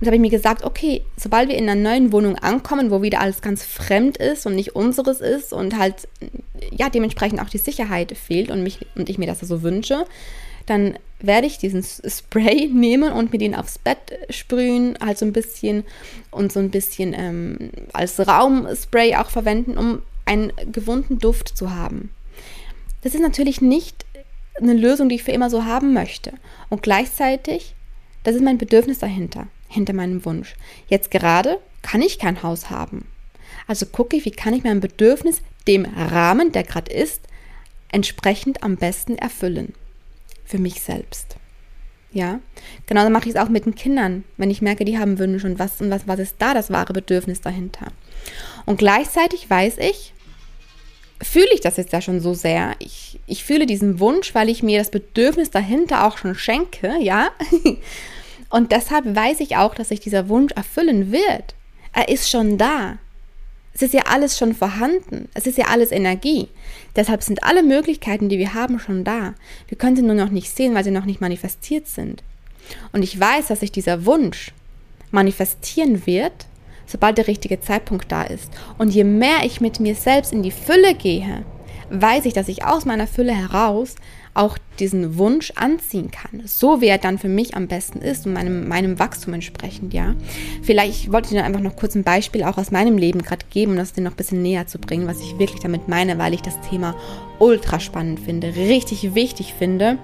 Und 0.00 0.06
habe 0.08 0.16
ich 0.16 0.20
mir 0.20 0.30
gesagt, 0.30 0.64
okay, 0.64 1.02
sobald 1.16 1.48
wir 1.48 1.56
in 1.56 1.68
einer 1.68 1.80
neuen 1.80 2.12
Wohnung 2.12 2.36
ankommen, 2.36 2.90
wo 2.90 3.02
wieder 3.02 3.20
alles 3.20 3.40
ganz 3.40 3.64
fremd 3.64 4.16
ist 4.16 4.46
und 4.46 4.56
nicht 4.56 4.74
unseres 4.74 5.20
ist 5.20 5.52
und 5.52 5.78
halt 5.78 6.08
ja 6.72 6.90
dementsprechend 6.90 7.40
auch 7.40 7.48
die 7.48 7.58
Sicherheit 7.58 8.16
fehlt 8.16 8.50
und, 8.50 8.64
mich, 8.64 8.80
und 8.96 9.08
ich 9.08 9.16
mir 9.16 9.26
das 9.26 9.40
so 9.40 9.62
wünsche, 9.62 10.04
dann 10.66 10.98
werde 11.20 11.46
ich 11.46 11.58
diesen 11.58 11.84
Spray 11.84 12.68
nehmen 12.72 13.12
und 13.12 13.32
mir 13.32 13.38
den 13.38 13.54
aufs 13.54 13.78
Bett 13.78 14.18
sprühen, 14.28 14.98
halt 15.00 15.18
so 15.18 15.24
ein 15.24 15.32
bisschen 15.32 15.84
und 16.32 16.52
so 16.52 16.58
ein 16.58 16.70
bisschen 16.70 17.14
ähm, 17.16 17.70
als 17.92 18.18
Raumspray 18.18 19.14
auch 19.14 19.30
verwenden, 19.30 19.78
um 19.78 20.02
einen 20.24 20.52
gewohnten 20.72 21.20
Duft 21.20 21.56
zu 21.56 21.72
haben. 21.72 22.10
Das 23.04 23.14
ist 23.14 23.20
natürlich 23.20 23.60
nicht 23.60 24.04
eine 24.60 24.72
Lösung, 24.72 25.08
die 25.08 25.16
ich 25.16 25.22
für 25.22 25.32
immer 25.32 25.50
so 25.50 25.66
haben 25.66 25.92
möchte. 25.92 26.32
Und 26.70 26.82
gleichzeitig, 26.82 27.74
das 28.22 28.34
ist 28.34 28.42
mein 28.42 28.58
Bedürfnis 28.58 28.98
dahinter, 28.98 29.46
hinter 29.68 29.92
meinem 29.92 30.24
Wunsch. 30.24 30.54
Jetzt 30.88 31.10
gerade 31.10 31.60
kann 31.82 32.00
ich 32.00 32.18
kein 32.18 32.42
Haus 32.42 32.70
haben. 32.70 33.06
Also 33.66 33.84
gucke 33.84 34.16
ich, 34.16 34.24
wie 34.24 34.30
kann 34.30 34.54
ich 34.54 34.64
mein 34.64 34.80
Bedürfnis 34.80 35.42
dem 35.66 35.84
Rahmen, 35.84 36.50
der 36.52 36.64
gerade 36.64 36.92
ist, 36.92 37.20
entsprechend 37.92 38.62
am 38.62 38.76
besten 38.76 39.16
erfüllen. 39.18 39.74
Für 40.46 40.58
mich 40.58 40.80
selbst. 40.80 41.36
Ja, 42.10 42.40
genauso 42.86 43.10
mache 43.10 43.28
ich 43.28 43.34
es 43.34 43.40
auch 43.40 43.48
mit 43.50 43.66
den 43.66 43.74
Kindern, 43.74 44.24
wenn 44.36 44.50
ich 44.50 44.62
merke, 44.62 44.84
die 44.84 44.98
haben 44.98 45.18
Wünsche 45.18 45.46
und 45.46 45.58
was 45.58 45.80
und 45.80 45.90
was, 45.90 46.06
was 46.06 46.20
ist 46.20 46.36
da 46.38 46.54
das 46.54 46.70
wahre 46.70 46.92
Bedürfnis 46.92 47.42
dahinter. 47.42 47.88
Und 48.64 48.78
gleichzeitig 48.78 49.50
weiß 49.50 49.78
ich, 49.78 50.13
fühle 51.24 51.52
ich 51.52 51.60
das 51.60 51.76
jetzt 51.76 51.92
ja 51.92 52.00
schon 52.00 52.20
so 52.20 52.34
sehr. 52.34 52.74
Ich, 52.78 53.18
ich 53.26 53.44
fühle 53.44 53.66
diesen 53.66 54.00
Wunsch, 54.00 54.34
weil 54.34 54.48
ich 54.48 54.62
mir 54.62 54.78
das 54.78 54.90
Bedürfnis 54.90 55.50
dahinter 55.50 56.06
auch 56.06 56.18
schon 56.18 56.34
schenke, 56.34 56.94
ja. 57.00 57.30
Und 58.50 58.72
deshalb 58.72 59.16
weiß 59.16 59.40
ich 59.40 59.56
auch, 59.56 59.74
dass 59.74 59.88
sich 59.88 60.00
dieser 60.00 60.28
Wunsch 60.28 60.52
erfüllen 60.52 61.10
wird. 61.10 61.54
Er 61.92 62.08
ist 62.08 62.30
schon 62.30 62.58
da. 62.58 62.98
Es 63.72 63.82
ist 63.82 63.94
ja 63.94 64.02
alles 64.02 64.38
schon 64.38 64.54
vorhanden. 64.54 65.28
Es 65.34 65.46
ist 65.46 65.58
ja 65.58 65.66
alles 65.66 65.90
Energie. 65.90 66.48
Deshalb 66.94 67.22
sind 67.24 67.42
alle 67.42 67.64
Möglichkeiten, 67.64 68.28
die 68.28 68.38
wir 68.38 68.54
haben, 68.54 68.78
schon 68.78 69.02
da. 69.02 69.34
Wir 69.66 69.76
können 69.76 69.96
sie 69.96 70.02
nur 70.02 70.14
noch 70.14 70.30
nicht 70.30 70.54
sehen, 70.54 70.74
weil 70.74 70.84
sie 70.84 70.92
noch 70.92 71.06
nicht 71.06 71.20
manifestiert 71.20 71.88
sind. 71.88 72.22
Und 72.92 73.02
ich 73.02 73.18
weiß, 73.18 73.48
dass 73.48 73.60
sich 73.60 73.72
dieser 73.72 74.06
Wunsch 74.06 74.52
manifestieren 75.10 76.06
wird, 76.06 76.46
sobald 76.86 77.18
der 77.18 77.28
richtige 77.28 77.60
Zeitpunkt 77.60 78.10
da 78.10 78.22
ist. 78.22 78.52
Und 78.78 78.90
je 78.90 79.04
mehr 79.04 79.44
ich 79.44 79.60
mit 79.60 79.80
mir 79.80 79.94
selbst 79.94 80.32
in 80.32 80.42
die 80.42 80.50
Fülle 80.50 80.94
gehe, 80.94 81.44
weiß 81.90 82.24
ich, 82.24 82.32
dass 82.32 82.48
ich 82.48 82.64
aus 82.64 82.84
meiner 82.84 83.06
Fülle 83.06 83.34
heraus 83.34 83.96
auch 84.34 84.58
diesen 84.80 85.16
Wunsch 85.16 85.52
anziehen 85.54 86.10
kann. 86.10 86.42
So 86.44 86.80
wie 86.80 86.88
er 86.88 86.98
dann 86.98 87.18
für 87.18 87.28
mich 87.28 87.56
am 87.56 87.68
besten 87.68 88.00
ist 88.00 88.26
und 88.26 88.32
meinem, 88.32 88.66
meinem 88.66 88.98
Wachstum 88.98 89.34
entsprechend, 89.34 89.94
ja. 89.94 90.16
Vielleicht 90.62 91.12
wollte 91.12 91.28
ich 91.28 91.34
dir 91.34 91.44
einfach 91.44 91.60
noch 91.60 91.76
kurz 91.76 91.94
ein 91.94 92.02
Beispiel 92.02 92.42
auch 92.42 92.58
aus 92.58 92.72
meinem 92.72 92.98
Leben 92.98 93.22
gerade 93.22 93.46
geben, 93.50 93.72
um 93.72 93.78
das 93.78 93.92
dir 93.92 94.02
noch 94.02 94.12
ein 94.12 94.16
bisschen 94.16 94.42
näher 94.42 94.66
zu 94.66 94.78
bringen, 94.78 95.06
was 95.06 95.20
ich 95.20 95.38
wirklich 95.38 95.60
damit 95.60 95.86
meine, 95.86 96.18
weil 96.18 96.34
ich 96.34 96.42
das 96.42 96.60
Thema 96.68 96.96
ultra 97.38 97.78
spannend 97.78 98.18
finde, 98.18 98.56
richtig 98.56 99.14
wichtig 99.14 99.54
finde 99.56 99.98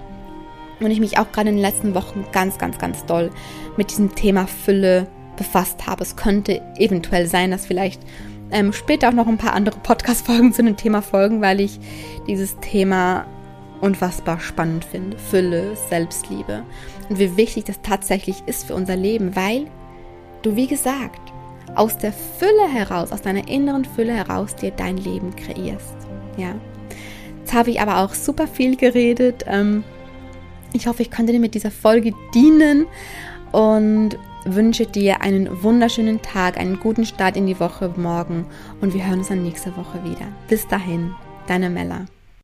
und 0.79 0.91
ich 0.91 1.01
mich 1.01 1.17
auch 1.17 1.31
gerade 1.31 1.49
in 1.49 1.55
den 1.55 1.61
letzten 1.61 1.93
Wochen 1.93 2.25
ganz, 2.31 2.57
ganz, 2.57 2.77
ganz 2.77 3.05
doll 3.05 3.31
mit 3.75 3.91
diesem 3.91 4.15
Thema 4.15 4.47
Fülle 4.47 5.07
befasst 5.41 5.87
habe. 5.87 6.03
Es 6.03 6.15
könnte 6.15 6.61
eventuell 6.77 7.25
sein, 7.25 7.49
dass 7.49 7.65
vielleicht 7.65 8.01
ähm, 8.51 8.73
später 8.73 9.09
auch 9.09 9.13
noch 9.13 9.27
ein 9.27 9.39
paar 9.39 9.53
andere 9.53 9.79
Podcast-Folgen 9.79 10.53
zu 10.53 10.63
dem 10.63 10.77
Thema 10.77 11.01
folgen, 11.01 11.41
weil 11.41 11.59
ich 11.59 11.79
dieses 12.27 12.59
Thema 12.59 13.25
unfassbar 13.81 14.39
spannend 14.39 14.85
finde. 14.85 15.17
Fülle, 15.17 15.75
Selbstliebe 15.89 16.63
und 17.09 17.17
wie 17.17 17.35
wichtig 17.37 17.63
das 17.63 17.81
tatsächlich 17.81 18.43
ist 18.45 18.67
für 18.67 18.75
unser 18.75 18.95
Leben, 18.95 19.35
weil 19.35 19.65
du, 20.43 20.55
wie 20.55 20.67
gesagt, 20.67 21.19
aus 21.73 21.97
der 21.97 22.13
Fülle 22.13 22.67
heraus, 22.71 23.11
aus 23.11 23.23
deiner 23.23 23.47
inneren 23.47 23.85
Fülle 23.85 24.13
heraus 24.13 24.55
dir 24.55 24.69
dein 24.69 24.97
Leben 24.97 25.35
kreierst. 25.35 25.95
Ja. 26.37 26.53
Jetzt 27.39 27.53
habe 27.53 27.71
ich 27.71 27.81
aber 27.81 27.97
auch 28.03 28.13
super 28.13 28.45
viel 28.45 28.75
geredet. 28.75 29.45
Ähm, 29.47 29.83
ich 30.71 30.85
hoffe, 30.85 31.01
ich 31.01 31.09
konnte 31.09 31.33
dir 31.33 31.39
mit 31.39 31.55
dieser 31.55 31.71
Folge 31.71 32.13
dienen 32.35 32.85
und 33.51 34.19
wünsche 34.45 34.85
dir 34.85 35.21
einen 35.21 35.63
wunderschönen 35.63 36.21
Tag, 36.21 36.57
einen 36.57 36.79
guten 36.79 37.05
Start 37.05 37.35
in 37.37 37.45
die 37.45 37.59
Woche 37.59 37.93
morgen 37.97 38.45
und 38.81 38.93
wir 38.93 39.05
hören 39.05 39.19
uns 39.19 39.27
dann 39.27 39.43
nächste 39.43 39.75
Woche 39.77 40.03
wieder. 40.03 40.27
Bis 40.47 40.67
dahin, 40.67 41.13
deine 41.47 41.69
Mella. 41.69 42.05